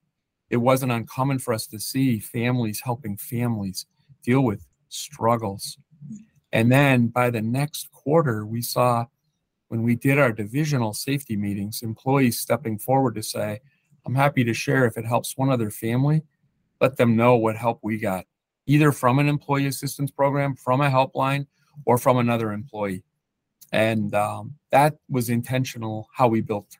it 0.53 0.61
wasn't 0.61 0.91
uncommon 0.91 1.39
for 1.39 1.51
us 1.51 1.65
to 1.65 1.79
see 1.79 2.19
families 2.19 2.79
helping 2.79 3.17
families 3.17 3.87
deal 4.21 4.41
with 4.41 4.63
struggles. 4.87 5.79
And 6.51 6.71
then 6.71 7.07
by 7.07 7.31
the 7.31 7.41
next 7.41 7.91
quarter, 7.91 8.45
we 8.45 8.61
saw 8.61 9.07
when 9.69 9.81
we 9.81 9.95
did 9.95 10.19
our 10.19 10.31
divisional 10.31 10.93
safety 10.93 11.35
meetings, 11.35 11.81
employees 11.81 12.39
stepping 12.39 12.77
forward 12.77 13.15
to 13.15 13.23
say, 13.23 13.61
I'm 14.05 14.13
happy 14.13 14.43
to 14.43 14.53
share 14.53 14.85
if 14.85 14.95
it 14.95 15.05
helps 15.05 15.35
one 15.35 15.49
other 15.49 15.71
family, 15.71 16.21
let 16.79 16.97
them 16.97 17.15
know 17.15 17.35
what 17.35 17.55
help 17.55 17.79
we 17.81 17.97
got, 17.97 18.25
either 18.67 18.91
from 18.91 19.17
an 19.17 19.27
employee 19.27 19.65
assistance 19.65 20.11
program, 20.11 20.55
from 20.55 20.81
a 20.81 20.87
helpline, 20.87 21.47
or 21.85 21.97
from 21.97 22.17
another 22.17 22.51
employee. 22.51 23.03
And 23.71 24.13
um, 24.13 24.53
that 24.69 24.97
was 25.09 25.31
intentional 25.31 26.09
how 26.13 26.27
we 26.27 26.41
built 26.41 26.77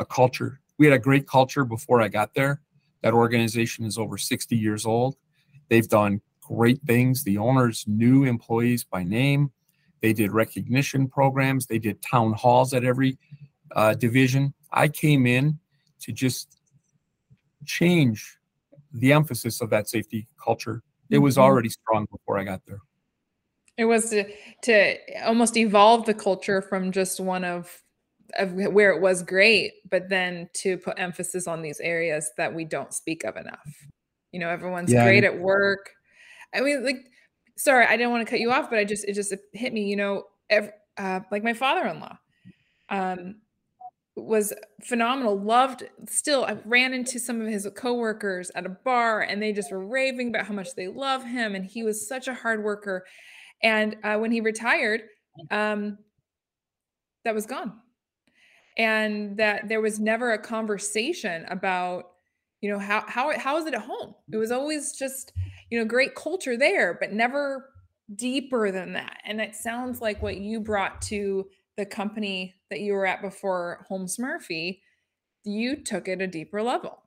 a 0.00 0.04
culture. 0.04 0.58
We 0.78 0.86
had 0.86 0.96
a 0.96 0.98
great 0.98 1.28
culture 1.28 1.64
before 1.64 2.02
I 2.02 2.08
got 2.08 2.34
there. 2.34 2.60
That 3.02 3.14
organization 3.14 3.84
is 3.84 3.98
over 3.98 4.18
60 4.18 4.56
years 4.56 4.86
old. 4.86 5.16
They've 5.68 5.88
done 5.88 6.20
great 6.40 6.80
things. 6.82 7.22
The 7.22 7.38
owners 7.38 7.84
knew 7.86 8.24
employees 8.24 8.84
by 8.84 9.04
name. 9.04 9.50
They 10.00 10.12
did 10.12 10.32
recognition 10.32 11.08
programs. 11.08 11.66
They 11.66 11.78
did 11.78 12.00
town 12.02 12.32
halls 12.32 12.72
at 12.72 12.84
every 12.84 13.18
uh, 13.74 13.94
division. 13.94 14.54
I 14.72 14.88
came 14.88 15.26
in 15.26 15.58
to 16.00 16.12
just 16.12 16.58
change 17.64 18.38
the 18.92 19.12
emphasis 19.12 19.60
of 19.60 19.70
that 19.70 19.88
safety 19.88 20.26
culture. 20.42 20.82
It 21.10 21.18
was 21.18 21.34
mm-hmm. 21.34 21.42
already 21.42 21.68
strong 21.68 22.06
before 22.10 22.38
I 22.38 22.44
got 22.44 22.64
there. 22.66 22.80
It 23.76 23.84
was 23.84 24.10
to, 24.10 24.24
to 24.62 24.96
almost 25.24 25.56
evolve 25.56 26.06
the 26.06 26.14
culture 26.14 26.60
from 26.62 26.90
just 26.90 27.20
one 27.20 27.44
of 27.44 27.82
of 28.36 28.52
where 28.52 28.90
it 28.92 29.00
was 29.00 29.22
great, 29.22 29.72
but 29.90 30.08
then 30.08 30.48
to 30.54 30.76
put 30.78 30.98
emphasis 30.98 31.46
on 31.46 31.62
these 31.62 31.80
areas 31.80 32.30
that 32.36 32.54
we 32.54 32.64
don't 32.64 32.92
speak 32.92 33.24
of 33.24 33.36
enough. 33.36 33.66
You 34.32 34.40
know, 34.40 34.50
everyone's 34.50 34.92
yeah. 34.92 35.04
great 35.04 35.24
at 35.24 35.38
work. 35.38 35.90
I 36.54 36.60
mean, 36.60 36.84
like, 36.84 37.06
sorry, 37.56 37.86
I 37.86 37.96
didn't 37.96 38.12
want 38.12 38.26
to 38.26 38.30
cut 38.30 38.40
you 38.40 38.50
off, 38.50 38.68
but 38.68 38.78
I 38.78 38.84
just 38.84 39.04
it 39.06 39.14
just 39.14 39.34
hit 39.52 39.72
me. 39.72 39.88
You 39.88 39.96
know, 39.96 40.24
every, 40.50 40.70
uh, 40.98 41.20
like 41.30 41.42
my 41.42 41.54
father-in-law 41.54 42.18
um, 42.90 43.36
was 44.16 44.52
phenomenal. 44.82 45.38
Loved. 45.38 45.84
Still, 46.08 46.44
I 46.44 46.58
ran 46.64 46.92
into 46.92 47.18
some 47.18 47.40
of 47.40 47.48
his 47.48 47.66
coworkers 47.74 48.50
at 48.54 48.66
a 48.66 48.70
bar, 48.70 49.22
and 49.22 49.42
they 49.42 49.52
just 49.52 49.72
were 49.72 49.86
raving 49.86 50.28
about 50.28 50.46
how 50.46 50.54
much 50.54 50.74
they 50.74 50.88
love 50.88 51.24
him, 51.24 51.54
and 51.54 51.64
he 51.64 51.82
was 51.82 52.06
such 52.06 52.28
a 52.28 52.34
hard 52.34 52.62
worker. 52.62 53.06
And 53.62 53.96
uh, 54.04 54.18
when 54.18 54.30
he 54.30 54.40
retired, 54.40 55.02
um, 55.50 55.98
that 57.24 57.34
was 57.34 57.46
gone 57.46 57.72
and 58.78 59.36
that 59.36 59.68
there 59.68 59.80
was 59.80 59.98
never 59.98 60.32
a 60.32 60.38
conversation 60.38 61.44
about 61.48 62.12
you 62.60 62.70
know 62.70 62.78
how 62.78 63.04
how 63.06 63.36
how 63.38 63.56
is 63.56 63.66
it 63.66 63.74
at 63.74 63.82
home 63.82 64.14
it 64.32 64.36
was 64.36 64.50
always 64.50 64.92
just 64.92 65.32
you 65.70 65.78
know 65.78 65.84
great 65.84 66.14
culture 66.14 66.56
there 66.56 66.96
but 67.00 67.12
never 67.12 67.70
deeper 68.14 68.70
than 68.70 68.92
that. 68.94 69.18
And 69.24 69.40
it 69.40 69.54
sounds 69.54 70.00
like 70.00 70.22
what 70.22 70.38
you 70.38 70.60
brought 70.60 71.02
to 71.02 71.46
the 71.76 71.86
company 71.86 72.54
that 72.70 72.80
you 72.80 72.94
were 72.94 73.06
at 73.06 73.22
before 73.22 73.84
Holmes 73.88 74.18
Murphy, 74.18 74.82
you 75.44 75.76
took 75.76 76.08
it 76.08 76.20
a 76.20 76.26
deeper 76.26 76.62
level. 76.62 77.02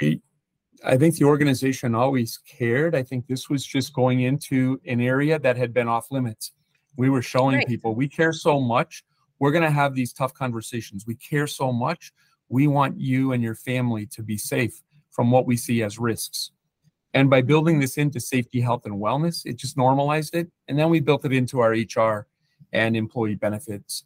I 0.00 0.96
think 0.96 1.16
the 1.16 1.24
organization 1.24 1.94
always 1.94 2.38
cared. 2.38 2.94
I 2.94 3.02
think 3.02 3.26
this 3.26 3.50
was 3.50 3.66
just 3.66 3.92
going 3.92 4.20
into 4.20 4.80
an 4.86 5.00
area 5.00 5.38
that 5.38 5.56
had 5.56 5.74
been 5.74 5.88
off 5.88 6.10
limits. 6.10 6.52
We 6.96 7.10
were 7.10 7.22
showing 7.22 7.56
right. 7.56 7.66
people 7.66 7.94
we 7.94 8.08
care 8.08 8.32
so 8.32 8.60
much. 8.60 9.04
We're 9.38 9.52
going 9.52 9.64
to 9.64 9.70
have 9.70 9.94
these 9.94 10.12
tough 10.12 10.34
conversations. 10.34 11.06
We 11.06 11.14
care 11.14 11.46
so 11.46 11.72
much. 11.72 12.12
We 12.48 12.66
want 12.66 12.98
you 12.98 13.32
and 13.32 13.42
your 13.42 13.54
family 13.54 14.06
to 14.06 14.22
be 14.22 14.38
safe 14.38 14.82
from 15.10 15.30
what 15.30 15.46
we 15.46 15.56
see 15.56 15.82
as 15.82 15.98
risks. 15.98 16.52
And 17.14 17.30
by 17.30 17.42
building 17.42 17.80
this 17.80 17.96
into 17.96 18.20
safety, 18.20 18.60
health, 18.60 18.84
and 18.84 18.94
wellness, 18.94 19.46
it 19.46 19.56
just 19.56 19.76
normalized 19.76 20.34
it. 20.34 20.50
And 20.68 20.78
then 20.78 20.90
we 20.90 21.00
built 21.00 21.24
it 21.24 21.32
into 21.32 21.60
our 21.60 21.70
HR 21.72 22.26
and 22.72 22.96
employee 22.96 23.34
benefits. 23.34 24.04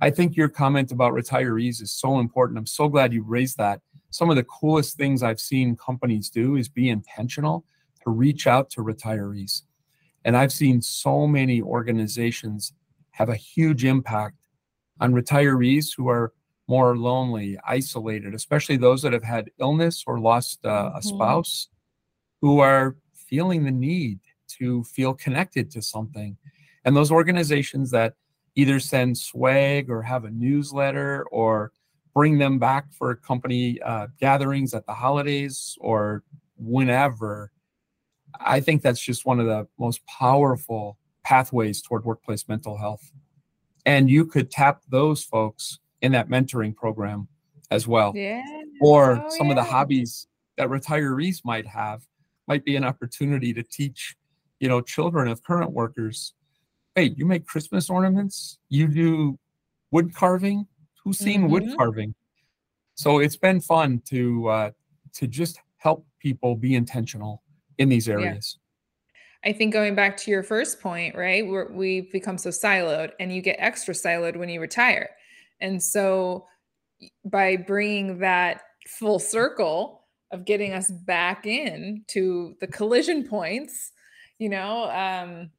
I 0.00 0.10
think 0.10 0.36
your 0.36 0.48
comment 0.48 0.92
about 0.92 1.14
retirees 1.14 1.80
is 1.82 1.92
so 1.92 2.18
important. 2.18 2.58
I'm 2.58 2.66
so 2.66 2.88
glad 2.88 3.12
you 3.12 3.22
raised 3.22 3.56
that. 3.58 3.80
Some 4.10 4.30
of 4.30 4.36
the 4.36 4.44
coolest 4.44 4.96
things 4.96 5.22
I've 5.22 5.40
seen 5.40 5.76
companies 5.76 6.30
do 6.30 6.56
is 6.56 6.68
be 6.68 6.90
intentional 6.90 7.64
to 8.04 8.10
reach 8.10 8.46
out 8.46 8.70
to 8.70 8.82
retirees. 8.82 9.62
And 10.24 10.36
I've 10.36 10.52
seen 10.52 10.82
so 10.82 11.26
many 11.26 11.62
organizations 11.62 12.72
have 13.12 13.28
a 13.28 13.36
huge 13.36 13.84
impact 13.84 14.36
on 15.00 15.12
retirees 15.12 15.88
who 15.96 16.08
are 16.08 16.32
more 16.68 16.96
lonely, 16.96 17.58
isolated, 17.66 18.34
especially 18.34 18.76
those 18.76 19.02
that 19.02 19.12
have 19.12 19.22
had 19.22 19.50
illness 19.60 20.02
or 20.06 20.18
lost 20.18 20.64
uh, 20.64 20.68
mm-hmm. 20.68 20.98
a 20.98 21.02
spouse, 21.02 21.68
who 22.40 22.60
are 22.60 22.96
feeling 23.14 23.64
the 23.64 23.70
need 23.70 24.20
to 24.48 24.82
feel 24.84 25.14
connected 25.14 25.70
to 25.70 25.82
something. 25.82 26.36
And 26.84 26.96
those 26.96 27.10
organizations 27.10 27.90
that 27.90 28.14
either 28.54 28.80
send 28.80 29.18
swag 29.18 29.90
or 29.90 30.02
have 30.02 30.24
a 30.24 30.30
newsletter 30.30 31.24
or 31.30 31.72
bring 32.14 32.38
them 32.38 32.58
back 32.58 32.90
for 32.92 33.14
company 33.14 33.80
uh, 33.82 34.06
gatherings 34.18 34.72
at 34.72 34.86
the 34.86 34.94
holidays 34.94 35.76
or 35.80 36.22
whenever, 36.56 37.52
I 38.40 38.60
think 38.60 38.82
that's 38.82 39.00
just 39.00 39.26
one 39.26 39.40
of 39.40 39.46
the 39.46 39.66
most 39.78 40.04
powerful 40.06 40.98
pathways 41.24 41.82
toward 41.82 42.04
workplace 42.04 42.48
mental 42.48 42.78
health. 42.78 43.12
And 43.86 44.10
you 44.10 44.26
could 44.26 44.50
tap 44.50 44.82
those 44.90 45.24
folks 45.24 45.78
in 46.02 46.12
that 46.12 46.28
mentoring 46.28 46.74
program 46.76 47.28
as 47.70 47.86
well. 47.86 48.12
Yeah. 48.14 48.42
Or 48.80 49.22
oh, 49.24 49.28
some 49.30 49.46
yeah. 49.46 49.52
of 49.52 49.56
the 49.56 49.64
hobbies 49.64 50.26
that 50.58 50.68
retirees 50.68 51.44
might 51.44 51.66
have 51.66 52.02
might 52.48 52.64
be 52.64 52.76
an 52.76 52.84
opportunity 52.84 53.52
to 53.54 53.62
teach, 53.62 54.14
you 54.60 54.68
know, 54.68 54.80
children 54.80 55.28
of 55.28 55.42
current 55.42 55.72
workers, 55.72 56.34
hey, 56.94 57.14
you 57.16 57.26
make 57.26 57.46
Christmas 57.46 57.90
ornaments, 57.90 58.58
you 58.68 58.88
do 58.88 59.38
wood 59.90 60.14
carving. 60.14 60.66
Who's 61.02 61.18
seen 61.18 61.42
mm-hmm. 61.42 61.52
wood 61.52 61.74
carving? 61.76 62.14
So 62.94 63.18
it's 63.20 63.36
been 63.36 63.60
fun 63.60 64.02
to 64.08 64.48
uh, 64.48 64.70
to 65.14 65.26
just 65.26 65.60
help 65.78 66.04
people 66.18 66.56
be 66.56 66.74
intentional 66.74 67.42
in 67.78 67.88
these 67.88 68.08
areas. 68.08 68.58
I 69.44 69.52
think 69.52 69.72
going 69.72 69.94
back 69.94 70.16
to 70.18 70.30
your 70.30 70.42
first 70.42 70.80
point, 70.80 71.14
right? 71.14 71.46
Where 71.46 71.70
we've 71.72 72.10
become 72.10 72.38
so 72.38 72.50
siloed, 72.50 73.12
and 73.20 73.32
you 73.32 73.42
get 73.42 73.56
extra 73.58 73.94
siloed 73.94 74.36
when 74.36 74.48
you 74.48 74.60
retire. 74.60 75.10
And 75.60 75.82
so 75.82 76.46
by 77.24 77.56
bringing 77.56 78.18
that 78.18 78.62
full 78.88 79.18
circle 79.18 80.04
of 80.32 80.44
getting 80.44 80.72
us 80.72 80.90
back 80.90 81.46
in 81.46 82.04
to 82.08 82.56
the 82.60 82.66
collision 82.66 83.26
points, 83.26 83.92
you 84.38 84.48
know, 84.48 84.90
um, 84.90 85.50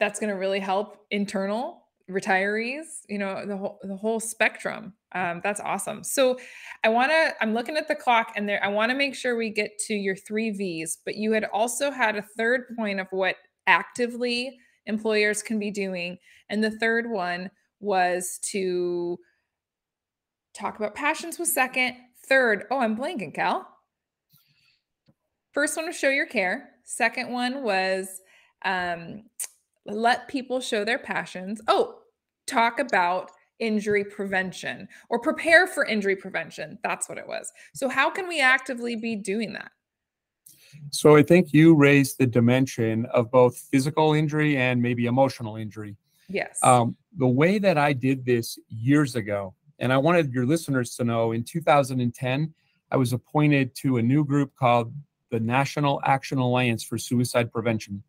that's 0.00 0.18
going 0.18 0.30
to 0.30 0.38
really 0.38 0.60
help 0.60 1.04
internal 1.10 1.84
retirees, 2.10 2.84
you 3.08 3.18
know, 3.18 3.46
the 3.46 3.56
whole 3.56 3.78
the 3.82 3.96
whole 3.96 4.20
spectrum. 4.20 4.92
Um, 5.14 5.40
that's 5.44 5.60
awesome. 5.60 6.02
So 6.02 6.38
I 6.82 6.88
want 6.88 7.12
to, 7.12 7.34
I'm 7.40 7.54
looking 7.54 7.76
at 7.76 7.86
the 7.86 7.94
clock 7.94 8.32
and 8.36 8.48
there, 8.48 8.62
I 8.64 8.68
want 8.68 8.90
to 8.90 8.96
make 8.96 9.14
sure 9.14 9.36
we 9.36 9.50
get 9.50 9.78
to 9.86 9.94
your 9.94 10.16
three 10.16 10.50
V's, 10.50 10.98
but 11.04 11.14
you 11.14 11.32
had 11.32 11.44
also 11.52 11.90
had 11.90 12.16
a 12.16 12.24
third 12.36 12.64
point 12.76 12.98
of 13.00 13.06
what 13.10 13.36
actively 13.66 14.58
employers 14.86 15.42
can 15.42 15.58
be 15.58 15.70
doing. 15.70 16.18
And 16.48 16.62
the 16.62 16.72
third 16.72 17.08
one 17.08 17.50
was 17.80 18.38
to 18.50 19.18
Talk 20.54 20.76
about 20.76 20.94
passions 20.94 21.38
was 21.38 21.52
second. 21.52 21.96
Third, 22.28 22.64
oh, 22.70 22.78
I'm 22.78 22.96
blanking, 22.96 23.34
Cal. 23.34 23.68
First 25.52 25.76
one 25.76 25.86
was 25.86 25.96
show 25.96 26.08
your 26.08 26.26
care. 26.26 26.70
Second 26.84 27.32
one 27.32 27.64
was 27.64 28.20
um, 28.64 29.24
let 29.84 30.28
people 30.28 30.60
show 30.60 30.84
their 30.84 30.98
passions. 30.98 31.60
Oh, 31.66 31.98
talk 32.46 32.78
about 32.78 33.30
injury 33.64 34.04
prevention 34.04 34.88
or 35.08 35.18
prepare 35.18 35.66
for 35.66 35.84
injury 35.84 36.16
prevention. 36.16 36.78
That's 36.82 37.08
what 37.08 37.18
it 37.18 37.26
was. 37.26 37.52
So, 37.74 37.88
how 37.88 38.10
can 38.10 38.28
we 38.28 38.40
actively 38.40 38.96
be 38.96 39.16
doing 39.16 39.52
that? 39.54 39.72
So, 40.90 41.16
I 41.16 41.22
think 41.22 41.52
you 41.52 41.74
raised 41.74 42.18
the 42.18 42.26
dimension 42.26 43.06
of 43.06 43.30
both 43.30 43.56
physical 43.72 44.12
injury 44.12 44.56
and 44.56 44.80
maybe 44.80 45.06
emotional 45.06 45.56
injury. 45.56 45.96
Yes. 46.28 46.58
Um, 46.62 46.96
the 47.16 47.28
way 47.28 47.58
that 47.58 47.78
I 47.78 47.92
did 47.92 48.24
this 48.24 48.58
years 48.68 49.14
ago 49.14 49.54
and 49.78 49.92
I 49.92 49.98
wanted 49.98 50.32
your 50.32 50.46
listeners 50.46 50.94
to 50.96 51.04
know 51.04 51.32
in 51.32 51.44
2010, 51.44 52.54
I 52.90 52.96
was 52.96 53.12
appointed 53.12 53.74
to 53.76 53.96
a 53.96 54.02
new 54.02 54.24
group 54.24 54.54
called 54.54 54.92
the 55.30 55.40
National 55.40 56.00
Action 56.04 56.38
Alliance 56.38 56.84
for 56.84 56.96
Suicide 56.96 57.50
Prevention. 57.50 58.02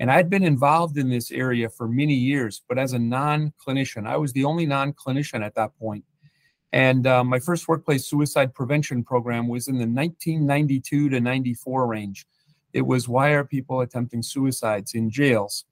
And 0.00 0.10
I'd 0.10 0.28
been 0.28 0.42
involved 0.42 0.98
in 0.98 1.08
this 1.08 1.30
area 1.30 1.68
for 1.68 1.88
many 1.88 2.14
years, 2.14 2.62
but 2.68 2.78
as 2.78 2.92
a 2.92 2.98
non 2.98 3.52
clinician, 3.64 4.06
I 4.06 4.16
was 4.16 4.32
the 4.32 4.44
only 4.44 4.66
non 4.66 4.92
clinician 4.92 5.44
at 5.44 5.54
that 5.54 5.76
point. 5.78 6.04
And 6.72 7.06
uh, 7.06 7.24
my 7.24 7.38
first 7.38 7.68
workplace 7.68 8.06
suicide 8.06 8.54
prevention 8.54 9.02
program 9.02 9.48
was 9.48 9.68
in 9.68 9.76
the 9.76 9.86
1992 9.86 11.08
to 11.10 11.20
94 11.20 11.86
range. 11.86 12.26
It 12.72 12.82
was 12.82 13.08
why 13.08 13.30
are 13.30 13.44
people 13.44 13.80
attempting 13.80 14.22
suicides 14.22 14.94
in 14.94 15.08
jails? 15.08 15.64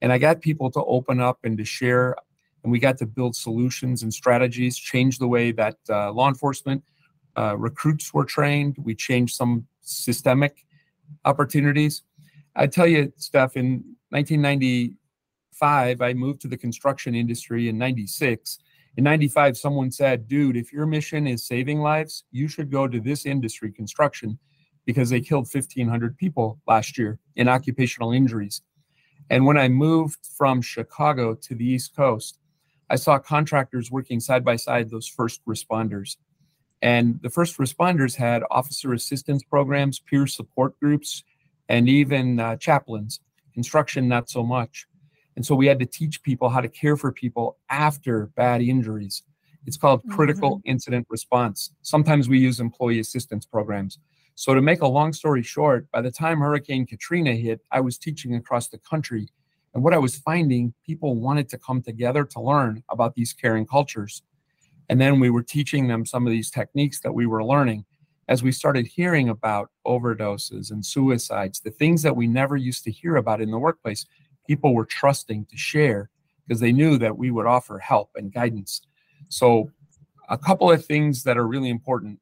And 0.00 0.12
I 0.12 0.18
got 0.18 0.40
people 0.40 0.70
to 0.70 0.84
open 0.84 1.20
up 1.20 1.40
and 1.44 1.58
to 1.58 1.64
share 1.64 2.16
and 2.62 2.72
we 2.72 2.78
got 2.78 2.98
to 2.98 3.06
build 3.06 3.36
solutions 3.36 4.02
and 4.02 4.12
strategies, 4.12 4.76
change 4.76 5.18
the 5.18 5.28
way 5.28 5.52
that 5.52 5.76
uh, 5.88 6.12
law 6.12 6.28
enforcement 6.28 6.82
uh, 7.36 7.56
recruits 7.56 8.12
were 8.12 8.24
trained. 8.24 8.76
We 8.82 8.94
changed 8.94 9.34
some 9.36 9.66
systemic 9.80 10.66
opportunities. 11.24 12.02
I 12.58 12.66
tell 12.66 12.88
you, 12.88 13.12
Steph, 13.16 13.56
in 13.56 13.84
1995, 14.10 16.02
I 16.02 16.12
moved 16.12 16.40
to 16.40 16.48
the 16.48 16.56
construction 16.56 17.14
industry 17.14 17.68
in 17.68 17.78
96. 17.78 18.58
In 18.96 19.04
95, 19.04 19.56
someone 19.56 19.92
said, 19.92 20.26
dude, 20.26 20.56
if 20.56 20.72
your 20.72 20.84
mission 20.84 21.28
is 21.28 21.46
saving 21.46 21.78
lives, 21.78 22.24
you 22.32 22.48
should 22.48 22.72
go 22.72 22.88
to 22.88 23.00
this 23.00 23.26
industry, 23.26 23.70
construction, 23.70 24.40
because 24.86 25.08
they 25.08 25.20
killed 25.20 25.46
1,500 25.46 26.18
people 26.18 26.58
last 26.66 26.98
year 26.98 27.20
in 27.36 27.46
occupational 27.46 28.10
injuries. 28.10 28.62
And 29.30 29.46
when 29.46 29.56
I 29.56 29.68
moved 29.68 30.26
from 30.36 30.60
Chicago 30.60 31.34
to 31.34 31.54
the 31.54 31.64
East 31.64 31.94
Coast, 31.94 32.40
I 32.90 32.96
saw 32.96 33.20
contractors 33.20 33.92
working 33.92 34.18
side 34.18 34.44
by 34.44 34.56
side 34.56 34.90
those 34.90 35.06
first 35.06 35.44
responders. 35.46 36.16
And 36.82 37.22
the 37.22 37.30
first 37.30 37.56
responders 37.58 38.16
had 38.16 38.42
officer 38.50 38.92
assistance 38.94 39.44
programs, 39.44 40.00
peer 40.00 40.26
support 40.26 40.76
groups, 40.80 41.22
and 41.68 41.88
even 41.88 42.40
uh, 42.40 42.56
chaplains. 42.56 43.20
Instruction, 43.54 44.08
not 44.08 44.30
so 44.30 44.42
much. 44.42 44.86
And 45.36 45.44
so 45.44 45.54
we 45.54 45.66
had 45.66 45.78
to 45.80 45.86
teach 45.86 46.22
people 46.22 46.48
how 46.48 46.60
to 46.60 46.68
care 46.68 46.96
for 46.96 47.12
people 47.12 47.58
after 47.70 48.26
bad 48.36 48.60
injuries. 48.60 49.22
It's 49.66 49.76
called 49.76 50.02
critical 50.10 50.58
mm-hmm. 50.58 50.70
incident 50.70 51.06
response. 51.10 51.72
Sometimes 51.82 52.28
we 52.28 52.38
use 52.38 52.60
employee 52.60 53.00
assistance 53.00 53.46
programs. 53.46 53.98
So, 54.34 54.54
to 54.54 54.62
make 54.62 54.82
a 54.82 54.86
long 54.86 55.12
story 55.12 55.42
short, 55.42 55.90
by 55.90 56.00
the 56.00 56.12
time 56.12 56.38
Hurricane 56.38 56.86
Katrina 56.86 57.34
hit, 57.34 57.60
I 57.72 57.80
was 57.80 57.98
teaching 57.98 58.36
across 58.36 58.68
the 58.68 58.78
country 58.78 59.28
and 59.74 59.84
what 59.84 59.94
I 59.94 59.98
was 59.98 60.16
finding, 60.16 60.74
people 60.84 61.14
wanted 61.16 61.48
to 61.50 61.58
come 61.58 61.82
together 61.82 62.24
to 62.24 62.40
learn 62.40 62.82
about 62.90 63.14
these 63.14 63.32
caring 63.32 63.66
cultures. 63.66 64.22
And 64.88 65.00
then 65.00 65.20
we 65.20 65.30
were 65.30 65.42
teaching 65.42 65.88
them 65.88 66.06
some 66.06 66.26
of 66.26 66.32
these 66.32 66.50
techniques 66.50 67.00
that 67.02 67.12
we 67.12 67.26
were 67.26 67.44
learning 67.44 67.84
as 68.28 68.42
we 68.42 68.52
started 68.52 68.86
hearing 68.86 69.28
about 69.28 69.70
overdoses 69.86 70.70
and 70.70 70.84
suicides, 70.84 71.60
the 71.60 71.70
things 71.70 72.02
that 72.02 72.14
we 72.16 72.26
never 72.26 72.56
used 72.56 72.84
to 72.84 72.90
hear 72.90 73.16
about 73.16 73.40
in 73.40 73.50
the 73.50 73.58
workplace. 73.58 74.06
People 74.46 74.74
were 74.74 74.86
trusting 74.86 75.46
to 75.46 75.56
share 75.56 76.10
because 76.46 76.60
they 76.60 76.72
knew 76.72 76.98
that 76.98 77.16
we 77.16 77.30
would 77.30 77.46
offer 77.46 77.78
help 77.78 78.10
and 78.14 78.32
guidance. 78.32 78.82
So, 79.28 79.70
a 80.30 80.38
couple 80.38 80.70
of 80.70 80.84
things 80.84 81.22
that 81.24 81.38
are 81.38 81.46
really 81.46 81.70
important 81.70 82.20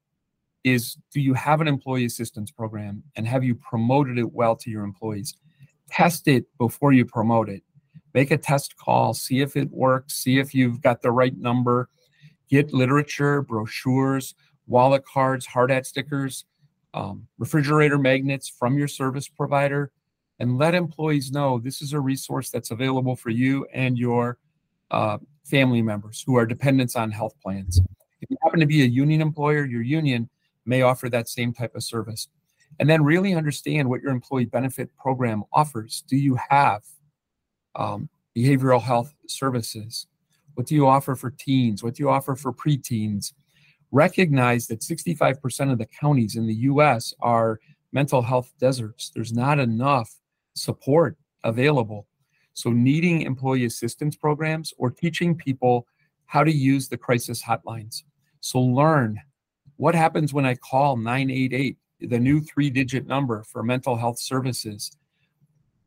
is 0.63 0.97
do 1.13 1.21
you 1.21 1.35
have 1.35 1.61
an 1.61 1.69
employee 1.69 2.05
assistance 2.05 2.51
program 2.51 3.03
and 3.17 3.27
have 3.27 3.43
you 3.43 3.55
promoted 3.57 4.17
it 4.19 4.33
well 4.33 4.55
to 4.57 4.71
your 4.71 4.85
employees? 4.85 5.35
test 5.89 6.29
it 6.29 6.47
before 6.59 6.93
you 6.93 7.05
promote 7.05 7.49
it. 7.49 7.63
Make 8.15 8.31
a 8.31 8.39
test 8.39 8.77
call, 8.77 9.15
see 9.15 9.41
if 9.41 9.57
it 9.57 9.71
works, 9.71 10.15
see 10.15 10.39
if 10.39 10.55
you've 10.55 10.81
got 10.81 11.03
the 11.03 11.11
right 11.11 11.37
number. 11.37 11.89
Get 12.49 12.73
literature, 12.73 13.43
brochures, 13.43 14.35
wallet 14.67 15.05
cards, 15.05 15.47
hard 15.47 15.71
hat 15.71 15.87
stickers, 15.87 16.45
um, 16.95 17.27
refrigerator 17.39 17.99
magnets 17.99 18.49
from 18.49 18.77
your 18.79 18.89
service 18.89 19.29
provider. 19.29 19.93
and 20.39 20.59
let 20.59 20.75
employees 20.75 21.33
know 21.33 21.59
this 21.59 21.81
is 21.81 21.93
a 21.93 22.01
resource 22.01 22.51
that's 22.51 22.71
available 22.71 23.17
for 23.17 23.31
you 23.31 23.67
and 23.73 23.99
your 23.99 24.39
uh, 24.91 25.19
family 25.45 25.83
members 25.83 26.23
who 26.27 26.37
are 26.37 26.47
dependents 26.47 26.97
on 26.97 27.11
health 27.11 27.35
plans. 27.43 27.81
If 28.21 28.31
you 28.31 28.37
happen 28.43 28.61
to 28.61 28.67
be 28.67 28.83
a 28.83 28.87
union 28.87 29.21
employer, 29.21 29.65
your 29.65 29.83
union 29.83 30.29
may 30.65 30.83
offer 30.83 31.09
that 31.09 31.29
same 31.29 31.53
type 31.53 31.75
of 31.75 31.83
service. 31.83 32.29
And 32.79 32.91
then 32.91 33.03
really 33.03 33.35
understand 33.35 33.89
what 33.89 34.03
your 34.03 34.11
employee 34.11 34.45
benefit 34.45 34.95
program 34.99 35.45
offers. 35.53 36.05
Do 36.07 36.17
you 36.17 36.39
have 36.51 36.83
um, 37.75 38.09
behavioral 38.37 38.83
health 38.83 39.15
services? 39.27 40.07
What 40.55 40.67
do 40.67 40.75
you 40.75 40.87
offer 40.87 41.15
for 41.15 41.31
teens? 41.31 41.83
What 41.83 41.95
do 41.95 42.03
you 42.03 42.11
offer 42.11 42.35
for 42.35 42.53
preteens? 42.53 43.33
Recognize 43.93 44.67
that 44.67 44.81
65% 44.81 45.73
of 45.73 45.79
the 45.79 45.87
counties 45.87 46.37
in 46.37 46.47
the 46.47 46.55
US 46.55 47.15
are 47.21 47.61
mental 47.93 48.23
health 48.23 48.53
deserts. 48.59 49.11
There's 49.15 49.33
not 49.33 49.59
enough 49.59 50.13
support 50.55 51.17
available. 51.45 52.07
So, 52.55 52.71
needing 52.71 53.23
employee 53.23 53.67
assistance 53.67 54.17
programs 54.17 54.73
or 54.79 54.91
teaching 54.91 55.35
people 55.35 55.87
how 56.25 56.43
to 56.43 56.53
use 56.53 56.89
the 56.89 56.97
crisis 56.97 57.43
hotlines. 57.43 58.03
So, 58.41 58.61
learn 58.61 59.21
what 59.77 59.95
happens 59.95 60.33
when 60.33 60.47
I 60.47 60.55
call 60.55 60.97
988, 60.97 61.77
the 62.01 62.19
new 62.19 62.41
three 62.41 62.71
digit 62.71 63.07
number 63.07 63.45
for 63.45 63.63
mental 63.63 63.97
health 63.97 64.19
services, 64.19 64.97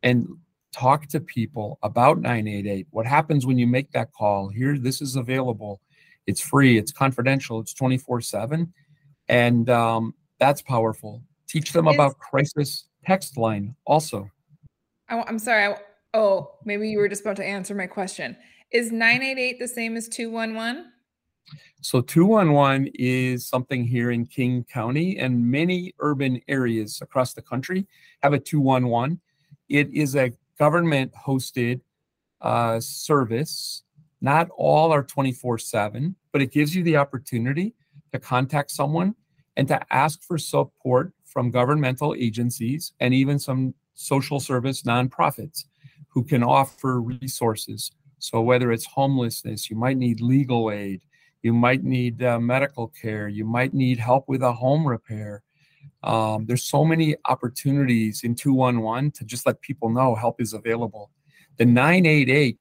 and 0.04 0.28
talk 0.72 1.08
to 1.08 1.20
people 1.20 1.80
about 1.82 2.22
988. 2.22 2.88
What 2.92 3.06
happens 3.06 3.46
when 3.46 3.58
you 3.58 3.68
make 3.68 3.92
that 3.92 4.14
call? 4.14 4.50
Here, 4.50 4.78
this 4.78 5.02
is 5.02 5.16
available. 5.16 5.82
It's 6.30 6.42
free, 6.42 6.78
it's 6.78 6.92
confidential, 6.92 7.60
it's 7.60 7.74
24 7.74 8.22
7. 8.22 8.72
And 9.28 9.70
um, 9.70 10.14
that's 10.40 10.62
powerful. 10.62 11.24
Teach 11.48 11.74
them 11.74 11.88
about 11.88 12.18
crisis 12.20 12.86
text 13.06 13.38
line 13.38 13.76
also. 13.86 14.30
I, 15.10 15.24
am 15.28 15.40
sorry. 15.40 15.74
I, 15.74 15.78
oh, 16.14 16.52
maybe 16.66 16.90
you 16.90 17.00
were 17.00 17.10
just 17.10 17.22
about 17.22 17.38
to 17.38 17.46
answer 17.46 17.74
my 17.74 17.88
question. 17.88 18.38
Is 18.72 18.92
988 18.92 19.60
the 19.60 19.68
same 19.68 19.98
as 19.98 20.08
211? 20.08 20.92
So 21.82 22.02
211 22.02 22.92
is 22.96 23.48
something 23.48 23.84
here 23.84 24.12
in 24.12 24.28
King 24.28 24.64
County 24.72 25.18
and 25.18 25.50
many 25.50 25.94
urban 26.00 26.40
areas 26.48 27.02
across 27.02 27.34
the 27.34 27.42
country 27.42 27.88
have 28.22 28.34
a 28.34 28.40
211. 28.40 29.20
It 29.70 29.92
is 29.92 30.16
a 30.16 30.32
government 30.60 31.12
hosted 31.14 31.82
uh, 32.42 32.80
service. 32.80 33.84
Not 34.22 34.50
all 34.56 34.92
are 34.92 35.04
24 35.04 35.58
7, 35.58 36.16
but 36.32 36.42
it 36.42 36.52
gives 36.52 36.76
you 36.76 36.84
the 36.84 36.98
opportunity 36.98 37.74
to 38.12 38.20
contact 38.20 38.72
someone 38.72 39.16
and 39.58 39.68
to 39.68 39.80
ask 39.94 40.24
for 40.24 40.38
support 40.38 41.14
from 41.26 41.52
governmental 41.52 42.16
agencies 42.18 42.94
and 43.00 43.14
even 43.14 43.38
some 43.38 43.74
social 43.94 44.40
service 44.40 44.84
nonprofits 44.84 45.66
who 46.08 46.24
can 46.24 46.44
offer 46.44 47.02
resources. 47.02 47.92
So, 48.20 48.42
whether 48.42 48.72
it's 48.72 48.86
homelessness, 48.86 49.70
you 49.70 49.76
might 49.76 49.98
need 49.98 50.22
legal 50.22 50.72
aid, 50.72 51.02
you 51.42 51.54
might 51.54 51.84
need 51.84 52.24
uh, 52.24 52.40
medical 52.40 52.88
care, 52.88 53.28
you 53.28 53.46
might 53.46 53.74
need 53.74 54.00
help 54.00 54.28
with 54.28 54.42
a 54.42 54.52
home 54.52 54.88
repair. 54.88 55.44
Um, 56.04 56.46
there's 56.46 56.64
so 56.64 56.86
many 56.86 57.16
opportunities 57.26 58.24
in 58.24 58.36
211 58.36 59.12
to 59.12 59.26
just 59.26 59.46
let 59.46 59.62
people 59.62 59.90
know 59.90 60.16
help 60.16 60.42
is 60.42 60.54
available. 60.54 61.12
The 61.58 61.66
988 61.66 62.58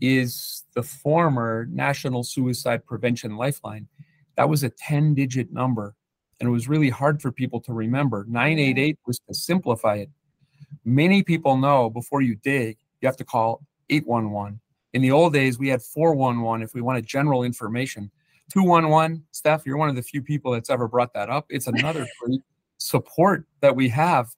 is 0.00 0.64
the 0.74 0.82
former 0.82 1.66
National 1.70 2.22
Suicide 2.22 2.84
Prevention 2.84 3.36
Lifeline. 3.36 3.88
That 4.36 4.48
was 4.48 4.62
a 4.62 4.70
10 4.70 5.14
digit 5.14 5.52
number, 5.52 5.94
and 6.40 6.48
it 6.48 6.52
was 6.52 6.68
really 6.68 6.90
hard 6.90 7.22
for 7.22 7.32
people 7.32 7.60
to 7.62 7.72
remember. 7.72 8.24
988 8.28 8.98
was 9.06 9.18
to 9.28 9.34
simplify 9.34 9.96
it. 9.96 10.10
Many 10.84 11.22
people 11.22 11.56
know 11.56 11.90
before 11.90 12.20
you 12.20 12.36
dig, 12.36 12.78
you 13.00 13.06
have 13.06 13.16
to 13.16 13.24
call 13.24 13.62
811. 13.90 14.60
In 14.92 15.02
the 15.02 15.10
old 15.10 15.32
days, 15.32 15.58
we 15.58 15.68
had 15.68 15.82
411 15.82 16.62
if 16.62 16.74
we 16.74 16.80
wanted 16.80 17.06
general 17.06 17.42
information. 17.42 18.10
211, 18.52 19.24
Steph, 19.32 19.66
you're 19.66 19.76
one 19.76 19.88
of 19.88 19.96
the 19.96 20.02
few 20.02 20.22
people 20.22 20.52
that's 20.52 20.70
ever 20.70 20.86
brought 20.86 21.12
that 21.14 21.28
up. 21.28 21.46
It's 21.48 21.66
another 21.66 22.06
great 22.20 22.40
support 22.78 23.46
that 23.60 23.74
we 23.74 23.88
have. 23.88 24.28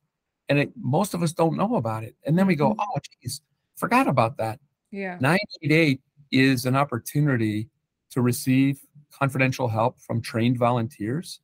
And 0.49 0.59
it, 0.59 0.73
most 0.81 1.15
of 1.15 1.23
us 1.23 1.33
don't 1.33 1.57
know 1.57 1.77
about 1.77 2.05
it. 2.05 2.17
And 2.25 2.39
then 2.39 2.47
we 2.47 2.55
go, 2.55 2.71
mm-hmm. 2.71 2.81
oh, 2.81 3.01
geez, 3.23 3.43
forgot 3.77 4.09
about 4.09 4.39
that. 4.39 4.61
Yeah. 4.91 5.19
988 5.21 6.01
is 6.31 6.67
an 6.67 6.77
opportunity 6.77 7.69
to 8.11 8.23
receive 8.23 8.81
confidential 9.11 9.69
help 9.69 10.01
from 10.01 10.21
trained 10.21 10.59
volunteers 10.59 11.41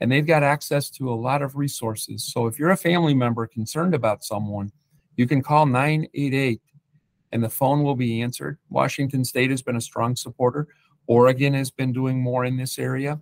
and 0.00 0.10
they've 0.10 0.26
got 0.26 0.42
access 0.42 0.90
to 0.90 1.10
a 1.10 1.14
lot 1.14 1.42
of 1.42 1.56
resources. 1.56 2.24
So 2.24 2.46
if 2.46 2.58
you're 2.58 2.70
a 2.70 2.76
family 2.76 3.14
member 3.14 3.46
concerned 3.46 3.94
about 3.94 4.24
someone, 4.24 4.70
you 5.16 5.26
can 5.26 5.42
call 5.42 5.66
988 5.66 6.60
and 7.32 7.42
the 7.42 7.48
phone 7.48 7.82
will 7.82 7.96
be 7.96 8.22
answered. 8.22 8.58
Washington 8.70 9.24
State 9.24 9.50
has 9.50 9.62
been 9.62 9.76
a 9.76 9.80
strong 9.80 10.14
supporter. 10.14 10.68
Oregon 11.06 11.54
has 11.54 11.70
been 11.70 11.92
doing 11.92 12.20
more 12.20 12.44
in 12.44 12.56
this 12.56 12.78
area. 12.78 13.20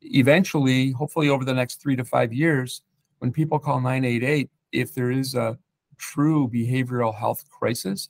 Eventually, 0.00 0.92
hopefully 0.92 1.28
over 1.28 1.44
the 1.44 1.54
next 1.54 1.82
three 1.82 1.96
to 1.96 2.04
five 2.04 2.32
years, 2.32 2.82
when 3.18 3.32
people 3.32 3.58
call 3.58 3.80
988, 3.80 4.48
if 4.72 4.94
there 4.94 5.10
is 5.10 5.34
a 5.34 5.58
true 5.98 6.48
behavioral 6.48 7.14
health 7.14 7.44
crisis, 7.50 8.08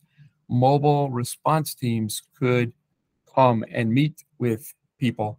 mobile 0.49 1.11
response 1.11 1.75
teams 1.75 2.23
could 2.39 2.73
come 3.35 3.65
and 3.71 3.91
meet 3.91 4.25
with 4.39 4.75
people 4.99 5.39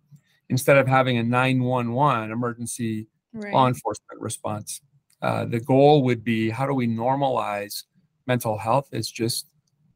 instead 0.49 0.77
of 0.77 0.87
having 0.87 1.17
a 1.17 1.23
911 1.23 2.31
emergency 2.31 3.07
right. 3.33 3.53
law 3.53 3.67
enforcement 3.67 4.19
response. 4.19 4.81
Uh, 5.21 5.45
the 5.45 5.59
goal 5.59 6.03
would 6.03 6.23
be 6.23 6.49
how 6.49 6.65
do 6.65 6.73
we 6.73 6.87
normalize 6.87 7.83
mental 8.25 8.57
health 8.57 8.89
as 8.93 9.09
just 9.09 9.47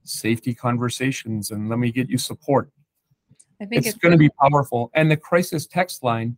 safety 0.04 0.54
conversations 0.54 1.52
and 1.52 1.70
let 1.70 1.80
me 1.80 1.92
get 1.92 2.10
you 2.10 2.18
support. 2.18 2.70
I 3.62 3.66
think 3.66 3.80
it's, 3.80 3.96
it's 3.96 3.98
going 3.98 4.12
to 4.12 4.18
be 4.18 4.30
powerful. 4.42 4.92
And 4.94 5.10
the 5.10 5.18
crisis 5.18 5.66
text 5.66 6.04
line, 6.04 6.38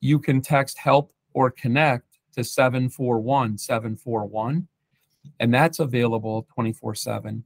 you 0.00 0.18
can 0.18 0.40
text 0.40 0.78
help 0.78 1.12
or 1.32 1.50
connect 1.50 2.18
to 2.34 2.42
741 2.42 3.58
741, 3.58 4.66
and 5.38 5.54
that's 5.54 5.78
available 5.78 6.46
24 6.54 6.94
7. 6.94 7.44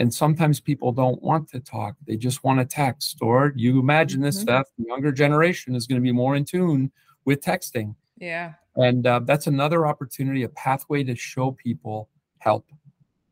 And 0.00 0.12
sometimes 0.12 0.60
people 0.60 0.92
don't 0.92 1.22
want 1.22 1.50
to 1.50 1.60
talk. 1.60 1.94
They 2.06 2.16
just 2.16 2.42
want 2.42 2.58
to 2.58 2.64
text. 2.64 3.18
Or 3.20 3.52
you 3.54 3.78
imagine 3.78 4.22
this 4.22 4.36
mm-hmm. 4.36 4.44
stuff, 4.44 4.66
the 4.78 4.86
younger 4.86 5.12
generation 5.12 5.74
is 5.74 5.86
going 5.86 6.00
to 6.00 6.02
be 6.02 6.10
more 6.10 6.36
in 6.36 6.46
tune 6.46 6.90
with 7.26 7.42
texting. 7.42 7.94
Yeah. 8.16 8.54
And 8.76 9.06
uh, 9.06 9.20
that's 9.24 9.46
another 9.46 9.86
opportunity, 9.86 10.44
a 10.44 10.48
pathway 10.48 11.04
to 11.04 11.14
show 11.14 11.52
people 11.52 12.08
help. 12.38 12.64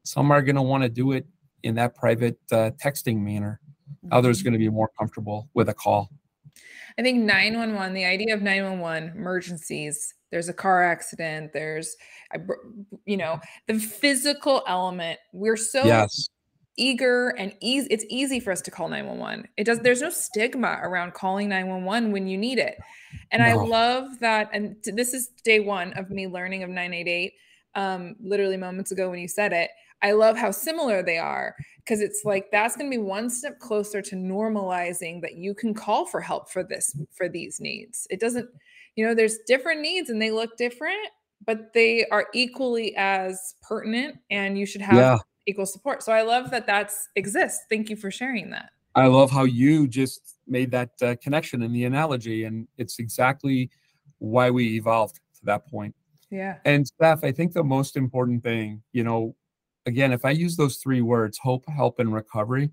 Some 0.02 0.30
are 0.30 0.42
going 0.42 0.56
to 0.56 0.62
want 0.62 0.82
to 0.82 0.90
do 0.90 1.12
it 1.12 1.26
in 1.62 1.74
that 1.76 1.94
private 1.94 2.38
uh, 2.52 2.72
texting 2.72 3.16
manner. 3.22 3.60
Mm-hmm. 4.04 4.12
Others 4.12 4.42
are 4.42 4.44
going 4.44 4.52
to 4.52 4.58
be 4.58 4.68
more 4.68 4.90
comfortable 4.98 5.48
with 5.54 5.70
a 5.70 5.74
call. 5.74 6.10
I 6.98 7.02
think 7.02 7.24
911, 7.24 7.94
the 7.94 8.04
idea 8.04 8.34
of 8.34 8.42
911 8.42 9.16
emergencies, 9.16 10.12
there's 10.30 10.50
a 10.50 10.52
car 10.52 10.84
accident, 10.84 11.54
there's, 11.54 11.96
you 13.06 13.16
know, 13.16 13.40
the 13.68 13.78
physical 13.78 14.62
element. 14.66 15.18
We're 15.32 15.56
so 15.56 15.86
yes 15.86 16.28
eager 16.78 17.30
and 17.38 17.54
easy 17.60 17.88
it's 17.90 18.04
easy 18.08 18.40
for 18.40 18.52
us 18.52 18.62
to 18.62 18.70
call 18.70 18.88
911 18.88 19.46
it 19.56 19.64
does 19.64 19.80
there's 19.80 20.00
no 20.00 20.10
stigma 20.10 20.78
around 20.82 21.12
calling 21.12 21.48
911 21.48 22.12
when 22.12 22.26
you 22.26 22.38
need 22.38 22.58
it. 22.58 22.78
And 23.30 23.42
no. 23.42 23.48
i 23.48 23.52
love 23.52 24.18
that 24.20 24.48
and 24.52 24.76
this 24.84 25.12
is 25.12 25.28
day 25.44 25.60
one 25.60 25.92
of 25.94 26.10
me 26.10 26.26
learning 26.26 26.62
of 26.62 26.70
988 26.70 27.32
um, 27.74 28.16
literally 28.20 28.56
moments 28.56 28.90
ago 28.90 29.10
when 29.10 29.20
you 29.20 29.28
said 29.28 29.52
it. 29.52 29.70
I 30.00 30.12
love 30.12 30.36
how 30.36 30.52
similar 30.52 31.02
they 31.02 31.18
are 31.18 31.54
because 31.78 32.00
it's 32.00 32.22
like 32.24 32.46
that's 32.52 32.76
going 32.76 32.90
to 32.90 32.96
be 32.96 33.02
one 33.02 33.28
step 33.28 33.58
closer 33.58 34.00
to 34.00 34.14
normalizing 34.14 35.20
that 35.22 35.34
you 35.34 35.54
can 35.54 35.74
call 35.74 36.06
for 36.06 36.20
help 36.20 36.50
for 36.50 36.62
this 36.62 36.96
for 37.12 37.28
these 37.28 37.60
needs. 37.60 38.06
It 38.10 38.20
doesn't 38.20 38.48
you 38.98 39.06
know 39.06 39.14
there's 39.14 39.38
different 39.46 39.80
needs 39.80 40.10
and 40.10 40.20
they 40.20 40.32
look 40.32 40.56
different 40.56 41.08
but 41.46 41.72
they 41.72 42.04
are 42.06 42.26
equally 42.34 42.94
as 42.96 43.54
pertinent 43.62 44.16
and 44.30 44.58
you 44.58 44.66
should 44.66 44.80
have 44.80 44.96
yeah 44.96 45.18
equal 45.48 45.66
support. 45.66 46.02
So 46.02 46.12
I 46.12 46.22
love 46.22 46.50
that 46.50 46.66
that's 46.66 47.08
exists. 47.16 47.62
Thank 47.70 47.88
you 47.90 47.96
for 47.96 48.10
sharing 48.10 48.50
that. 48.50 48.70
I 48.94 49.06
love 49.06 49.30
how 49.30 49.44
you 49.44 49.88
just 49.88 50.36
made 50.46 50.70
that 50.72 50.90
uh, 51.02 51.14
connection 51.22 51.62
in 51.62 51.72
the 51.72 51.84
analogy, 51.84 52.44
and 52.44 52.68
it's 52.76 52.98
exactly 52.98 53.70
why 54.18 54.50
we 54.50 54.76
evolved 54.76 55.16
to 55.16 55.44
that 55.44 55.66
point. 55.68 55.94
Yeah. 56.30 56.56
And 56.64 56.86
Steph, 56.86 57.24
I 57.24 57.32
think 57.32 57.52
the 57.52 57.64
most 57.64 57.96
important 57.96 58.42
thing, 58.42 58.82
you 58.92 59.04
know, 59.04 59.34
again, 59.86 60.12
if 60.12 60.24
I 60.24 60.30
use 60.30 60.56
those 60.56 60.76
three 60.76 61.00
words, 61.00 61.38
hope, 61.38 61.64
help, 61.68 61.98
and 61.98 62.12
recovery, 62.12 62.70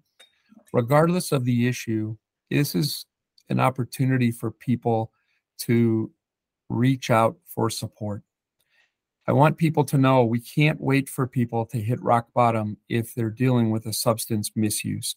regardless 0.74 1.32
of 1.32 1.46
the 1.46 1.68
issue, 1.68 2.18
this 2.50 2.76
is 2.76 3.06
an 3.50 3.60
opportunity 3.60 4.32
for 4.32 4.52
people 4.52 5.12
to 5.60 6.12
reach 6.70 7.10
out 7.12 7.38
for 7.46 7.70
support. 7.70 8.24
I 9.28 9.32
want 9.32 9.58
people 9.58 9.84
to 9.86 9.98
know 9.98 10.24
we 10.24 10.40
can't 10.40 10.80
wait 10.80 11.10
for 11.10 11.26
people 11.26 11.66
to 11.68 11.82
hit 11.82 12.02
rock 12.04 12.28
bottom 12.34 12.78
if 12.90 13.16
they're 13.16 13.32
dealing 13.32 13.72
with 13.72 13.88
a 13.88 13.94
substance 13.94 14.52
misuse. 14.56 15.16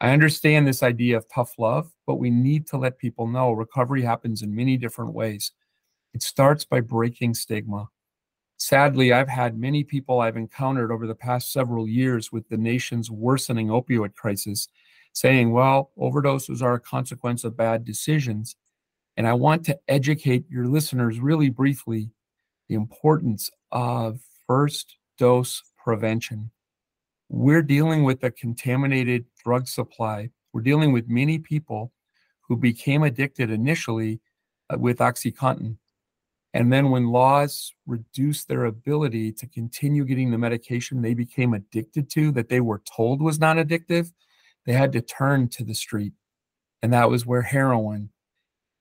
I 0.00 0.12
understand 0.12 0.66
this 0.66 0.82
idea 0.82 1.18
of 1.18 1.28
tough 1.28 1.58
love, 1.58 1.90
but 2.06 2.16
we 2.16 2.30
need 2.30 2.66
to 2.68 2.78
let 2.78 2.98
people 2.98 3.26
know 3.26 3.52
recovery 3.52 4.02
happens 4.02 4.40
in 4.42 4.54
many 4.54 4.78
different 4.78 5.12
ways. 5.12 5.52
It 6.14 6.22
starts 6.22 6.64
by 6.64 6.80
breaking 6.80 7.34
stigma. 7.34 7.88
Sadly, 8.56 9.12
I've 9.12 9.28
had 9.28 9.58
many 9.58 9.84
people 9.84 10.20
I've 10.20 10.36
encountered 10.36 10.90
over 10.90 11.06
the 11.06 11.14
past 11.14 11.52
several 11.52 11.86
years 11.86 12.32
with 12.32 12.48
the 12.48 12.56
nation's 12.56 13.10
worsening 13.10 13.68
opioid 13.68 14.14
crisis 14.14 14.68
saying, 15.12 15.52
well, 15.52 15.90
overdoses 15.98 16.62
are 16.62 16.74
a 16.74 16.80
consequence 16.80 17.44
of 17.44 17.56
bad 17.56 17.84
decisions. 17.84 18.56
And 19.18 19.26
I 19.26 19.34
want 19.34 19.64
to 19.66 19.78
educate 19.88 20.46
your 20.48 20.66
listeners 20.66 21.20
really 21.20 21.50
briefly 21.50 22.10
the 22.72 22.76
importance 22.76 23.50
of 23.70 24.18
first 24.46 24.96
dose 25.18 25.62
prevention. 25.76 26.50
We're 27.28 27.62
dealing 27.62 28.02
with 28.02 28.24
a 28.24 28.30
contaminated 28.30 29.26
drug 29.44 29.68
supply. 29.68 30.30
We're 30.54 30.62
dealing 30.62 30.90
with 30.90 31.06
many 31.06 31.38
people 31.38 31.92
who 32.48 32.56
became 32.56 33.02
addicted 33.02 33.50
initially 33.50 34.20
uh, 34.70 34.78
with 34.78 35.00
OxyContin 35.00 35.76
and 36.54 36.72
then 36.72 36.90
when 36.90 37.08
laws 37.08 37.74
reduced 37.86 38.48
their 38.48 38.64
ability 38.64 39.32
to 39.32 39.46
continue 39.46 40.04
getting 40.04 40.30
the 40.30 40.38
medication 40.38 41.00
they 41.00 41.14
became 41.14 41.52
addicted 41.52 42.10
to 42.10 42.30
that 42.32 42.48
they 42.48 42.60
were 42.60 42.82
told 42.84 43.20
was 43.20 43.38
non 43.38 43.56
addictive, 43.56 44.12
they 44.66 44.72
had 44.72 44.92
to 44.92 45.00
turn 45.00 45.48
to 45.48 45.64
the 45.64 45.74
street. 45.74 46.12
And 46.82 46.92
that 46.92 47.10
was 47.10 47.24
where 47.24 47.42
heroin 47.42 48.10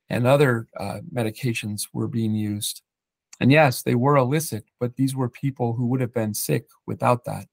and 0.09 0.27
other 0.27 0.67
uh, 0.77 0.99
medications 1.13 1.83
were 1.93 2.07
being 2.07 2.35
used. 2.35 2.81
And 3.41 3.51
yes, 3.51 3.81
they 3.81 3.95
were 3.95 4.15
illicit, 4.15 4.65
but 4.79 4.95
these 4.95 5.15
were 5.15 5.27
people 5.27 5.73
who 5.73 5.87
would 5.87 5.99
have 5.99 6.13
been 6.13 6.33
sick 6.33 6.67
without 6.85 7.25
that. 7.25 7.47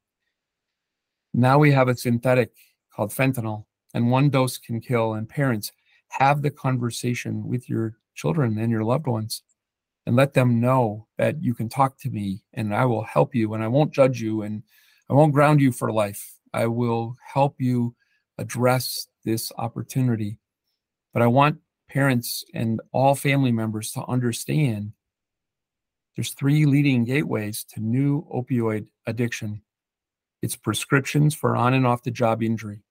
Now 1.33 1.59
we 1.59 1.73
have 1.73 1.89
a 1.89 1.97
synthetic 1.97 2.53
called 2.95 3.11
fentanyl, 3.11 3.65
and 3.95 4.11
one 4.11 4.29
dose 4.29 4.59
can 4.59 4.81
kill. 4.81 5.15
And 5.15 5.27
parents, 5.27 5.73
have 6.09 6.43
the 6.43 6.51
conversation 6.51 7.47
with 7.47 7.69
your 7.69 7.97
children 8.15 8.59
and 8.59 8.71
your 8.71 8.85
loved 8.85 9.07
ones 9.07 9.43
and 10.07 10.17
let 10.17 10.35
them 10.35 10.61
know 10.61 11.07
that 11.19 11.43
you 11.43 11.55
can 11.55 11.69
talk 11.69 11.99
to 11.99 12.11
me 12.11 12.43
and 12.55 12.75
I 12.75 12.85
will 12.85 13.05
help 13.05 13.35
you 13.35 13.55
and 13.55 13.63
I 13.63 13.69
won't 13.69 13.93
judge 13.93 14.21
you 14.21 14.43
and 14.43 14.63
I 15.09 15.13
won't 15.13 15.35
ground 15.35 15.61
you 15.61 15.71
for 15.71 15.93
life. 15.93 16.39
I 16.53 16.67
will 16.67 17.17
help 17.35 17.57
you 17.61 17.95
address 18.39 19.07
this 19.25 19.53
opportunity. 19.59 20.39
But 21.13 21.23
I 21.23 21.27
want 21.27 21.59
parents 21.89 22.45
and 22.55 22.81
all 22.93 23.15
family 23.15 23.53
members 23.53 23.93
to 23.93 24.05
understand 24.07 24.93
there's 26.19 26.33
three 26.33 26.67
leading 26.67 27.05
gateways 27.05 27.63
to 27.63 27.79
new 27.79 28.27
opioid 28.35 28.89
addiction. 29.07 29.63
It's 30.43 30.57
prescriptions 30.57 31.33
for 31.33 31.55
on 31.55 31.75
and 31.75 31.87
off 31.87 32.03
the 32.03 32.11
job 32.11 32.43
injury. 32.43 32.83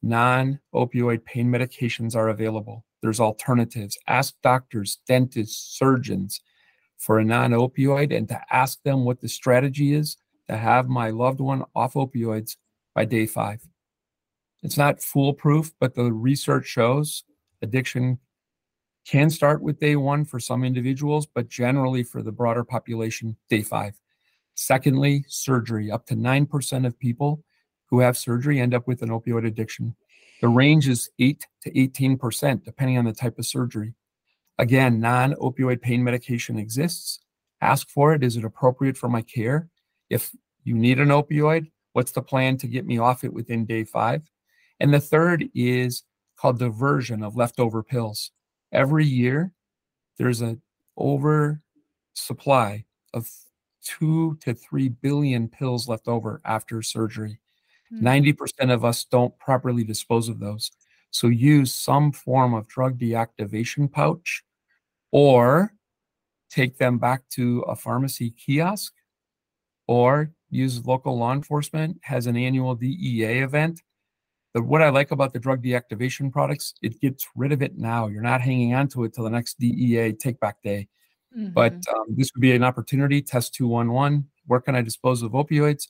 Non 0.00 0.60
opioid 0.74 1.26
pain 1.26 1.52
medications 1.52 2.16
are 2.16 2.30
available. 2.30 2.86
There's 3.02 3.20
alternatives. 3.20 3.98
Ask 4.08 4.36
doctors, 4.42 5.00
dentists, 5.06 5.76
surgeons 5.76 6.40
for 6.96 7.18
a 7.18 7.24
non 7.24 7.50
opioid 7.50 8.16
and 8.16 8.26
to 8.30 8.40
ask 8.50 8.82
them 8.82 9.04
what 9.04 9.20
the 9.20 9.28
strategy 9.28 9.92
is 9.92 10.16
to 10.48 10.56
have 10.56 10.88
my 10.88 11.10
loved 11.10 11.40
one 11.40 11.64
off 11.74 11.92
opioids 11.92 12.56
by 12.94 13.04
day 13.04 13.26
five. 13.26 13.60
It's 14.62 14.78
not 14.78 15.02
foolproof, 15.02 15.74
but 15.78 15.94
the 15.94 16.10
research 16.10 16.64
shows 16.64 17.24
addiction 17.60 18.20
can 19.06 19.30
start 19.30 19.62
with 19.62 19.80
day 19.80 19.96
one 19.96 20.24
for 20.24 20.40
some 20.40 20.64
individuals, 20.64 21.26
but 21.26 21.48
generally 21.48 22.02
for 22.02 22.22
the 22.22 22.32
broader 22.32 22.64
population, 22.64 23.36
day 23.48 23.62
five. 23.62 23.94
Secondly, 24.54 25.24
surgery. 25.28 25.90
Up 25.90 26.06
to 26.06 26.14
9% 26.14 26.86
of 26.86 26.98
people 26.98 27.44
who 27.90 28.00
have 28.00 28.16
surgery 28.16 28.60
end 28.60 28.74
up 28.74 28.86
with 28.86 29.02
an 29.02 29.10
opioid 29.10 29.46
addiction. 29.46 29.94
The 30.40 30.48
range 30.48 30.88
is 30.88 31.10
8 31.18 31.46
to 31.62 31.70
18%, 31.70 32.64
depending 32.64 32.98
on 32.98 33.04
the 33.04 33.12
type 33.12 33.38
of 33.38 33.46
surgery. 33.46 33.94
Again, 34.58 35.00
non 35.00 35.34
opioid 35.34 35.82
pain 35.82 36.02
medication 36.04 36.58
exists. 36.58 37.20
Ask 37.60 37.88
for 37.88 38.14
it. 38.14 38.22
Is 38.22 38.36
it 38.36 38.44
appropriate 38.44 38.96
for 38.96 39.08
my 39.08 39.22
care? 39.22 39.68
If 40.10 40.30
you 40.62 40.74
need 40.74 41.00
an 41.00 41.08
opioid, 41.08 41.70
what's 41.92 42.12
the 42.12 42.22
plan 42.22 42.56
to 42.58 42.68
get 42.68 42.86
me 42.86 42.98
off 42.98 43.24
it 43.24 43.32
within 43.32 43.64
day 43.64 43.84
five? 43.84 44.22
And 44.80 44.92
the 44.92 45.00
third 45.00 45.48
is 45.54 46.04
called 46.36 46.58
diversion 46.58 47.22
of 47.22 47.36
leftover 47.36 47.82
pills. 47.82 48.30
Every 48.74 49.06
year, 49.06 49.52
there's 50.18 50.40
an 50.40 50.60
oversupply 50.98 52.84
of 53.14 53.30
two 53.82 54.36
to 54.40 54.54
three 54.54 54.88
billion 54.88 55.48
pills 55.48 55.88
left 55.88 56.08
over 56.08 56.40
after 56.44 56.82
surgery. 56.82 57.40
90% 57.92 58.36
hmm. 58.60 58.70
of 58.70 58.84
us 58.84 59.04
don't 59.04 59.38
properly 59.38 59.84
dispose 59.84 60.28
of 60.28 60.40
those. 60.40 60.72
So 61.10 61.28
use 61.28 61.72
some 61.72 62.10
form 62.10 62.54
of 62.54 62.66
drug 62.66 62.98
deactivation 62.98 63.90
pouch 63.90 64.42
or 65.12 65.72
take 66.50 66.78
them 66.78 66.98
back 66.98 67.22
to 67.30 67.60
a 67.68 67.76
pharmacy 67.76 68.30
kiosk 68.30 68.92
or 69.86 70.32
use 70.50 70.84
local 70.84 71.16
law 71.18 71.32
enforcement 71.32 71.98
has 72.02 72.26
an 72.26 72.36
annual 72.36 72.74
DEA 72.74 73.40
event. 73.40 73.80
But 74.54 74.64
what 74.64 74.82
I 74.82 74.88
like 74.88 75.10
about 75.10 75.32
the 75.32 75.40
drug 75.40 75.62
deactivation 75.62 76.30
products, 76.32 76.74
it 76.80 77.00
gets 77.00 77.26
rid 77.34 77.50
of 77.50 77.60
it 77.60 77.76
now. 77.76 78.06
You're 78.06 78.22
not 78.22 78.40
hanging 78.40 78.72
on 78.72 78.86
to 78.88 79.02
it 79.02 79.12
till 79.12 79.24
the 79.24 79.30
next 79.30 79.58
DEA 79.58 80.12
take 80.12 80.38
back 80.38 80.62
day. 80.62 80.86
Mm-hmm. 81.36 81.52
But 81.52 81.74
um, 81.92 82.06
this 82.16 82.30
would 82.34 82.40
be 82.40 82.52
an 82.52 82.62
opportunity. 82.62 83.20
Test 83.20 83.52
211. 83.54 84.24
Where 84.46 84.60
can 84.60 84.76
I 84.76 84.82
dispose 84.82 85.22
of 85.22 85.32
opioids? 85.32 85.88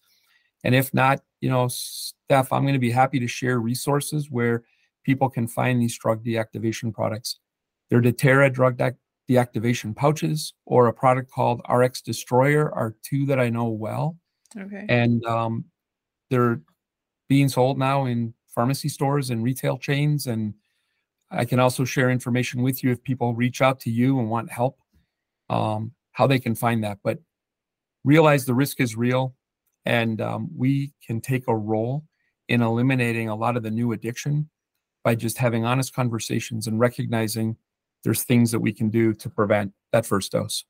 And 0.65 0.75
if 0.75 0.95
not, 0.95 1.21
you 1.43 1.51
know, 1.51 1.69
Steph, 1.69 2.51
I'm 2.53 2.63
going 2.63 2.73
to 2.73 2.79
be 2.79 2.91
happy 2.91 3.21
to 3.21 3.27
share 3.27 3.61
resources 3.61 4.31
where 4.31 4.65
people 5.05 5.29
can 5.29 5.47
find 5.47 5.79
these 5.79 5.99
drug 5.99 6.25
deactivation 6.25 6.93
products. 6.93 7.41
Their 7.91 8.01
Deterra 8.01 8.51
drug 8.51 8.79
de- 8.79 8.97
deactivation 9.29 9.95
pouches 9.95 10.55
or 10.65 10.87
a 10.87 10.93
product 10.93 11.31
called 11.31 11.61
RX 11.69 12.01
Destroyer 12.01 12.75
are 12.75 12.97
two 13.03 13.27
that 13.27 13.39
I 13.39 13.51
know 13.51 13.69
well. 13.69 14.17
Okay. 14.59 14.87
And 14.89 15.23
um, 15.27 15.67
they're 16.31 16.63
being 17.29 17.51
sold 17.51 17.79
now 17.79 18.07
in 18.07 18.33
pharmacy 18.55 18.89
stores 18.89 19.31
and 19.31 19.43
retail 19.43 19.79
chains. 19.79 20.27
And 20.27 20.55
I 21.31 21.45
can 21.45 21.59
also 21.59 21.85
share 21.85 22.11
information 22.11 22.63
with 22.63 22.83
you 22.83 22.91
if 22.93 23.03
people 23.03 23.35
reach 23.35 23.61
out 23.61 23.81
to 23.81 23.91
you 23.91 24.19
and 24.19 24.31
want 24.31 24.51
help, 24.51 24.79
um, 25.51 25.93
how 26.13 26.27
they 26.27 26.39
can 26.39 26.55
find 26.55 26.85
that. 26.85 26.99
But 27.03 27.19
realize 28.05 28.45
the 28.45 28.55
risk 28.55 28.81
is 28.81 28.97
real 28.97 29.35
and 29.85 30.21
um, 30.21 30.51
we 30.57 30.93
can 31.05 31.21
take 31.21 31.49
a 31.49 31.57
role 31.57 32.05
in 32.49 32.63
eliminating 32.63 33.29
a 33.29 33.35
lot 33.35 33.57
of 33.57 33.63
the 33.63 33.71
new 33.71 33.93
addiction 33.93 34.49
by 35.03 35.15
just 35.15 35.39
having 35.39 35.65
honest 35.65 35.95
conversations 35.95 36.67
and 36.67 36.79
recognizing 36.79 37.57
there's 38.03 38.23
things 38.23 38.51
that 38.51 38.61
we 38.61 38.73
can 38.73 38.91
do 38.91 39.15
to 39.15 39.31
prevent 39.31 39.73
that 39.93 40.07
first 40.07 40.33
dose. 40.33 40.65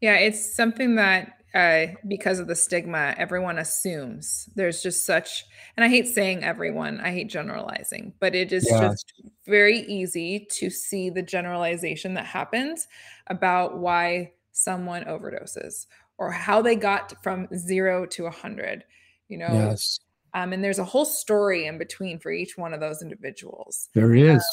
Yeah, 0.00 0.16
it's 0.16 0.54
something 0.54 0.96
that 0.96 1.43
uh, 1.54 1.86
because 2.08 2.40
of 2.40 2.48
the 2.48 2.56
stigma, 2.56 3.14
everyone 3.16 3.58
assumes 3.58 4.48
there's 4.56 4.82
just 4.82 5.06
such, 5.06 5.44
and 5.76 5.84
I 5.84 5.88
hate 5.88 6.08
saying 6.08 6.42
everyone, 6.42 7.00
I 7.00 7.12
hate 7.12 7.30
generalizing, 7.30 8.12
but 8.18 8.34
it 8.34 8.52
is 8.52 8.66
yeah. 8.68 8.80
just 8.80 9.12
very 9.46 9.80
easy 9.82 10.48
to 10.52 10.68
see 10.68 11.10
the 11.10 11.22
generalization 11.22 12.14
that 12.14 12.26
happens 12.26 12.88
about 13.28 13.78
why 13.78 14.32
someone 14.50 15.04
overdoses 15.04 15.86
or 16.18 16.32
how 16.32 16.60
they 16.60 16.74
got 16.74 17.22
from 17.22 17.46
zero 17.56 18.04
to 18.06 18.26
a 18.26 18.30
hundred, 18.30 18.84
you 19.28 19.38
know? 19.38 19.52
Yes. 19.52 20.00
Um, 20.34 20.52
and 20.52 20.64
there's 20.64 20.80
a 20.80 20.84
whole 20.84 21.04
story 21.04 21.66
in 21.66 21.78
between 21.78 22.18
for 22.18 22.32
each 22.32 22.58
one 22.58 22.74
of 22.74 22.80
those 22.80 23.00
individuals. 23.00 23.88
There 23.94 24.14
is. 24.14 24.44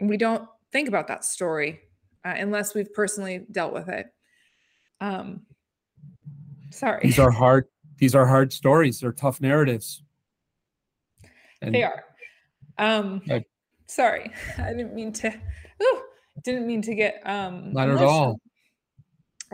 Um, 0.00 0.08
we 0.08 0.16
don't 0.16 0.48
think 0.72 0.88
about 0.88 1.08
that 1.08 1.24
story 1.26 1.80
uh, 2.24 2.34
unless 2.38 2.74
we've 2.74 2.92
personally 2.94 3.46
dealt 3.52 3.74
with 3.74 3.88
it. 3.90 4.06
Um, 5.02 5.42
sorry. 6.74 7.00
These 7.02 7.18
are 7.18 7.30
hard. 7.42 7.66
These 7.98 8.14
are 8.14 8.26
hard 8.26 8.52
stories. 8.52 9.00
They're 9.00 9.12
tough 9.12 9.40
narratives. 9.40 10.02
And 11.62 11.74
they 11.74 11.82
are. 11.84 12.04
Um, 12.78 13.22
I, 13.30 13.44
sorry, 13.86 14.30
I 14.58 14.70
didn't 14.72 14.94
mean 14.94 15.12
to. 15.14 15.28
Ooh, 15.82 16.02
didn't 16.44 16.66
mean 16.66 16.82
to 16.82 16.94
get 16.94 17.22
um. 17.24 17.72
Not 17.72 17.88
emotional. 17.88 18.08
at 18.08 18.12
all 18.12 18.40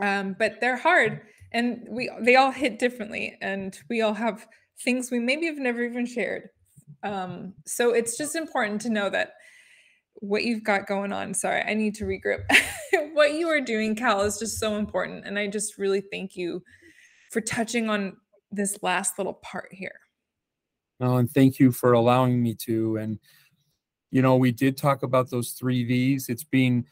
um, 0.01 0.35
but 0.37 0.59
they're 0.59 0.77
hard 0.77 1.21
and 1.53 1.85
we 1.89 2.09
they 2.21 2.35
all 2.35 2.51
hit 2.51 2.79
differently 2.79 3.37
and 3.41 3.79
we 3.89 4.01
all 4.01 4.13
have 4.13 4.47
things 4.83 5.11
we 5.11 5.19
maybe 5.19 5.45
have 5.45 5.57
never 5.57 5.83
even 5.83 6.05
shared 6.05 6.49
um, 7.03 7.53
so 7.65 7.91
it's 7.91 8.17
just 8.17 8.35
important 8.35 8.81
to 8.81 8.89
know 8.89 9.09
that 9.09 9.33
what 10.15 10.43
you've 10.43 10.63
got 10.63 10.87
going 10.87 11.13
on 11.13 11.33
sorry 11.33 11.61
i 11.63 11.73
need 11.73 11.95
to 11.95 12.03
regroup 12.03 12.41
what 13.13 13.33
you 13.33 13.47
are 13.47 13.61
doing 13.61 13.95
cal 13.95 14.21
is 14.21 14.37
just 14.37 14.59
so 14.59 14.75
important 14.75 15.25
and 15.25 15.39
i 15.39 15.47
just 15.47 15.77
really 15.77 16.01
thank 16.11 16.35
you 16.35 16.61
for 17.31 17.41
touching 17.41 17.89
on 17.89 18.17
this 18.51 18.77
last 18.83 19.17
little 19.17 19.33
part 19.33 19.69
here 19.71 19.99
oh 20.99 21.17
and 21.17 21.31
thank 21.31 21.59
you 21.59 21.71
for 21.71 21.93
allowing 21.93 22.41
me 22.41 22.53
to 22.53 22.97
and 22.97 23.19
you 24.11 24.21
know 24.21 24.35
we 24.35 24.51
did 24.51 24.77
talk 24.77 25.03
about 25.03 25.29
those 25.29 25.51
three 25.51 25.83
v's 25.83 26.29
it's 26.29 26.43
being 26.43 26.85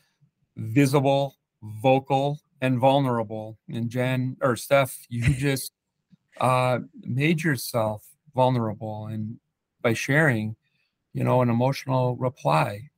visible 0.56 1.36
vocal 1.62 2.40
and 2.62 2.80
vulnerable. 2.80 3.58
And 3.70 3.90
Jen 3.90 4.38
or 4.42 4.56
Steph, 4.56 4.98
you 5.10 5.34
just 5.34 5.72
uh, 6.40 6.80
made 7.02 7.44
yourself 7.44 8.06
vulnerable 8.36 9.08
and 9.08 9.38
by 9.82 9.94
sharing, 9.94 10.56
you 11.14 11.24
know, 11.24 11.42
an 11.42 11.50
emotional 11.50 12.16
reply. 12.18 12.90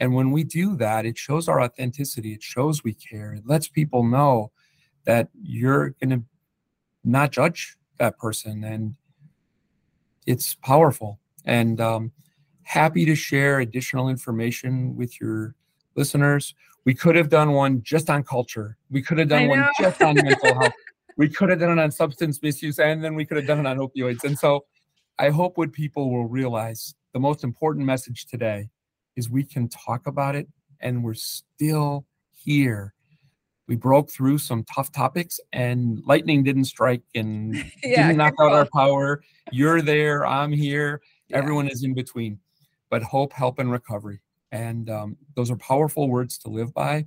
And 0.00 0.14
when 0.14 0.32
we 0.32 0.42
do 0.42 0.76
that, 0.76 1.06
it 1.06 1.16
shows 1.16 1.48
our 1.48 1.60
authenticity. 1.60 2.32
It 2.32 2.42
shows 2.42 2.82
we 2.82 2.94
care. 2.94 3.32
It 3.34 3.44
lets 3.46 3.68
people 3.68 4.02
know 4.02 4.50
that 5.04 5.28
you're 5.40 5.90
going 5.90 6.10
to 6.10 6.22
not 7.04 7.32
judge 7.32 7.76
that 7.98 8.18
person. 8.18 8.64
And 8.64 8.94
it's 10.26 10.54
powerful. 10.54 11.18
And 11.44 11.80
um, 11.80 12.12
happy 12.62 13.04
to 13.04 13.14
share 13.14 13.60
additional 13.60 14.08
information 14.08 14.96
with 14.96 15.20
your 15.20 15.54
listeners. 15.96 16.54
We 16.84 16.94
could 16.94 17.16
have 17.16 17.28
done 17.28 17.52
one 17.52 17.82
just 17.82 18.10
on 18.10 18.24
culture. 18.24 18.76
We 18.90 19.02
could 19.02 19.18
have 19.18 19.28
done 19.28 19.48
one 19.48 19.68
just 19.78 20.02
on 20.02 20.14
mental 20.16 20.54
health. 20.58 20.72
We 21.16 21.28
could 21.28 21.50
have 21.50 21.60
done 21.60 21.78
it 21.78 21.82
on 21.82 21.90
substance 21.90 22.42
misuse, 22.42 22.78
and 22.78 23.04
then 23.04 23.14
we 23.14 23.24
could 23.24 23.36
have 23.36 23.46
done 23.46 23.64
it 23.64 23.66
on 23.66 23.78
opioids. 23.78 24.24
And 24.24 24.38
so 24.38 24.64
I 25.18 25.30
hope 25.30 25.58
what 25.58 25.72
people 25.72 26.10
will 26.10 26.26
realize 26.26 26.94
the 27.12 27.20
most 27.20 27.44
important 27.44 27.84
message 27.86 28.26
today 28.26 28.70
is 29.16 29.28
we 29.28 29.44
can 29.44 29.68
talk 29.68 30.06
about 30.06 30.34
it 30.34 30.48
and 30.80 31.04
we're 31.04 31.14
still 31.14 32.06
here. 32.32 32.94
We 33.68 33.76
broke 33.76 34.10
through 34.10 34.38
some 34.38 34.64
tough 34.64 34.90
topics 34.92 35.38
and 35.52 36.02
lightning 36.06 36.42
didn't 36.42 36.64
strike 36.64 37.02
and 37.14 37.54
yeah, 37.84 38.06
didn't 38.06 38.16
knock 38.16 38.34
out 38.40 38.52
our 38.52 38.68
power. 38.72 39.22
You're 39.50 39.82
there, 39.82 40.26
I'm 40.26 40.52
here, 40.52 41.00
yeah. 41.28 41.38
everyone 41.38 41.68
is 41.68 41.84
in 41.84 41.94
between. 41.94 42.38
But 42.90 43.02
hope, 43.02 43.32
help, 43.32 43.58
and 43.58 43.70
recovery. 43.70 44.20
And 44.50 44.90
um, 44.90 45.16
those 45.34 45.50
are 45.50 45.56
powerful 45.56 46.08
words 46.08 46.36
to 46.38 46.50
live 46.50 46.74
by. 46.74 47.06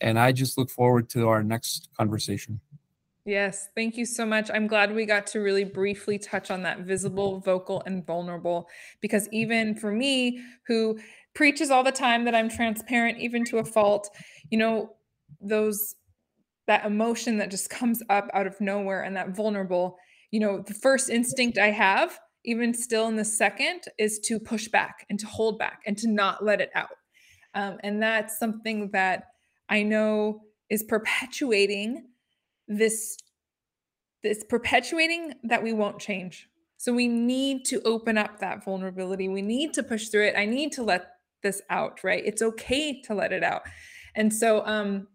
And 0.00 0.18
I 0.18 0.32
just 0.32 0.56
look 0.56 0.70
forward 0.70 1.10
to 1.10 1.28
our 1.28 1.42
next 1.42 1.90
conversation. 1.98 2.60
Yes, 3.24 3.68
thank 3.76 3.96
you 3.96 4.04
so 4.04 4.26
much. 4.26 4.50
I'm 4.52 4.66
glad 4.66 4.92
we 4.92 5.06
got 5.06 5.28
to 5.28 5.40
really 5.40 5.62
briefly 5.62 6.18
touch 6.18 6.50
on 6.50 6.62
that 6.62 6.80
visible, 6.80 7.38
vocal, 7.38 7.82
and 7.86 8.04
vulnerable 8.04 8.68
because 9.00 9.28
even 9.30 9.76
for 9.76 9.92
me, 9.92 10.40
who 10.66 10.98
preaches 11.34 11.70
all 11.70 11.84
the 11.84 11.92
time 11.92 12.24
that 12.24 12.34
I'm 12.34 12.48
transparent, 12.48 13.18
even 13.18 13.44
to 13.44 13.58
a 13.58 13.64
fault, 13.64 14.10
you 14.50 14.58
know, 14.58 14.96
those 15.42 15.94
that 16.66 16.84
emotion 16.84 17.38
that 17.38 17.50
just 17.50 17.70
comes 17.70 18.02
up 18.08 18.28
out 18.32 18.46
of 18.46 18.60
nowhere 18.60 19.02
and 19.02 19.16
that 19.16 19.34
vulnerable, 19.34 19.98
you 20.30 20.40
know, 20.40 20.62
the 20.66 20.74
first 20.74 21.10
instinct 21.10 21.58
I 21.58 21.70
have, 21.70 22.18
even 22.44 22.72
still 22.72 23.08
in 23.08 23.16
the 23.16 23.24
second, 23.24 23.82
is 23.98 24.20
to 24.20 24.38
push 24.38 24.68
back 24.68 25.06
and 25.10 25.18
to 25.18 25.26
hold 25.26 25.58
back 25.58 25.80
and 25.86 25.96
to 25.98 26.08
not 26.08 26.44
let 26.44 26.60
it 26.60 26.70
out. 26.74 26.88
Um, 27.54 27.78
and 27.82 28.02
that's 28.02 28.38
something 28.38 28.90
that 28.92 29.24
I 29.68 29.82
know 29.82 30.42
is 30.70 30.82
perpetuating 30.82 32.06
this 32.68 33.16
this 34.22 34.44
perpetuating 34.48 35.34
that 35.42 35.62
we 35.62 35.72
won't 35.72 35.98
change. 35.98 36.48
So 36.76 36.92
we 36.92 37.08
need 37.08 37.64
to 37.66 37.82
open 37.82 38.16
up 38.16 38.38
that 38.38 38.64
vulnerability. 38.64 39.28
We 39.28 39.42
need 39.42 39.74
to 39.74 39.82
push 39.82 40.08
through 40.08 40.26
it. 40.26 40.34
I 40.36 40.46
need 40.46 40.70
to 40.72 40.84
let 40.84 41.06
this 41.42 41.60
out, 41.70 42.04
right? 42.04 42.22
It's 42.24 42.40
okay 42.40 43.02
to 43.02 43.14
let 43.14 43.32
it 43.32 43.42
out. 43.42 43.62
And 44.14 44.32
so 44.32 44.64
um 44.64 45.08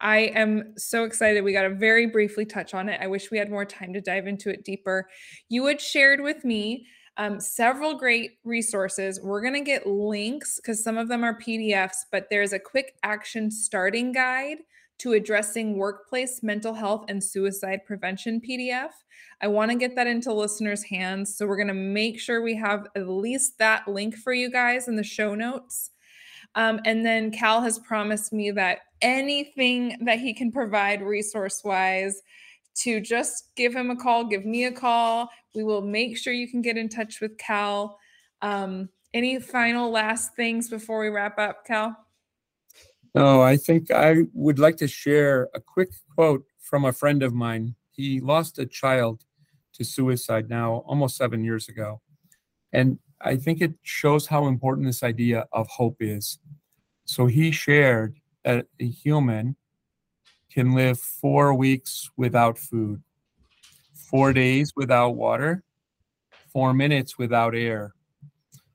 I 0.00 0.18
am 0.34 0.74
so 0.76 1.04
excited. 1.04 1.42
We 1.42 1.52
got 1.52 1.62
to 1.62 1.74
very 1.74 2.06
briefly 2.06 2.46
touch 2.46 2.74
on 2.74 2.88
it. 2.88 3.00
I 3.02 3.06
wish 3.06 3.30
we 3.30 3.38
had 3.38 3.50
more 3.50 3.64
time 3.64 3.92
to 3.92 4.00
dive 4.00 4.26
into 4.26 4.50
it 4.50 4.64
deeper. 4.64 5.08
You 5.48 5.66
had 5.66 5.80
shared 5.80 6.20
with 6.20 6.44
me 6.44 6.86
um, 7.16 7.38
several 7.38 7.98
great 7.98 8.38
resources. 8.44 9.20
We're 9.22 9.42
going 9.42 9.54
to 9.54 9.60
get 9.60 9.86
links 9.86 10.56
because 10.56 10.82
some 10.82 10.96
of 10.96 11.08
them 11.08 11.22
are 11.22 11.38
PDFs, 11.38 12.06
but 12.10 12.28
there's 12.30 12.54
a 12.54 12.58
quick 12.58 12.94
action 13.02 13.50
starting 13.50 14.12
guide 14.12 14.58
to 15.00 15.12
addressing 15.12 15.76
workplace 15.76 16.42
mental 16.42 16.74
health 16.74 17.06
and 17.08 17.22
suicide 17.22 17.80
prevention 17.86 18.40
PDF. 18.40 18.90
I 19.42 19.48
want 19.48 19.70
to 19.70 19.76
get 19.76 19.96
that 19.96 20.06
into 20.06 20.32
listeners' 20.32 20.82
hands. 20.84 21.36
So 21.36 21.46
we're 21.46 21.56
going 21.56 21.68
to 21.68 21.74
make 21.74 22.20
sure 22.20 22.42
we 22.42 22.56
have 22.56 22.86
at 22.94 23.08
least 23.08 23.58
that 23.58 23.88
link 23.88 24.14
for 24.16 24.32
you 24.32 24.50
guys 24.50 24.88
in 24.88 24.96
the 24.96 25.04
show 25.04 25.34
notes. 25.34 25.90
Um, 26.54 26.80
and 26.84 27.04
then 27.04 27.30
Cal 27.30 27.62
has 27.62 27.78
promised 27.78 28.32
me 28.32 28.50
that 28.52 28.80
anything 29.02 29.96
that 30.04 30.18
he 30.18 30.34
can 30.34 30.52
provide 30.52 31.02
resource 31.02 31.62
wise, 31.64 32.20
to 32.76 33.00
just 33.00 33.50
give 33.56 33.74
him 33.74 33.90
a 33.90 33.96
call, 33.96 34.24
give 34.24 34.44
me 34.44 34.64
a 34.64 34.72
call. 34.72 35.28
We 35.54 35.64
will 35.64 35.82
make 35.82 36.16
sure 36.16 36.32
you 36.32 36.48
can 36.48 36.62
get 36.62 36.76
in 36.76 36.88
touch 36.88 37.20
with 37.20 37.36
Cal. 37.36 37.98
Um, 38.42 38.88
any 39.12 39.40
final 39.40 39.90
last 39.90 40.34
things 40.36 40.68
before 40.68 41.00
we 41.00 41.08
wrap 41.08 41.38
up, 41.38 41.66
Cal? 41.66 41.96
No, 43.14 43.42
I 43.42 43.56
think 43.56 43.90
I 43.90 44.22
would 44.32 44.58
like 44.58 44.76
to 44.78 44.88
share 44.88 45.48
a 45.52 45.60
quick 45.60 45.90
quote 46.14 46.44
from 46.60 46.84
a 46.84 46.92
friend 46.92 47.22
of 47.22 47.34
mine. 47.34 47.74
He 47.90 48.20
lost 48.20 48.58
a 48.58 48.66
child 48.66 49.24
to 49.74 49.84
suicide 49.84 50.48
now 50.48 50.84
almost 50.86 51.16
seven 51.16 51.42
years 51.42 51.68
ago. 51.68 52.00
And 52.72 52.98
I 53.20 53.36
think 53.36 53.60
it 53.60 53.74
shows 53.82 54.26
how 54.26 54.46
important 54.46 54.86
this 54.86 55.02
idea 55.02 55.46
of 55.52 55.66
hope 55.66 55.96
is. 56.00 56.38
So 57.04 57.26
he 57.26 57.50
shared 57.50 58.19
that 58.44 58.66
a 58.80 58.86
human 58.86 59.56
can 60.52 60.72
live 60.72 60.98
four 60.98 61.54
weeks 61.54 62.10
without 62.16 62.58
food, 62.58 63.02
four 63.94 64.32
days 64.32 64.72
without 64.74 65.10
water, 65.10 65.62
four 66.52 66.74
minutes 66.74 67.18
without 67.18 67.54
air, 67.54 67.94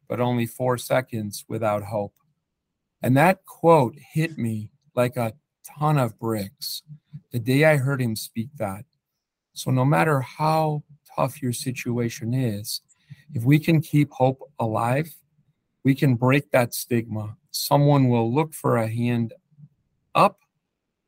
but 0.08 0.22
only 0.22 0.46
four 0.46 0.78
seconds 0.78 1.46
without 1.48 1.84
hope. 1.84 2.14
And 3.02 3.18
that 3.18 3.46
quote 3.46 3.96
hit 4.14 4.38
me 4.38 4.72
like 4.96 5.18
a 5.18 5.34
ton 5.78 5.98
of 5.98 6.18
bricks 6.18 6.84
the 7.32 7.40
day 7.40 7.66
I 7.66 7.78
heard 7.78 8.02
him 8.02 8.16
speak 8.16 8.50
that. 8.58 8.86
So, 9.54 9.72
no 9.72 9.86
matter 9.86 10.22
how 10.22 10.84
tough 11.16 11.42
your 11.42 11.54
situation 11.54 12.34
is, 12.34 12.82
if 13.34 13.44
we 13.44 13.60
can 13.60 13.82
keep 13.82 14.12
hope 14.12 14.40
alive, 14.60 15.14
we 15.84 15.96
can 15.96 16.16
break 16.16 16.52
that 16.52 16.74
stigma. 16.74 17.38
Someone 17.52 18.10
will 18.10 18.34
look 18.34 18.54
for 18.54 18.78
a 18.78 18.88
hand 18.88 19.34
up 20.16 20.40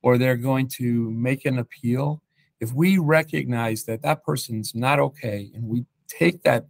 or 0.04 0.18
they're 0.18 0.38
going 0.38 0.68
to 0.68 1.10
make 1.12 1.46
an 1.46 1.58
appeal. 1.58 2.22
If 2.60 2.74
we 2.74 2.98
recognize 2.98 3.84
that 3.86 4.02
that 4.04 4.24
person's 4.24 4.76
not 4.76 5.00
okay 5.00 5.50
and 5.54 5.64
we 5.64 5.86
take 6.08 6.44
that 6.44 6.68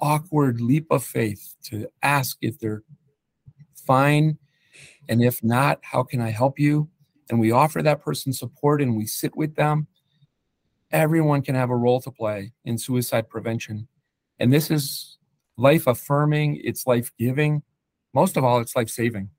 awkward 0.00 0.60
leap 0.60 0.86
of 0.90 1.04
faith 1.04 1.54
to 1.64 1.88
ask 2.02 2.36
if 2.40 2.58
they're 2.58 2.82
fine 3.86 4.38
and 5.08 5.22
if 5.22 5.42
not, 5.42 5.80
how 5.82 6.02
can 6.02 6.20
I 6.20 6.30
help 6.30 6.58
you? 6.58 6.88
And 7.30 7.40
we 7.40 7.50
offer 7.50 7.82
that 7.82 8.02
person 8.02 8.32
support 8.32 8.82
and 8.82 8.96
we 8.96 9.06
sit 9.06 9.36
with 9.36 9.54
them. 9.56 9.86
Everyone 10.90 11.42
can 11.42 11.54
have 11.54 11.70
a 11.70 11.76
role 11.76 12.00
to 12.02 12.10
play 12.10 12.52
in 12.64 12.76
suicide 12.76 13.28
prevention. 13.28 13.88
And 14.38 14.52
this 14.52 14.70
is 14.70 15.18
life 15.56 15.86
affirming, 15.86 16.60
it's 16.62 16.86
life 16.86 17.12
giving. 17.18 17.62
Most 18.14 18.36
of 18.36 18.44
all, 18.44 18.60
it's 18.60 18.76
life 18.76 18.90
saving. 18.90 19.30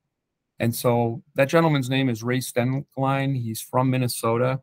And 0.60 0.74
so 0.74 1.22
that 1.34 1.48
gentleman's 1.48 1.90
name 1.90 2.08
is 2.08 2.22
Ray 2.22 2.38
Stengline. 2.38 3.40
He's 3.40 3.60
from 3.60 3.90
Minnesota. 3.90 4.60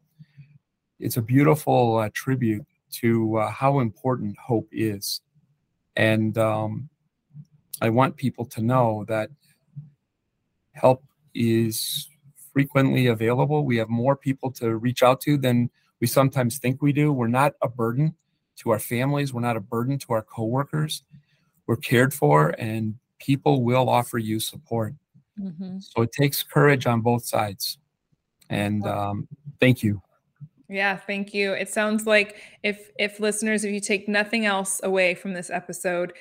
It's 1.00 1.18
a 1.18 1.22
beautiful 1.22 1.98
uh, 1.98 2.10
tribute 2.14 2.66
to 2.94 3.38
uh, 3.38 3.52
how 3.52 3.80
important 3.80 4.38
hope 4.38 4.70
is. 4.72 5.22
And 5.96 6.38
um, 6.38 6.90
I 7.82 7.90
want 7.90 8.16
people 8.16 8.46
to 8.46 8.62
know 8.62 9.06
that 9.08 9.30
help 10.74 11.04
is 11.34 12.10
frequently 12.54 13.08
available. 13.08 13.66
We 13.66 13.78
have 13.78 13.90
more 13.90 14.16
people 14.16 14.52
to 14.52 14.76
reach 14.78 15.04
out 15.04 15.22
to 15.22 15.38
than 15.38 15.70
we 16.00 16.08
sometimes 16.08 16.58
think 16.58 16.82
we 16.82 16.94
do. 16.94 17.12
We're 17.12 17.28
not 17.28 17.54
a 17.62 17.70
burden 17.70 18.16
to 18.58 18.72
our 18.72 18.80
families, 18.80 19.34
we're 19.34 19.42
not 19.42 19.58
a 19.58 19.62
burden 19.62 19.98
to 20.00 20.14
our 20.14 20.22
coworkers. 20.22 21.04
We're 21.66 21.78
cared 21.78 22.14
for, 22.14 22.54
and 22.60 22.96
people 23.20 23.64
will 23.64 23.90
offer 23.90 24.18
you 24.18 24.40
support. 24.40 24.94
Mm-hmm. 25.40 25.80
So 25.80 26.02
it 26.04 26.12
takes 26.12 26.44
courage 26.44 26.86
on 26.86 27.02
both 27.02 27.26
sides. 27.26 27.78
And 28.50 28.86
um, 28.86 29.28
thank 29.60 29.82
you. 29.84 30.02
Yeah, 30.70 30.96
thank 30.96 31.34
you. 31.34 31.54
It 31.54 31.70
sounds 31.70 32.06
like 32.06 32.38
if 32.64 32.92
if 32.98 33.20
listeners, 33.20 33.66
if 33.66 33.74
you 33.74 33.82
take 33.82 34.08
nothing 34.08 34.46
else 34.46 34.80
away 34.84 35.16
from 35.16 35.34
this 35.34 35.50
episode, 35.50 36.14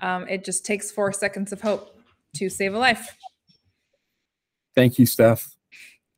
um, 0.00 0.28
it 0.28 0.44
just 0.44 0.64
takes 0.64 0.92
four 0.92 1.12
seconds 1.12 1.52
of 1.52 1.60
hope 1.60 1.98
to 2.36 2.48
save 2.48 2.74
a 2.74 2.78
life. 2.78 3.16
Thank 4.76 4.98
you, 4.98 5.06
Steph. 5.06 5.56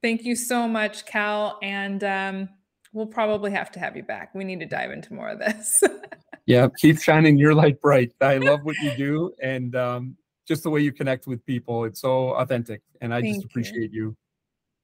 Thank 0.03 0.25
you 0.25 0.37
so 0.37 0.69
much, 0.69 1.07
Cal. 1.07 1.59
And 1.63 2.05
um, 2.05 2.49
we'll 2.93 3.07
probably 3.07 3.53
have 3.53 3.71
to 3.73 3.81
have 3.81 3.97
you 3.97 4.03
back. 4.03 4.35
We 4.35 4.45
need 4.45 4.61
to 4.61 4.67
dive 4.67 4.91
into 4.91 5.15
more 5.15 5.31
of 5.31 5.39
this. 5.39 5.83
yeah, 6.47 6.69
keep 6.79 7.01
shining 7.01 7.39
your 7.39 7.55
light 7.55 7.81
bright. 7.81 8.13
I 8.21 8.37
love 8.37 8.61
what 8.65 8.77
you 8.83 8.95
do 8.97 9.33
and 9.43 9.75
um, 9.75 10.17
just 10.49 10.63
the 10.63 10.71
way 10.71 10.81
you 10.81 10.93
connect 10.93 11.27
with 11.27 11.45
people. 11.45 11.85
It's 11.85 12.01
so 12.01 12.31
authentic, 12.31 12.81
and 13.01 13.15
I 13.15 13.21
Thank 13.21 13.37
just 13.37 13.45
appreciate 13.45 13.93
you. 13.93 14.03
you. 14.03 14.17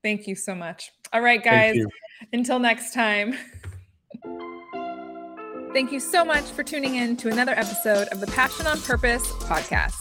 Thank 0.02 0.28
you 0.28 0.36
so 0.36 0.54
much. 0.54 0.92
All 1.12 1.22
right, 1.22 1.42
guys. 1.42 1.82
Until 2.32 2.58
next 2.58 2.92
time. 2.92 3.34
Thank 5.72 5.90
you 5.90 5.98
so 5.98 6.24
much 6.24 6.44
for 6.44 6.62
tuning 6.62 6.96
in 6.96 7.16
to 7.16 7.28
another 7.28 7.52
episode 7.52 8.08
of 8.08 8.20
the 8.20 8.26
Passion 8.28 8.66
on 8.66 8.80
Purpose 8.82 9.26
podcast. 9.32 9.96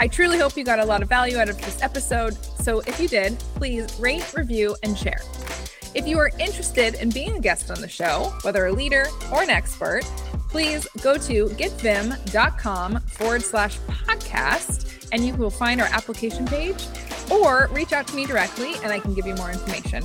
I 0.00 0.08
truly 0.08 0.38
hope 0.38 0.56
you 0.56 0.64
got 0.64 0.80
a 0.80 0.84
lot 0.84 1.02
of 1.02 1.08
value 1.08 1.36
out 1.36 1.48
of 1.48 1.58
this 1.58 1.80
episode. 1.80 2.34
So 2.60 2.80
if 2.80 2.98
you 2.98 3.06
did, 3.06 3.38
please 3.54 3.94
rate, 4.00 4.32
review, 4.34 4.74
and 4.82 4.98
share. 4.98 5.20
If 5.94 6.08
you 6.08 6.18
are 6.18 6.30
interested 6.40 6.94
in 6.94 7.10
being 7.10 7.36
a 7.36 7.38
guest 7.38 7.70
on 7.70 7.80
the 7.80 7.88
show, 7.88 8.32
whether 8.42 8.66
a 8.66 8.72
leader 8.72 9.06
or 9.30 9.42
an 9.42 9.50
expert, 9.50 10.02
please 10.52 10.86
go 11.02 11.16
to 11.16 11.46
getViim.com 11.46 13.00
forward 13.00 13.42
slash 13.42 13.78
podcast 13.78 15.08
and 15.10 15.26
you 15.26 15.34
will 15.34 15.50
find 15.50 15.80
our 15.80 15.88
application 15.88 16.46
page 16.46 16.84
or 17.30 17.70
reach 17.72 17.94
out 17.94 18.06
to 18.06 18.14
me 18.14 18.26
directly 18.26 18.74
and 18.84 18.92
I 18.92 19.00
can 19.00 19.14
give 19.14 19.26
you 19.26 19.34
more 19.34 19.50
information. 19.50 20.04